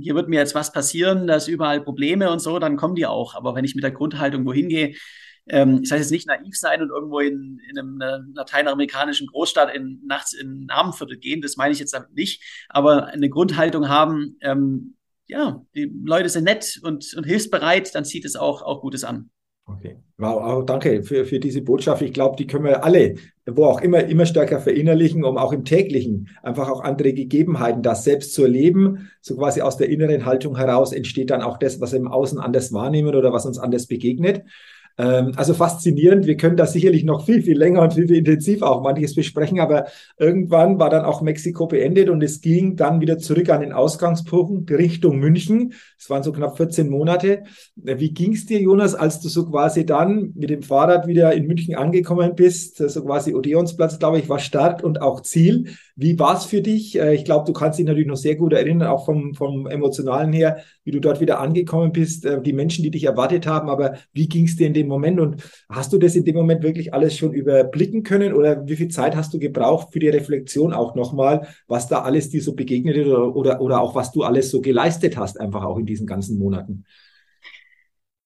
hier 0.00 0.16
wird 0.16 0.28
mir 0.28 0.40
jetzt 0.40 0.56
was 0.56 0.72
passieren, 0.72 1.28
da 1.28 1.36
ist 1.36 1.46
überall 1.46 1.80
Probleme 1.80 2.32
und 2.32 2.40
so, 2.40 2.58
dann 2.58 2.76
kommen 2.76 2.96
die 2.96 3.06
auch. 3.06 3.36
Aber 3.36 3.54
wenn 3.54 3.64
ich 3.64 3.76
mit 3.76 3.84
der 3.84 3.92
Grundhaltung 3.92 4.44
wohin 4.44 4.68
gehe, 4.68 4.96
ähm, 5.48 5.82
das 5.82 5.92
heißt 5.92 6.00
jetzt 6.00 6.10
nicht 6.10 6.26
naiv 6.26 6.56
sein 6.56 6.82
und 6.82 6.90
irgendwo 6.90 7.20
in, 7.20 7.60
in 7.70 7.78
einem 7.78 8.32
lateinamerikanischen 8.34 9.28
Großstadt 9.28 9.74
in, 9.74 10.00
nachts 10.04 10.32
in 10.32 10.64
ein 10.64 10.70
Abendviertel 10.70 11.18
gehen, 11.18 11.40
das 11.40 11.56
meine 11.56 11.72
ich 11.72 11.78
jetzt 11.78 11.94
damit 11.94 12.12
nicht, 12.14 12.42
aber 12.68 13.06
eine 13.06 13.30
Grundhaltung 13.30 13.88
haben, 13.88 14.36
ähm, 14.40 14.96
ja, 15.26 15.62
die 15.74 15.92
Leute 16.04 16.28
sind 16.28 16.44
nett 16.44 16.80
und, 16.82 17.14
und 17.14 17.24
hilfsbereit, 17.24 17.94
dann 17.94 18.04
zieht 18.04 18.24
es 18.24 18.34
auch, 18.34 18.62
auch 18.62 18.80
Gutes 18.80 19.04
an. 19.04 19.30
Okay. 19.68 19.96
Wow, 20.16 20.64
danke 20.64 21.02
für, 21.02 21.24
für 21.26 21.38
diese 21.38 21.62
Botschaft. 21.62 22.02
Ich 22.02 22.12
glaube, 22.12 22.36
die 22.36 22.46
können 22.46 22.64
wir 22.64 22.82
alle, 22.84 23.16
wo 23.46 23.66
auch 23.66 23.80
immer, 23.82 24.04
immer 24.04 24.26
stärker 24.26 24.60
verinnerlichen, 24.60 25.22
um 25.24 25.36
auch 25.36 25.52
im 25.52 25.64
täglichen 25.64 26.28
einfach 26.42 26.68
auch 26.68 26.80
andere 26.80 27.12
Gegebenheiten, 27.12 27.82
das 27.82 28.02
selbst 28.02 28.32
zu 28.32 28.42
erleben. 28.42 29.10
So 29.20 29.36
quasi 29.36 29.60
aus 29.60 29.76
der 29.76 29.90
inneren 29.90 30.24
Haltung 30.24 30.56
heraus 30.56 30.92
entsteht 30.92 31.30
dann 31.30 31.42
auch 31.42 31.58
das, 31.58 31.80
was 31.80 31.92
wir 31.92 32.00
im 32.00 32.08
Außen 32.08 32.40
anders 32.40 32.72
wahrnehmen 32.72 33.14
oder 33.14 33.32
was 33.32 33.46
uns 33.46 33.58
anders 33.58 33.86
begegnet. 33.86 34.42
Ähm, 34.98 35.32
also 35.36 35.54
faszinierend. 35.54 36.26
Wir 36.26 36.36
können 36.36 36.56
da 36.56 36.66
sicherlich 36.66 37.04
noch 37.04 37.24
viel, 37.24 37.40
viel 37.42 37.56
länger 37.56 37.82
und 37.82 37.94
viel, 37.94 38.08
viel 38.08 38.16
intensiv 38.16 38.62
auch 38.62 38.82
manches 38.82 39.14
besprechen, 39.14 39.60
aber 39.60 39.86
irgendwann 40.18 40.80
war 40.80 40.90
dann 40.90 41.04
auch 41.04 41.22
Mexiko 41.22 41.68
beendet 41.68 42.08
und 42.08 42.22
es 42.22 42.40
ging 42.40 42.74
dann 42.74 43.00
wieder 43.00 43.18
zurück 43.18 43.48
an 43.48 43.60
den 43.60 43.72
Ausgangspunkt 43.72 44.70
Richtung 44.72 45.18
München. 45.18 45.72
Es 45.96 46.10
waren 46.10 46.24
so 46.24 46.32
knapp 46.32 46.56
14 46.56 46.90
Monate. 46.90 47.44
Wie 47.76 48.12
ging 48.12 48.32
es 48.34 48.46
dir, 48.46 48.60
Jonas, 48.60 48.96
als 48.96 49.20
du 49.20 49.28
so 49.28 49.46
quasi 49.46 49.86
dann 49.86 50.32
mit 50.34 50.50
dem 50.50 50.62
Fahrrad 50.62 51.06
wieder 51.06 51.32
in 51.32 51.46
München 51.46 51.76
angekommen 51.76 52.34
bist? 52.34 52.78
So 52.78 53.04
quasi 53.04 53.34
Odeonsplatz, 53.34 54.00
glaube 54.00 54.18
ich, 54.18 54.28
war 54.28 54.40
Start 54.40 54.82
und 54.82 55.00
auch 55.00 55.20
Ziel. 55.20 55.76
Wie 55.94 56.18
war 56.18 56.36
es 56.36 56.44
für 56.44 56.60
dich? 56.60 56.98
Äh, 56.98 57.14
ich 57.14 57.24
glaube, 57.24 57.44
du 57.44 57.52
kannst 57.52 57.78
dich 57.78 57.86
natürlich 57.86 58.06
noch 58.06 58.16
sehr 58.16 58.36
gut 58.36 58.52
erinnern, 58.52 58.88
auch 58.88 59.04
vom, 59.04 59.34
vom 59.34 59.66
Emotionalen 59.66 60.32
her, 60.32 60.58
wie 60.88 60.92
du 60.92 61.00
dort 61.00 61.20
wieder 61.20 61.38
angekommen 61.38 61.92
bist, 61.92 62.24
äh, 62.24 62.40
die 62.40 62.54
Menschen, 62.54 62.82
die 62.82 62.90
dich 62.90 63.04
erwartet 63.04 63.46
haben. 63.46 63.68
Aber 63.68 63.98
wie 64.14 64.26
ging 64.26 64.46
es 64.46 64.56
dir 64.56 64.66
in 64.66 64.72
dem 64.72 64.88
Moment 64.88 65.20
und 65.20 65.42
hast 65.68 65.92
du 65.92 65.98
das 65.98 66.16
in 66.16 66.24
dem 66.24 66.34
Moment 66.34 66.62
wirklich 66.62 66.94
alles 66.94 67.14
schon 67.14 67.34
überblicken 67.34 68.04
können 68.04 68.32
oder 68.32 68.66
wie 68.66 68.74
viel 68.74 68.88
Zeit 68.88 69.14
hast 69.14 69.34
du 69.34 69.38
gebraucht 69.38 69.92
für 69.92 69.98
die 69.98 70.08
Reflexion 70.08 70.72
auch 70.72 70.94
nochmal, 70.94 71.46
was 71.66 71.88
da 71.88 72.00
alles 72.00 72.30
dir 72.30 72.42
so 72.42 72.54
begegnet 72.54 73.06
oder, 73.06 73.36
oder, 73.36 73.60
oder 73.60 73.82
auch 73.82 73.94
was 73.94 74.12
du 74.12 74.22
alles 74.22 74.50
so 74.50 74.62
geleistet 74.62 75.18
hast, 75.18 75.38
einfach 75.38 75.62
auch 75.62 75.76
in 75.76 75.84
diesen 75.84 76.06
ganzen 76.06 76.38
Monaten? 76.38 76.86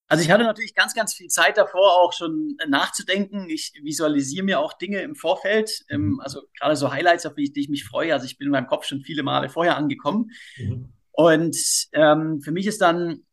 Also 0.06 0.22
ich 0.22 0.30
hatte 0.30 0.44
natürlich 0.44 0.76
ganz, 0.76 0.94
ganz 0.94 1.14
viel 1.14 1.28
Zeit 1.28 1.56
davor, 1.56 2.00
auch 2.00 2.12
schon 2.12 2.56
nachzudenken. 2.68 3.50
Ich 3.50 3.72
visualisiere 3.82 4.44
mir 4.44 4.60
auch 4.60 4.74
Dinge 4.74 5.00
im 5.00 5.16
Vorfeld, 5.16 5.84
ähm, 5.88 6.10
mhm. 6.10 6.20
also 6.20 6.42
gerade 6.56 6.76
so 6.76 6.92
Highlights, 6.92 7.26
auf 7.26 7.34
die 7.34 7.50
ich, 7.52 7.68
mich 7.68 7.84
freue. 7.84 8.12
Also 8.12 8.26
ich 8.26 8.38
bin 8.38 8.46
in 8.46 8.52
meinem 8.52 8.68
Kopf 8.68 8.84
schon 8.84 9.00
viele 9.00 9.24
Male 9.24 9.48
vorher 9.48 9.76
angekommen. 9.76 10.30
Mhm. 10.58 10.92
Und 11.12 11.56
ähm, 11.92 12.40
für 12.40 12.52
mich 12.52 12.66
ist 12.66 12.80
dann 12.80 13.24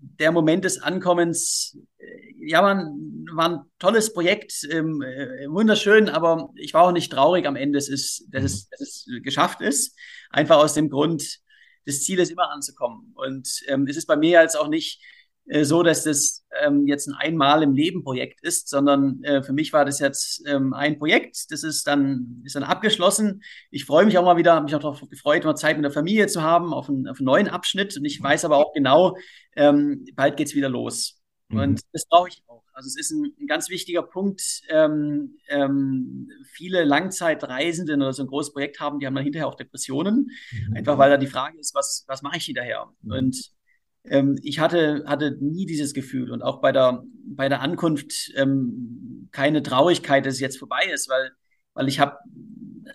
der 0.00 0.32
Moment 0.32 0.64
des 0.64 0.80
Ankommens, 0.80 1.78
äh, 1.98 2.48
ja, 2.48 2.62
war 2.62 2.74
ein, 2.74 3.26
war 3.32 3.48
ein 3.48 3.60
tolles 3.78 4.12
Projekt, 4.12 4.66
ähm, 4.70 5.02
äh, 5.02 5.48
wunderschön, 5.48 6.08
aber 6.08 6.50
ich 6.54 6.74
war 6.74 6.84
auch 6.84 6.92
nicht 6.92 7.12
traurig 7.12 7.46
am 7.46 7.56
Ende, 7.56 7.78
dass 7.78 7.88
es, 7.88 8.24
dass 8.28 8.44
es, 8.44 8.68
dass 8.68 8.80
es 8.80 9.08
geschafft 9.22 9.60
ist. 9.60 9.96
Einfach 10.30 10.56
aus 10.58 10.74
dem 10.74 10.88
Grund, 10.88 11.38
das 11.86 12.02
Ziel 12.02 12.18
ist 12.18 12.30
immer 12.30 12.50
anzukommen. 12.50 13.12
Und 13.14 13.62
ähm, 13.66 13.86
es 13.88 13.96
ist 13.96 14.06
bei 14.06 14.16
mir 14.16 14.40
jetzt 14.40 14.58
auch 14.58 14.68
nicht 14.68 15.00
äh, 15.48 15.64
so, 15.64 15.82
dass 15.82 16.04
das 16.04 16.44
ähm, 16.62 16.86
jetzt 16.86 17.08
ein 17.08 17.14
einmal 17.14 17.62
im 17.62 17.74
Leben 17.74 18.02
Projekt 18.02 18.42
ist, 18.42 18.68
sondern 18.68 19.22
äh, 19.22 19.42
für 19.42 19.52
mich 19.52 19.72
war 19.72 19.84
das 19.84 19.98
jetzt 19.98 20.42
ähm, 20.46 20.74
ein 20.74 20.98
Projekt. 20.98 21.50
Das 21.50 21.62
ist 21.62 21.86
dann 21.86 22.42
ist 22.44 22.54
dann 22.54 22.62
abgeschlossen. 22.62 23.42
Ich 23.70 23.84
freue 23.84 24.04
mich 24.04 24.18
auch 24.18 24.24
mal 24.24 24.36
wieder, 24.36 24.54
habe 24.54 24.64
mich 24.64 24.74
auch 24.74 24.80
darauf 24.80 25.00
gefreut, 25.08 25.44
mal 25.44 25.56
Zeit 25.56 25.76
mit 25.76 25.84
der 25.84 25.92
Familie 25.92 26.26
zu 26.26 26.42
haben 26.42 26.72
auf 26.72 26.88
einen, 26.88 27.08
auf 27.08 27.18
einen 27.18 27.26
neuen 27.26 27.48
Abschnitt. 27.48 27.96
Und 27.96 28.04
ich 28.04 28.22
weiß 28.22 28.44
aber 28.44 28.56
auch 28.56 28.72
genau, 28.74 29.16
ähm, 29.56 30.04
bald 30.14 30.36
geht's 30.36 30.54
wieder 30.54 30.68
los. 30.68 31.22
Mhm. 31.48 31.58
Und 31.58 31.80
das 31.92 32.06
brauche 32.06 32.28
ich 32.28 32.42
auch. 32.46 32.64
Also 32.74 32.86
es 32.86 32.96
ist 32.96 33.10
ein, 33.10 33.32
ein 33.40 33.46
ganz 33.46 33.70
wichtiger 33.70 34.02
Punkt. 34.02 34.60
Ähm, 34.68 35.38
ähm, 35.48 36.30
viele 36.44 36.84
Langzeitreisende 36.84 37.94
oder 37.94 38.12
so 38.12 38.22
ein 38.22 38.28
großes 38.28 38.52
Projekt 38.52 38.80
haben, 38.80 39.00
die 39.00 39.06
haben 39.06 39.14
dann 39.14 39.24
hinterher 39.24 39.48
auch 39.48 39.56
Depressionen, 39.56 40.30
mhm. 40.52 40.76
einfach 40.76 40.98
weil 40.98 41.10
da 41.10 41.16
die 41.16 41.26
Frage 41.26 41.58
ist, 41.58 41.74
was 41.74 42.04
was 42.06 42.22
mache 42.22 42.36
ich 42.36 42.44
hinterher? 42.44 42.86
Mhm. 43.02 43.12
Und 43.12 43.57
ähm, 44.04 44.38
ich 44.42 44.58
hatte, 44.58 45.04
hatte 45.06 45.36
nie 45.40 45.66
dieses 45.66 45.94
Gefühl 45.94 46.30
und 46.30 46.42
auch 46.42 46.60
bei 46.60 46.72
der, 46.72 47.02
bei 47.24 47.48
der 47.48 47.60
Ankunft 47.60 48.32
ähm, 48.36 49.28
keine 49.32 49.62
Traurigkeit, 49.62 50.26
dass 50.26 50.34
es 50.34 50.40
jetzt 50.40 50.58
vorbei 50.58 50.84
ist, 50.92 51.08
weil, 51.08 51.30
weil 51.74 51.88
ich 51.88 52.00
habe 52.00 52.16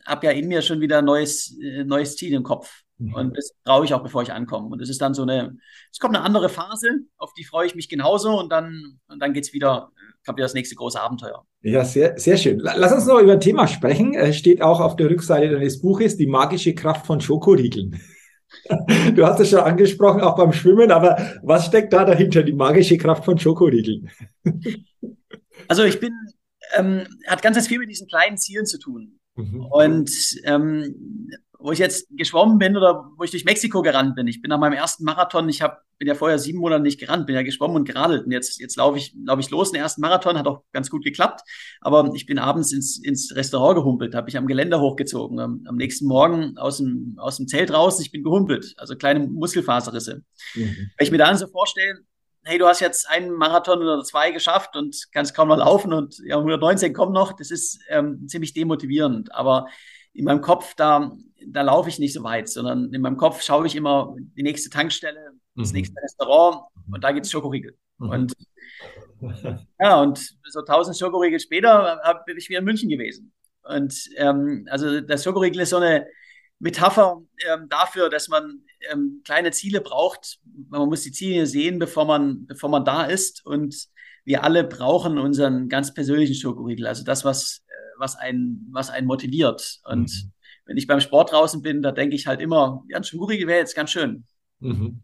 hab 0.06 0.24
ja 0.24 0.32
in 0.32 0.48
mir 0.48 0.62
schon 0.62 0.82
wieder 0.82 1.00
ein 1.00 1.06
neues, 1.06 1.58
äh, 1.62 1.84
neues 1.84 2.16
Ziel 2.16 2.34
im 2.34 2.44
Kopf. 2.44 2.82
Mhm. 2.98 3.14
Und 3.14 3.38
das 3.38 3.54
brauche 3.64 3.86
ich 3.86 3.94
auch, 3.94 4.04
bevor 4.04 4.22
ich 4.24 4.32
ankomme. 4.32 4.68
Und 4.68 4.82
es 4.82 4.90
ist 4.90 5.02
dann 5.02 5.14
so 5.14 5.24
eine, 5.24 5.58
es 5.92 6.00
kommt 6.00 6.16
eine 6.16 6.26
andere 6.26 6.50
Phase, 6.50 7.02
auf 7.18 7.34
die 7.34 7.44
freue 7.44 7.68
ich 7.68 7.76
mich 7.76 7.90
genauso 7.90 8.40
und 8.40 8.52
dann, 8.52 9.00
und 9.08 9.20
dann 9.22 9.34
geht's 9.34 9.54
wieder, 9.54 9.92
kommt 10.26 10.38
wieder 10.38 10.46
das 10.46 10.54
nächste 10.54 10.76
große 10.76 11.00
Abenteuer. 11.00 11.46
Ja, 11.62 11.86
sehr, 11.86 12.18
sehr 12.18 12.38
schön. 12.38 12.60
Lass 12.60 12.94
uns 12.94 13.06
noch 13.06 13.20
über 13.20 13.34
ein 13.34 13.40
Thema 13.40 13.68
sprechen. 13.68 14.14
Es 14.14 14.38
steht 14.38 14.62
auch 14.62 14.80
auf 14.80 14.96
der 14.96 15.10
Rückseite 15.10 15.50
deines 15.50 15.82
Buches, 15.82 16.18
die 16.18 16.28
magische 16.28 16.76
Kraft 16.76 17.06
von 17.06 17.22
Schokoriegeln. 17.22 18.00
Du 19.16 19.26
hast 19.26 19.40
es 19.40 19.50
schon 19.50 19.60
angesprochen, 19.60 20.22
auch 20.22 20.36
beim 20.36 20.54
Schwimmen, 20.54 20.92
aber 20.92 21.18
was 21.42 21.66
steckt 21.66 21.94
da 21.94 22.06
dahinter, 22.06 22.44
die 22.44 22.54
magische 22.54 22.98
Kraft 22.98 23.26
von 23.26 23.38
Schokoriegeln? 23.38 24.10
Also 25.68 25.84
ich 25.84 26.00
bin, 26.00 26.14
ähm, 26.76 27.04
hat 27.28 27.42
ganz, 27.42 27.56
ganz 27.56 27.68
viel 27.68 27.80
mit 27.80 27.90
diesen 27.90 28.08
kleinen 28.08 28.38
Zielen 28.38 28.66
zu 28.66 28.80
tun. 28.80 29.20
Mhm. 29.36 29.66
Und 29.66 30.12
ähm, 30.46 31.30
wo 31.64 31.72
ich 31.72 31.80
jetzt 31.80 32.08
geschwommen 32.12 32.58
bin 32.58 32.76
oder 32.76 33.10
wo 33.16 33.24
ich 33.24 33.32
durch 33.32 33.46
Mexiko 33.46 33.82
gerannt 33.82 34.16
bin. 34.16 34.28
Ich 34.28 34.42
bin 34.42 34.50
nach 34.50 34.60
meinem 34.60 34.74
ersten 34.74 35.06
Marathon, 35.06 35.48
ich 35.48 35.62
hab, 35.62 35.82
bin 35.98 36.10
ja 36.10 36.14
vorher 36.14 36.38
sieben 36.38 36.60
Monate 36.60 36.84
nicht 36.84 37.00
gerannt, 37.00 37.26
bin 37.26 37.36
ja 37.36 37.42
geschwommen 37.42 37.78
und 37.78 37.86
geradelt. 37.86 38.26
Und 38.26 38.34
jetzt, 38.34 38.60
jetzt 38.60 38.76
laufe 38.76 38.98
ich, 38.98 39.16
laufe 39.24 39.40
ich 39.40 39.50
los, 39.50 39.72
den 39.72 39.80
ersten 39.80 40.02
Marathon, 40.02 40.38
hat 40.38 40.46
auch 40.46 40.64
ganz 40.74 40.90
gut 40.90 41.06
geklappt. 41.06 41.42
Aber 41.80 42.12
ich 42.16 42.26
bin 42.26 42.38
abends 42.38 42.74
ins, 42.74 43.00
ins 43.00 43.34
Restaurant 43.34 43.78
gehumpelt, 43.78 44.14
habe 44.14 44.30
ich 44.30 44.36
am 44.36 44.46
Geländer 44.46 44.82
hochgezogen. 44.82 45.40
Am, 45.40 45.64
am, 45.66 45.78
nächsten 45.78 46.06
Morgen 46.06 46.58
aus 46.58 46.80
dem, 46.80 47.16
aus 47.18 47.38
dem 47.38 47.48
Zelt 47.48 47.72
raus, 47.72 48.02
ich 48.02 48.12
bin 48.12 48.24
gehumpelt. 48.24 48.74
Also 48.76 48.98
kleine 48.98 49.22
Muskelfaserrisse. 49.22 50.22
Mhm. 50.56 50.92
Wenn 50.98 51.06
ich 51.06 51.12
mir 51.12 51.18
dann 51.18 51.38
so 51.38 51.48
vorstelle, 51.48 52.00
hey, 52.44 52.58
du 52.58 52.68
hast 52.68 52.82
jetzt 52.82 53.10
einen 53.10 53.32
Marathon 53.32 53.82
oder 53.82 54.04
zwei 54.04 54.32
geschafft 54.32 54.76
und 54.76 55.08
kannst 55.14 55.34
kaum 55.34 55.48
noch 55.48 55.60
laufen 55.60 55.94
und 55.94 56.18
ja, 56.26 56.36
119 56.36 56.94
kommen 56.94 57.14
noch, 57.14 57.32
das 57.32 57.52
ist 57.52 57.80
ähm, 57.88 58.28
ziemlich 58.28 58.54
demotivierend. 58.54 59.34
Aber 59.34 59.68
in 60.14 60.26
meinem 60.26 60.42
Kopf, 60.42 60.76
da, 60.76 61.12
da 61.48 61.62
laufe 61.62 61.90
ich 61.90 62.00
nicht 62.00 62.14
so 62.14 62.24
weit, 62.24 62.50
sondern 62.50 62.94
in 62.94 63.02
meinem 63.02 63.18
Kopf 63.18 63.42
schaue 63.42 63.68
ich 63.68 63.76
immer 63.76 64.16
die 64.36 64.44
nächste 64.44 64.70
Tankstelle, 64.70 65.32
das 65.56 65.70
mhm. 65.70 65.78
nächste 65.78 66.02
Restaurant 66.02 66.64
und 66.92 67.04
da 67.04 67.12
gibt 67.12 67.26
es 67.26 67.32
Schokoriegel. 67.32 67.78
Mhm. 67.98 68.10
Und 68.10 68.34
ja, 69.80 70.02
und 70.02 70.36
so 70.44 70.60
1000 70.60 70.98
Schokoriegel 70.98 71.40
später 71.40 72.00
bin 72.26 72.38
ich 72.38 72.50
wieder 72.50 72.60
in 72.60 72.66
München 72.66 72.90
gewesen. 72.90 73.32
Und 73.64 74.10
ähm, 74.18 74.68
also 74.70 75.00
das 75.02 75.24
Schokoriegel 75.24 75.62
ist 75.62 75.70
so 75.70 75.78
eine 75.78 76.08
Metapher 76.60 77.22
ähm, 77.50 77.68
dafür, 77.70 78.10
dass 78.10 78.28
man 78.28 78.64
ähm, 78.92 79.22
kleine 79.24 79.52
Ziele 79.52 79.80
braucht. 79.80 80.40
Man 80.70 80.90
muss 80.90 81.04
die 81.04 81.12
Ziele 81.12 81.46
sehen, 81.46 81.80
bevor 81.80 82.06
man, 82.06 82.46
bevor 82.46 82.70
man 82.70 82.84
da 82.84 83.06
ist. 83.06 83.46
Und 83.46 83.88
wir 84.26 84.44
alle 84.44 84.66
brauchen 84.66 85.18
unseren 85.18 85.70
ganz 85.70 85.94
persönlichen 85.94 86.36
Schokoriegel. 86.36 86.88
Also 86.88 87.06
das, 87.06 87.24
was 87.24 87.64
was 87.98 88.16
einen, 88.16 88.68
was 88.72 88.90
einen 88.90 89.08
motiviert. 89.08 89.80
Und 89.86 90.12
mhm. 90.12 90.32
Wenn 90.66 90.78
ich 90.78 90.88
beim 90.88 91.00
Sport 91.00 91.32
draußen 91.32 91.62
bin, 91.62 91.82
da 91.82 91.92
denke 91.92 92.16
ich 92.16 92.28
halt 92.28 92.42
immer, 92.42 92.84
ja, 92.88 92.98
ein 92.98 93.04
wäre 93.04 93.60
jetzt 93.60 93.76
ganz 93.76 93.92
schön. 93.92 94.24
Mhm. 94.60 95.02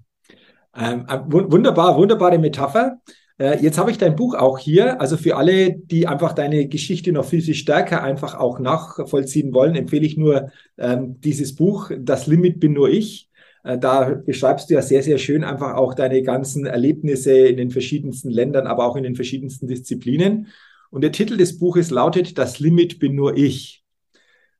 Ähm, 0.75 1.05
äh, 1.07 1.19
wunderbar, 1.27 1.97
wunderbare 1.97 2.37
Metapher. 2.37 2.99
Äh, 3.39 3.61
jetzt 3.61 3.77
habe 3.77 3.91
ich 3.91 3.97
dein 3.97 4.15
Buch 4.15 4.35
auch 4.35 4.57
hier. 4.57 5.01
Also 5.01 5.17
für 5.17 5.35
alle, 5.35 5.73
die 5.73 6.07
einfach 6.07 6.33
deine 6.33 6.67
Geschichte 6.67 7.11
noch 7.11 7.25
viel, 7.25 7.41
viel 7.41 7.55
stärker 7.55 8.03
einfach 8.03 8.35
auch 8.35 8.59
nachvollziehen 8.59 9.53
wollen, 9.53 9.75
empfehle 9.75 10.05
ich 10.05 10.17
nur 10.17 10.51
ähm, 10.77 11.19
dieses 11.21 11.55
Buch, 11.55 11.91
Das 11.97 12.27
Limit 12.27 12.59
bin 12.59 12.73
nur 12.73 12.89
ich. 12.89 13.29
Äh, 13.63 13.77
da 13.77 14.21
beschreibst 14.25 14.69
du 14.69 14.75
ja 14.75 14.81
sehr, 14.81 15.03
sehr 15.03 15.17
schön 15.17 15.43
einfach 15.43 15.75
auch 15.75 15.93
deine 15.93 16.21
ganzen 16.21 16.65
Erlebnisse 16.65 17.31
in 17.31 17.57
den 17.57 17.71
verschiedensten 17.71 18.29
Ländern, 18.29 18.67
aber 18.67 18.85
auch 18.85 18.95
in 18.95 19.03
den 19.03 19.15
verschiedensten 19.15 19.67
Disziplinen. 19.67 20.47
Und 20.91 21.01
der 21.01 21.11
Titel 21.11 21.37
des 21.37 21.59
Buches 21.59 21.91
lautet 21.91 22.37
Das 22.37 22.59
Limit 22.59 22.99
bin 22.99 23.15
nur 23.15 23.37
ich. 23.37 23.83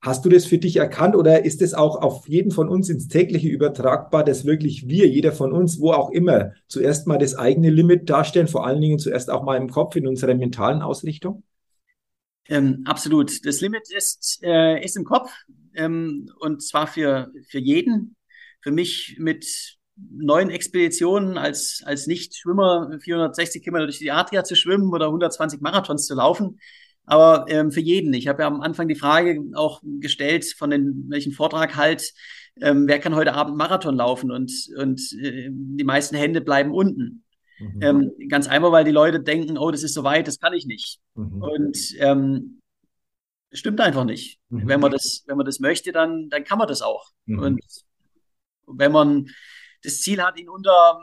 Hast 0.02 0.24
du 0.24 0.30
das 0.30 0.46
für 0.46 0.58
dich 0.58 0.78
erkannt 0.78 1.16
oder 1.16 1.44
ist 1.44 1.62
es 1.62 1.74
auch 1.74 2.02
auf 2.02 2.30
jeden 2.30 2.52
von 2.52 2.70
uns 2.70 2.88
ins 2.90 3.10
tägliche 3.10 3.50
übertragbar, 3.50 4.24
dass 4.24 4.46
wirklich 4.46 4.88
wir, 4.88 5.08
jeder 5.10 5.34
von 5.34 5.52
uns, 5.52 5.82
wo 5.82 5.92
auch 5.92 6.10
immer, 6.12 6.54
zuerst 6.68 7.06
mal 7.06 7.18
das 7.18 7.36
eigene 7.36 7.70
Limit 7.70 8.10
darstellen, 8.10 8.48
vor 8.48 8.66
allen 8.66 8.80
Dingen 8.80 9.00
zuerst 9.00 9.30
auch 9.30 9.44
mal 9.44 9.58
im 9.58 9.70
Kopf, 9.70 9.98
in 9.98 10.08
unserer 10.08 10.36
mentalen 10.36 10.82
Ausrichtung? 10.82 11.44
Ähm, 12.48 12.84
absolut. 12.86 13.46
Das 13.46 13.60
Limit 13.60 13.92
ist, 13.96 14.40
äh, 14.42 14.82
ist 14.84 14.96
im 14.96 15.04
Kopf 15.04 15.32
ähm, 15.76 16.32
und 16.40 16.64
zwar 16.64 16.88
für, 16.88 17.32
für 17.48 17.60
jeden. 17.60 18.16
Für 18.62 18.72
mich 18.72 19.18
mit 19.20 19.78
neuen 19.96 20.50
Expeditionen 20.50 21.38
als, 21.38 21.84
als 21.86 22.08
Nicht-Schwimmer 22.08 23.00
460 23.02 23.64
Kilometer 23.64 23.86
durch 23.86 24.00
die 24.00 24.12
Adria 24.12 24.44
zu 24.44 24.56
schwimmen 24.56 24.94
oder 24.94 25.08
120 25.08 25.62
Marathons 25.62 26.06
zu 26.06 26.16
laufen, 26.16 26.60
aber 27.10 27.46
ähm, 27.50 27.72
für 27.72 27.80
jeden. 27.80 28.14
Ich 28.14 28.28
habe 28.28 28.44
ja 28.44 28.48
am 28.48 28.62
Anfang 28.62 28.88
die 28.88 28.96
Frage 28.96 29.44
auch 29.56 29.82
gestellt, 29.84 30.46
von 30.46 30.70
den 30.70 31.06
welchen 31.10 31.32
Vortrag 31.32 31.76
halt, 31.76 32.14
ähm, 32.62 32.88
wer 32.88 33.00
kann 33.00 33.16
heute 33.16 33.34
Abend 33.34 33.58
Marathon 33.58 33.96
laufen 33.96 34.32
und, 34.32 34.52
und 34.78 35.02
äh, 35.20 35.50
die 35.52 35.84
meisten 35.84 36.16
Hände 36.16 36.42
bleiben 36.42 36.72
unten. 36.72 37.24
Mhm. 37.58 37.82
Ähm, 37.82 38.12
ganz 38.30 38.48
einfach, 38.48 38.72
weil 38.72 38.86
die 38.86 38.92
Leute 38.92 39.20
denken, 39.20 39.58
oh, 39.58 39.72
das 39.72 39.82
ist 39.82 39.96
so 39.96 40.04
weit, 40.04 40.28
das 40.28 40.40
kann 40.40 40.54
ich 40.54 40.68
nicht. 40.68 41.00
Mhm. 41.16 41.42
Und 41.42 41.96
ähm, 41.98 42.62
stimmt 43.52 43.82
einfach 43.82 44.06
nicht. 44.06 44.40
Mhm. 44.50 44.68
Wenn 44.68 44.80
man 44.80 44.92
das, 44.92 45.24
wenn 45.26 45.38
man 45.38 45.48
das 45.48 45.60
möchte, 45.60 45.92
dann, 45.92 46.30
dann 46.30 46.44
kann 46.44 46.60
man 46.60 46.68
das 46.68 46.84
auch. 46.84 47.10
Mhm. 47.26 47.40
Und 47.40 47.62
wenn 48.68 48.92
man 48.92 49.30
das 49.82 50.02
Ziel 50.02 50.22
hat, 50.22 50.40
ihn 50.40 50.48
unter 50.48 51.00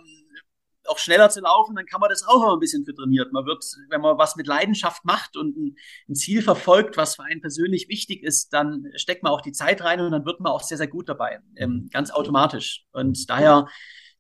auch 0.89 0.99
schneller 0.99 1.29
zu 1.31 1.41
laufen, 1.41 1.77
dann 1.77 1.87
kann 1.87 2.01
man 2.01 2.11
das 2.11 2.27
auch 2.27 2.53
ein 2.53 2.61
bisschen 2.61 2.85
für 2.85 2.95
trainiert. 2.95 3.33
Man 3.33 3.47
wird, 3.47 3.65
wenn 3.91 4.01
man 4.01 4.19
was 4.19 4.37
mit 4.37 4.47
Leidenschaft 4.47 5.05
macht 5.05 5.37
und 5.37 5.57
ein, 5.57 5.77
ein, 6.09 6.15
Ziel 6.15 6.43
verfolgt, 6.43 6.97
was 6.97 7.17
für 7.17 7.25
einen 7.25 7.41
persönlich 7.41 7.89
wichtig 7.89 8.23
ist, 8.23 8.53
dann 8.53 8.87
steckt 8.95 9.23
man 9.23 9.33
auch 9.33 9.41
die 9.41 9.53
Zeit 9.53 9.83
rein 9.83 10.01
und 10.01 10.13
dann 10.13 10.25
wird 10.25 10.41
man 10.41 10.53
auch 10.53 10.63
sehr, 10.63 10.79
sehr 10.79 10.89
gut 10.89 11.09
dabei. 11.09 11.41
Ähm, 11.57 11.71
mhm. 11.71 11.89
ganz 11.91 12.11
automatisch. 12.11 12.85
Und 12.93 13.29
daher, 13.29 13.67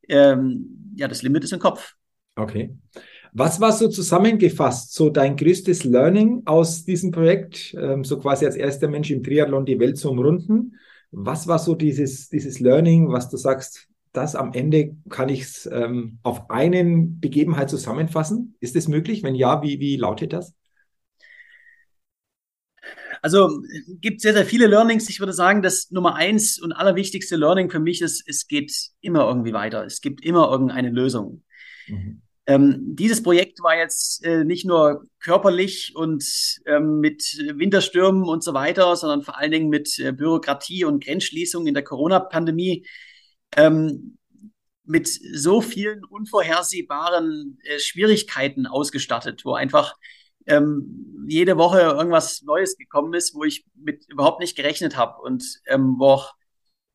ähm, 0.09 0.95
ja, 0.97 1.09
das 1.09 1.23
Limit 1.23 1.45
ist 1.45 1.53
im 1.53 1.61
Kopf. 1.61 1.95
Okay. 2.37 2.77
Was 3.33 3.61
war 3.61 3.73
so 3.73 3.89
zusammengefasst, 3.89 4.95
so 4.95 5.11
dein 5.11 5.37
größtes 5.37 5.85
Learning 5.85 6.43
aus 6.47 6.85
diesem 6.85 7.11
Projekt, 7.11 7.75
ähm, 7.79 8.05
so 8.05 8.19
quasi 8.19 8.47
als 8.47 8.57
erster 8.57 8.89
Mensch 8.89 9.11
im 9.11 9.23
Triathlon 9.23 9.67
die 9.67 9.79
Welt 9.79 9.99
zu 9.99 10.11
umrunden? 10.11 10.77
Was 11.11 11.47
war 11.47 11.59
so 11.59 11.75
dieses, 11.75 12.29
dieses 12.29 12.61
Learning, 12.61 13.13
was 13.13 13.29
du 13.29 13.37
sagst, 13.37 13.89
das 14.17 14.35
am 14.35 14.53
Ende 14.53 14.97
kann 15.09 15.29
ich 15.29 15.43
es 15.43 15.69
ähm, 15.71 16.19
auf 16.23 16.51
einen 16.51 17.21
Begebenheit 17.21 17.71
zusammenfassen? 17.71 18.57
Ist 18.61 18.77
das 18.77 18.89
möglich? 18.89 19.23
Wenn 19.23 19.35
ja, 19.35 19.63
wie, 19.63 19.81
wie 19.81 19.97
lautet 19.97 20.33
das? 20.33 20.55
Also 23.23 23.61
gibt 24.01 24.21
sehr, 24.21 24.33
sehr 24.33 24.45
viele 24.45 24.67
Learnings. 24.67 25.09
Ich 25.09 25.21
würde 25.21 25.33
sagen, 25.33 25.63
das 25.63 25.91
Nummer 25.91 26.15
eins 26.15 26.61
und 26.61 26.73
allerwichtigste 26.73 27.37
Learning 27.37 27.71
für 27.71 27.81
mich 27.81 28.03
ist, 28.03 28.23
es 28.29 28.47
geht 28.47 28.73
immer 29.01 29.27
irgendwie 29.27 29.53
weiter. 29.53 29.85
Es 29.85 30.01
gibt 30.01 30.25
immer 30.25 30.51
irgendeine 30.51 30.91
Lösung. 30.91 31.43
Mhm. 31.89 32.23
Ähm, 32.49 32.95
dieses 32.95 33.23
Projekt 33.23 33.61
war 33.61 33.77
jetzt 33.77 34.25
äh, 34.25 34.45
nicht 34.45 34.65
nur 34.65 35.05
körperlich 35.19 35.93
und 35.97 36.25
ähm, 36.67 37.01
mit 37.01 37.23
Winterstürmen 37.55 38.23
und 38.23 38.45
so 38.45 38.55
weiter, 38.55 38.95
sondern 38.95 39.23
vor 39.23 39.37
allen 39.37 39.51
Dingen 39.51 39.69
mit 39.69 39.99
äh, 39.99 40.13
Bürokratie 40.13 40.85
und 40.85 41.03
Grenzschließung 41.05 41.67
in 41.67 41.75
der 41.75 41.83
Corona-Pandemie 41.83 42.87
ähm, 43.57 44.19
mit 44.85 45.09
so 45.09 45.61
vielen 45.61 46.05
unvorhersehbaren 46.05 47.59
äh, 47.65 47.79
Schwierigkeiten 47.79 48.67
ausgestattet, 48.67 49.45
wo 49.45 49.55
einfach 49.55 49.95
ähm, 50.47 51.27
jede 51.29 51.57
Woche 51.57 51.81
irgendwas 51.81 52.43
Neues 52.43 52.77
gekommen 52.77 53.15
ist, 53.15 53.35
wo 53.35 53.45
ich 53.45 53.67
mit 53.75 54.09
überhaupt 54.09 54.41
nicht 54.41 54.57
gerechnet 54.57 54.97
habe 54.97 55.21
und 55.23 55.61
ähm, 55.67 55.97
wo 55.99 56.07
auch 56.07 56.35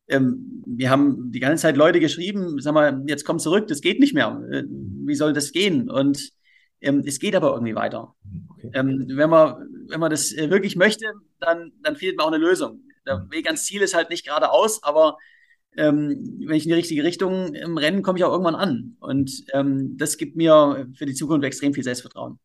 ähm, 0.08 0.62
wir 0.66 0.90
haben 0.90 1.30
die 1.30 1.40
ganze 1.40 1.62
Zeit 1.62 1.76
Leute 1.76 2.00
geschrieben, 2.00 2.60
sag 2.60 2.74
mal, 2.74 3.02
jetzt 3.06 3.24
komm 3.24 3.38
zurück, 3.38 3.68
das 3.68 3.80
geht 3.80 4.00
nicht 4.00 4.14
mehr. 4.14 4.42
Äh, 4.50 4.64
wie 4.66 5.14
soll 5.14 5.32
das 5.32 5.52
gehen? 5.52 5.90
Und 5.90 6.30
ähm, 6.80 7.02
es 7.06 7.18
geht 7.18 7.36
aber 7.36 7.52
irgendwie 7.52 7.74
weiter. 7.74 8.14
Okay. 8.50 8.70
Ähm, 8.74 9.06
wenn 9.08 9.30
man 9.30 9.68
wenn 9.88 10.00
man 10.00 10.10
das 10.10 10.32
äh, 10.32 10.50
wirklich 10.50 10.76
möchte, 10.76 11.12
dann 11.38 11.72
dann 11.82 11.96
findet 11.96 12.16
man 12.16 12.26
auch 12.26 12.32
eine 12.32 12.44
Lösung. 12.44 12.80
Der 13.06 13.18
mhm. 13.18 13.30
Weg 13.30 13.46
ans 13.46 13.64
Ziel 13.64 13.82
ist 13.82 13.94
halt 13.94 14.10
nicht 14.10 14.24
geradeaus, 14.24 14.82
aber 14.82 15.18
ähm, 15.76 16.38
wenn 16.46 16.56
ich 16.56 16.64
in 16.64 16.70
die 16.70 16.74
richtige 16.74 17.04
Richtung 17.04 17.54
im 17.54 17.78
Rennen 17.78 18.02
komme 18.02 18.18
ich 18.18 18.24
auch 18.24 18.32
irgendwann 18.32 18.54
an. 18.54 18.96
Und 19.00 19.44
ähm, 19.54 19.96
das 19.96 20.16
gibt 20.16 20.36
mir 20.36 20.86
für 20.94 21.06
die 21.06 21.14
Zukunft 21.14 21.44
extrem 21.44 21.72
viel 21.74 21.84
Selbstvertrauen. 21.84 22.38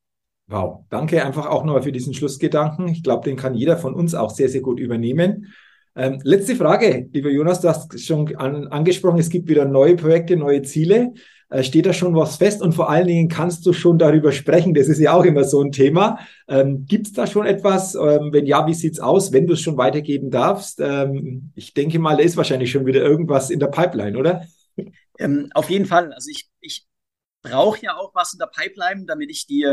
Wow, 0.47 0.85
danke 0.89 1.25
einfach 1.25 1.45
auch 1.45 1.65
nochmal 1.65 1.83
für 1.83 1.91
diesen 1.91 2.13
Schlussgedanken. 2.13 2.87
Ich 2.87 3.03
glaube, 3.03 3.25
den 3.25 3.35
kann 3.35 3.53
jeder 3.53 3.77
von 3.77 3.93
uns 3.93 4.15
auch 4.15 4.29
sehr, 4.29 4.47
sehr 4.47 4.61
gut 4.61 4.79
übernehmen. 4.79 5.53
Ähm, 5.93 6.19
letzte 6.23 6.55
Frage, 6.55 7.09
lieber 7.11 7.29
Jonas, 7.29 7.59
du 7.59 7.67
hast 7.67 7.99
schon 7.99 8.33
an, 8.37 8.67
angesprochen, 8.67 9.19
es 9.19 9.29
gibt 9.29 9.49
wieder 9.49 9.65
neue 9.65 9.95
Projekte, 9.95 10.37
neue 10.37 10.61
Ziele. 10.61 11.13
Äh, 11.49 11.63
steht 11.63 11.85
da 11.85 11.93
schon 11.93 12.13
was 12.13 12.35
fest 12.35 12.61
und 12.61 12.73
vor 12.73 12.89
allen 12.89 13.07
Dingen 13.07 13.29
kannst 13.29 13.65
du 13.65 13.71
schon 13.71 13.97
darüber 13.97 14.31
sprechen. 14.33 14.73
Das 14.73 14.89
ist 14.89 14.99
ja 14.99 15.13
auch 15.13 15.23
immer 15.23 15.45
so 15.45 15.61
ein 15.61 15.71
Thema. 15.71 16.19
Ähm, 16.47 16.85
Gibt 16.85 17.07
es 17.07 17.13
da 17.13 17.25
schon 17.25 17.45
etwas? 17.45 17.95
Ähm, 17.95 18.33
wenn 18.33 18.45
ja, 18.45 18.67
wie 18.67 18.73
sieht's 18.73 18.99
aus, 18.99 19.31
wenn 19.31 19.47
du 19.47 19.53
es 19.53 19.61
schon 19.61 19.77
weitergeben 19.77 20.29
darfst? 20.29 20.81
Ähm, 20.81 21.51
ich 21.55 21.73
denke 21.73 21.99
mal, 21.99 22.17
da 22.17 22.23
ist 22.23 22.35
wahrscheinlich 22.35 22.71
schon 22.71 22.85
wieder 22.85 23.01
irgendwas 23.01 23.49
in 23.49 23.59
der 23.59 23.67
Pipeline, 23.67 24.17
oder? 24.17 24.45
Ähm, 25.19 25.49
auf 25.53 25.69
jeden 25.69 25.85
Fall. 25.85 26.11
Also 26.13 26.29
ich, 26.29 26.49
ich 26.59 26.85
brauche 27.41 27.81
ja 27.81 27.95
auch 27.95 28.13
was 28.13 28.33
in 28.33 28.39
der 28.39 28.47
Pipeline, 28.47 29.05
damit 29.05 29.31
ich 29.31 29.47
die, 29.47 29.65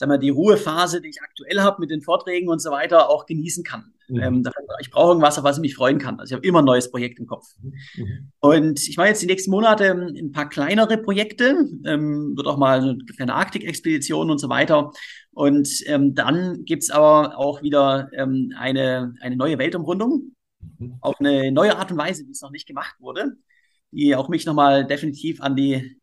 sag 0.00 0.08
mal, 0.08 0.18
die 0.18 0.30
Ruhephase, 0.30 1.02
die 1.02 1.10
ich 1.10 1.20
aktuell 1.20 1.60
habe 1.60 1.78
mit 1.78 1.90
den 1.90 2.00
Vorträgen 2.00 2.48
und 2.48 2.58
so 2.60 2.70
weiter, 2.70 3.10
auch 3.10 3.26
genießen 3.26 3.64
kann. 3.64 3.92
Mhm. 4.08 4.22
Ähm, 4.22 4.44
ich 4.80 4.90
brauche 4.90 5.10
irgendwas, 5.10 5.36
auf 5.36 5.44
was 5.44 5.58
ich 5.58 5.60
mich 5.60 5.74
freuen 5.74 5.98
kann. 5.98 6.18
Also 6.18 6.32
ich 6.32 6.36
habe 6.36 6.46
immer 6.46 6.60
ein 6.60 6.64
neues 6.64 6.90
Projekt 6.90 7.18
im 7.18 7.26
Kopf. 7.26 7.46
Mhm. 7.60 8.32
Und 8.40 8.88
ich 8.88 8.96
mache 8.96 9.08
jetzt 9.08 9.20
die 9.20 9.26
nächsten 9.26 9.50
Monate 9.50 9.84
ähm, 9.84 10.14
ein 10.16 10.32
paar 10.32 10.48
kleinere 10.48 10.96
Projekte, 10.96 11.68
ähm, 11.84 12.34
wird 12.34 12.46
auch 12.46 12.56
mal 12.56 12.80
eine 12.80 12.98
kleine 13.14 13.34
Arktik-Expedition 13.34 14.30
und 14.30 14.38
so 14.38 14.48
weiter. 14.48 14.90
Und 15.32 15.68
ähm, 15.84 16.14
dann 16.14 16.64
gibt's 16.64 16.88
aber 16.88 17.36
auch 17.36 17.62
wieder 17.62 18.08
ähm, 18.14 18.54
eine, 18.56 19.12
eine 19.20 19.36
neue 19.36 19.58
Weltumrundung 19.58 20.34
mhm. 20.78 20.94
auf 21.02 21.20
eine 21.20 21.52
neue 21.52 21.76
Art 21.76 21.92
und 21.92 21.98
Weise, 21.98 22.26
wie 22.26 22.30
es 22.30 22.40
noch 22.40 22.52
nicht 22.52 22.66
gemacht 22.66 22.94
wurde, 23.00 23.36
die 23.90 24.16
auch 24.16 24.30
mich 24.30 24.46
nochmal 24.46 24.86
definitiv 24.86 25.42
an 25.42 25.56
die 25.56 26.00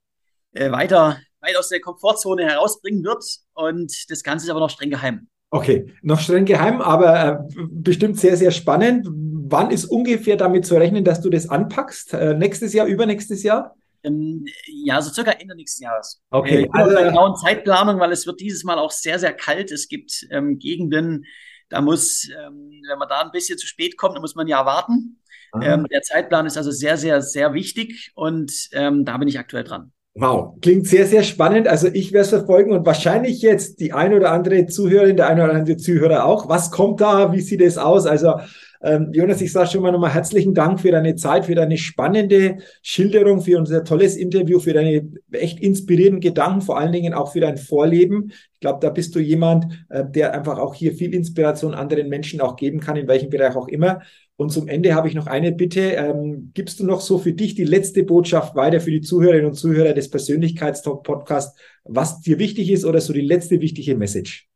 äh, 0.52 0.72
weiter 0.72 1.18
weit 1.48 1.58
aus 1.58 1.70
der 1.70 1.80
Komfortzone 1.80 2.46
herausbringen 2.46 3.04
wird. 3.04 3.24
Und 3.54 3.94
das 4.10 4.24
Ganze 4.24 4.46
ist 4.46 4.50
aber 4.50 4.60
noch 4.60 4.70
streng 4.70 4.90
geheim. 4.90 5.28
Okay, 5.50 5.94
noch 6.02 6.20
streng 6.20 6.46
geheim, 6.46 6.82
aber 6.82 7.48
äh, 7.48 7.64
bestimmt 7.70 8.20
sehr, 8.20 8.36
sehr 8.36 8.52
spannend. 8.52 9.08
Wann 9.10 9.72
ist 9.72 9.86
ungefähr 9.86 10.36
damit 10.36 10.66
zu 10.66 10.76
rechnen, 10.76 11.06
dass 11.06 11.22
du 11.22 11.30
das 11.30 11.48
anpackst? 11.48 12.14
Äh, 12.14 12.34
nächstes 12.34 12.74
Jahr, 12.74 12.86
übernächstes 12.86 13.44
Jahr? 13.44 13.76
Ähm, 14.04 14.46
ja, 14.68 15.02
so 15.02 15.12
circa 15.12 15.32
Ende 15.32 15.56
nächsten 15.56 15.84
Jahres. 15.84 16.22
Okay. 16.32 16.64
Äh, 16.64 16.70
also, 16.74 16.96
einer 16.96 17.10
genauen 17.10 17.36
Zeitplanung, 17.38 18.00
weil 18.00 18.12
es 18.12 18.28
wird 18.28 18.42
dieses 18.42 18.66
Mal 18.66 18.78
auch 18.78 18.92
sehr, 18.92 19.20
sehr 19.20 19.34
kalt. 19.34 19.72
Es 19.72 19.88
gibt 19.88 20.28
ähm, 20.32 20.60
Gegenden, 20.60 21.26
da 21.70 21.82
muss, 21.82 22.30
ähm, 22.30 22.82
wenn 22.88 23.00
man 23.00 23.08
da 23.08 23.22
ein 23.22 23.32
bisschen 23.32 23.58
zu 23.58 23.68
spät 23.68 23.98
kommt, 23.98 24.16
dann 24.16 24.22
muss 24.22 24.36
man 24.36 24.48
ja 24.48 24.66
warten. 24.66 25.22
Ähm, 25.62 25.88
der 25.90 26.02
Zeitplan 26.02 26.46
ist 26.46 26.58
also 26.58 26.72
sehr, 26.72 26.98
sehr, 26.98 27.22
sehr 27.22 27.54
wichtig 27.54 28.12
und 28.16 28.52
ähm, 28.74 29.06
da 29.06 29.18
bin 29.18 29.28
ich 29.28 29.40
aktuell 29.40 29.64
dran. 29.64 29.92
Wow, 30.20 30.56
klingt 30.62 30.88
sehr, 30.88 31.06
sehr 31.06 31.22
spannend. 31.22 31.68
Also 31.68 31.90
ich 31.94 32.12
werde 32.12 32.24
es 32.24 32.30
verfolgen 32.30 32.72
und 32.72 32.88
wahrscheinlich 32.88 33.44
jetzt 33.44 33.80
die 33.80 33.94
ein 33.94 34.16
oder 34.16 34.32
andere 34.32 34.66
Zuhörerin, 34.66 35.16
der 35.16 35.28
ein 35.28 35.40
oder 35.40 35.54
andere 35.54 35.78
Zuhörer 35.78 36.26
auch. 36.26 36.50
Was 36.50 36.72
kommt 36.72 37.02
da? 37.02 37.32
Wie 37.34 37.42
sieht 37.42 37.62
es 37.62 37.78
aus? 37.78 38.08
Also 38.08 38.34
ähm, 38.82 39.10
Jonas, 39.12 39.42
ich 39.42 39.52
sage 39.52 39.70
schon 39.70 39.82
mal 39.82 39.92
nochmal 39.92 40.14
herzlichen 40.14 40.54
Dank 40.54 40.80
für 40.80 40.92
deine 40.92 41.16
Zeit, 41.16 41.46
für 41.46 41.56
deine 41.56 41.78
spannende 41.78 42.58
Schilderung, 42.82 43.42
für 43.42 43.58
unser 43.58 43.84
tolles 43.84 44.16
Interview, 44.16 44.60
für 44.60 44.74
deine 44.74 45.10
echt 45.32 45.60
inspirierenden 45.60 46.22
Gedanken, 46.22 46.62
vor 46.62 46.78
allen 46.78 46.92
Dingen 46.92 47.14
auch 47.14 47.32
für 47.32 47.40
dein 47.40 47.58
Vorleben. 47.58 48.32
Ich 48.54 48.60
glaube, 48.60 48.80
da 48.82 48.90
bist 48.90 49.16
du 49.16 49.20
jemand, 49.20 49.66
äh, 49.90 50.04
der 50.08 50.34
einfach 50.34 50.58
auch 50.60 50.76
hier 50.76 50.94
viel 50.94 51.14
Inspiration 51.14 51.74
anderen 51.74 52.10
Menschen 52.10 52.42
auch 52.42 52.56
geben 52.56 52.80
kann, 52.80 52.96
in 52.96 53.08
welchem 53.08 53.30
Bereich 53.30 53.56
auch 53.56 53.68
immer. 53.68 54.02
Und 54.36 54.52
zum 54.52 54.68
Ende 54.68 54.94
habe 54.94 55.08
ich 55.08 55.16
noch 55.16 55.26
eine 55.26 55.52
Bitte. 55.52 55.82
Ähm, 55.82 56.52
gibst 56.54 56.80
du 56.80 56.86
noch 56.86 57.02
so 57.02 57.18
für 57.18 57.34
dich 57.34 57.56
die 57.56 57.64
letzte 57.64 58.04
Botschaft 58.04 58.56
weiter 58.56 58.80
für 58.80 58.92
die 58.92 59.02
Zuhörerinnen 59.02 59.48
und 59.48 59.56
Zuhörer 59.56 59.94
des 59.94 60.12
Persönlichkeitstalk-Podcasts, 60.12 61.60
was 61.84 62.22
dir 62.22 62.38
wichtig 62.38 62.70
ist 62.70 62.86
oder 62.86 63.02
so 63.02 63.14
die 63.14 63.22
letzte 63.22 63.60
wichtige 63.62 63.96
Message? 63.96 64.48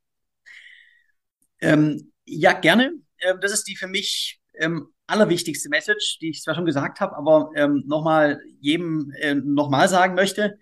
Ähm, 1.61 2.11
ja, 2.25 2.53
gerne. 2.53 2.93
Ähm, 3.21 3.39
das 3.41 3.51
ist 3.51 3.67
die 3.67 3.75
für 3.75 3.87
mich 3.87 4.39
ähm, 4.55 4.87
allerwichtigste 5.07 5.69
Message, 5.69 6.19
die 6.19 6.29
ich 6.29 6.41
zwar 6.41 6.55
schon 6.55 6.65
gesagt 6.65 6.99
habe, 6.99 7.15
aber 7.15 7.51
ähm, 7.55 7.83
nochmal 7.85 8.41
jedem 8.59 9.11
äh, 9.19 9.35
nochmal 9.35 9.87
sagen 9.87 10.15
möchte. 10.15 10.57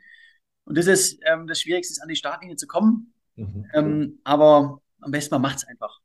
Und 0.65 0.77
das 0.77 0.87
ist 0.87 1.19
ähm, 1.25 1.47
das 1.47 1.61
Schwierigste, 1.61 1.93
ist 1.93 2.01
an 2.01 2.09
die 2.09 2.15
Startlinie 2.15 2.55
zu 2.55 2.67
kommen. 2.67 3.13
Mhm. 3.35 3.65
Ähm, 3.73 4.19
aber 4.23 4.81
am 5.01 5.11
besten 5.11 5.35
man 5.35 5.41
macht 5.41 5.57
es 5.57 5.67
einfach. 5.67 5.99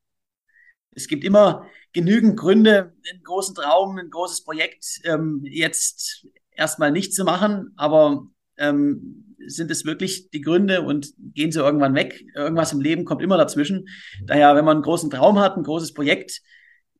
Es 0.92 1.08
gibt 1.08 1.24
immer 1.24 1.66
genügend 1.92 2.38
Gründe, 2.38 2.94
einen 3.10 3.22
großen 3.22 3.54
Traum, 3.54 3.98
ein 3.98 4.10
großes 4.10 4.44
Projekt 4.44 5.00
ähm, 5.04 5.40
jetzt 5.44 6.26
erstmal 6.50 6.92
nicht 6.92 7.14
zu 7.14 7.24
machen, 7.24 7.72
aber 7.76 8.26
ähm, 8.56 9.23
sind 9.46 9.70
es 9.70 9.84
wirklich 9.84 10.30
die 10.30 10.40
Gründe 10.40 10.82
und 10.82 11.12
gehen 11.18 11.52
sie 11.52 11.60
irgendwann 11.60 11.94
weg? 11.94 12.24
Irgendwas 12.34 12.72
im 12.72 12.80
Leben 12.80 13.04
kommt 13.04 13.22
immer 13.22 13.36
dazwischen. 13.36 13.88
Daher, 14.24 14.56
wenn 14.56 14.64
man 14.64 14.78
einen 14.78 14.84
großen 14.84 15.10
Traum 15.10 15.38
hat, 15.38 15.56
ein 15.56 15.62
großes 15.64 15.94
Projekt, 15.94 16.42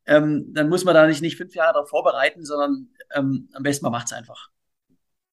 ähm, 0.06 0.52
dann 0.52 0.68
muss 0.68 0.84
man 0.84 0.94
da 0.94 1.06
nicht, 1.06 1.22
nicht 1.22 1.36
fünf 1.36 1.54
Jahre 1.54 1.74
darauf 1.74 1.88
vorbereiten, 1.88 2.44
sondern 2.44 2.88
ähm, 3.14 3.48
am 3.52 3.62
besten 3.62 3.84
man 3.84 3.92
macht 3.92 4.06
es 4.06 4.12
einfach. 4.12 4.50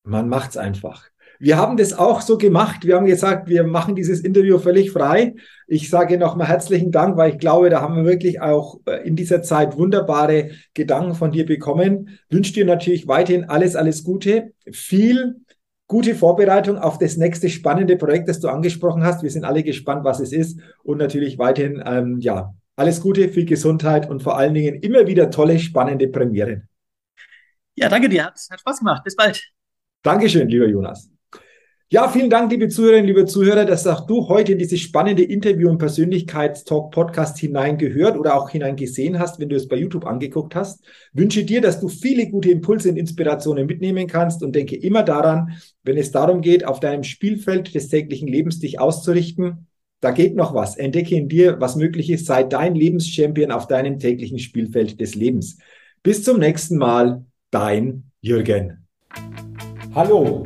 Man 0.03 0.29
macht 0.29 0.51
es 0.51 0.57
einfach. 0.57 1.11
Wir 1.39 1.57
haben 1.57 1.75
das 1.75 1.93
auch 1.93 2.21
so 2.21 2.37
gemacht. 2.37 2.85
Wir 2.85 2.95
haben 2.95 3.07
gesagt, 3.07 3.49
wir 3.49 3.63
machen 3.63 3.95
dieses 3.95 4.19
Interview 4.19 4.59
völlig 4.59 4.91
frei. 4.91 5.33
Ich 5.67 5.89
sage 5.89 6.19
nochmal 6.19 6.47
herzlichen 6.47 6.91
Dank, 6.91 7.17
weil 7.17 7.31
ich 7.31 7.39
glaube, 7.39 7.71
da 7.71 7.81
haben 7.81 7.95
wir 7.95 8.05
wirklich 8.05 8.41
auch 8.41 8.79
äh, 8.85 9.07
in 9.07 9.15
dieser 9.15 9.41
Zeit 9.41 9.75
wunderbare 9.75 10.51
Gedanken 10.75 11.15
von 11.15 11.31
dir 11.31 11.47
bekommen. 11.47 12.19
Wünsche 12.29 12.53
dir 12.53 12.65
natürlich 12.65 13.07
weiterhin 13.07 13.45
alles, 13.45 13.75
alles 13.75 14.03
Gute. 14.03 14.53
Viel 14.71 15.41
gute 15.91 16.15
Vorbereitung 16.15 16.77
auf 16.77 16.99
das 16.99 17.17
nächste 17.17 17.49
spannende 17.49 17.97
Projekt, 17.97 18.29
das 18.29 18.39
du 18.39 18.47
angesprochen 18.47 19.03
hast. 19.03 19.23
Wir 19.23 19.29
sind 19.29 19.43
alle 19.43 19.61
gespannt, 19.61 20.05
was 20.05 20.21
es 20.21 20.31
ist. 20.31 20.57
Und 20.83 20.99
natürlich 20.99 21.37
weiterhin, 21.37 21.83
ähm, 21.85 22.21
ja, 22.21 22.55
alles 22.77 23.01
Gute, 23.01 23.27
viel 23.27 23.43
Gesundheit 23.43 24.09
und 24.09 24.23
vor 24.23 24.37
allen 24.37 24.53
Dingen 24.53 24.75
immer 24.75 25.05
wieder 25.05 25.29
tolle, 25.29 25.59
spannende 25.59 26.07
Premieren. 26.07 26.69
Ja, 27.75 27.89
danke 27.89 28.07
dir. 28.07 28.23
Hat, 28.23 28.39
hat 28.49 28.59
Spaß 28.61 28.79
gemacht. 28.79 29.03
Bis 29.03 29.17
bald. 29.17 29.43
Dankeschön, 30.01 30.47
lieber 30.47 30.67
Jonas. 30.67 31.11
Ja, 31.93 32.07
vielen 32.07 32.29
Dank, 32.29 32.49
liebe 32.49 32.69
Zuhörerinnen, 32.69 33.07
liebe 33.07 33.25
Zuhörer, 33.25 33.65
dass 33.65 33.85
auch 33.85 34.07
du 34.07 34.29
heute 34.29 34.53
in 34.53 34.59
dieses 34.59 34.79
spannende 34.79 35.23
Interview 35.23 35.69
und 35.69 35.77
Persönlichkeitstalk 35.77 36.89
Podcast 36.89 37.37
hineingehört 37.37 38.17
oder 38.17 38.35
auch 38.35 38.49
hineingesehen 38.49 39.19
hast, 39.19 39.41
wenn 39.41 39.49
du 39.49 39.57
es 39.57 39.67
bei 39.67 39.75
YouTube 39.75 40.05
angeguckt 40.05 40.55
hast. 40.55 40.85
Wünsche 41.11 41.43
dir, 41.43 41.59
dass 41.59 41.81
du 41.81 41.89
viele 41.89 42.29
gute 42.29 42.49
Impulse 42.49 42.91
und 42.91 42.95
Inspirationen 42.95 43.65
mitnehmen 43.65 44.07
kannst 44.07 44.41
und 44.41 44.55
denke 44.55 44.77
immer 44.77 45.03
daran, 45.03 45.57
wenn 45.83 45.97
es 45.97 46.11
darum 46.11 46.39
geht, 46.39 46.65
auf 46.65 46.79
deinem 46.79 47.03
Spielfeld 47.03 47.75
des 47.75 47.89
täglichen 47.89 48.29
Lebens 48.29 48.59
dich 48.59 48.79
auszurichten, 48.79 49.67
da 49.99 50.11
geht 50.11 50.37
noch 50.37 50.53
was. 50.53 50.77
Entdecke 50.77 51.15
in 51.15 51.27
dir, 51.27 51.59
was 51.59 51.75
möglich 51.75 52.09
ist. 52.09 52.25
Sei 52.25 52.43
dein 52.43 52.73
Lebenschampion 52.73 53.51
auf 53.51 53.67
deinem 53.67 53.99
täglichen 53.99 54.39
Spielfeld 54.39 55.01
des 55.01 55.13
Lebens. 55.13 55.57
Bis 56.03 56.23
zum 56.23 56.39
nächsten 56.39 56.77
Mal, 56.77 57.25
dein 57.51 58.05
Jürgen. 58.21 58.87
Hallo, 59.93 60.45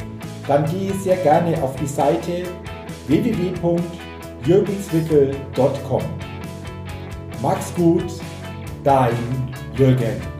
dann 0.51 0.65
gehe 0.65 0.93
sehr 0.95 1.15
gerne 1.15 1.63
auf 1.63 1.73
die 1.77 1.87
Seite 1.87 2.43
www.jürgenswickel.com. 3.07 6.03
Max 7.41 7.73
gut, 7.73 8.03
dein 8.83 9.15
Jürgen. 9.77 10.30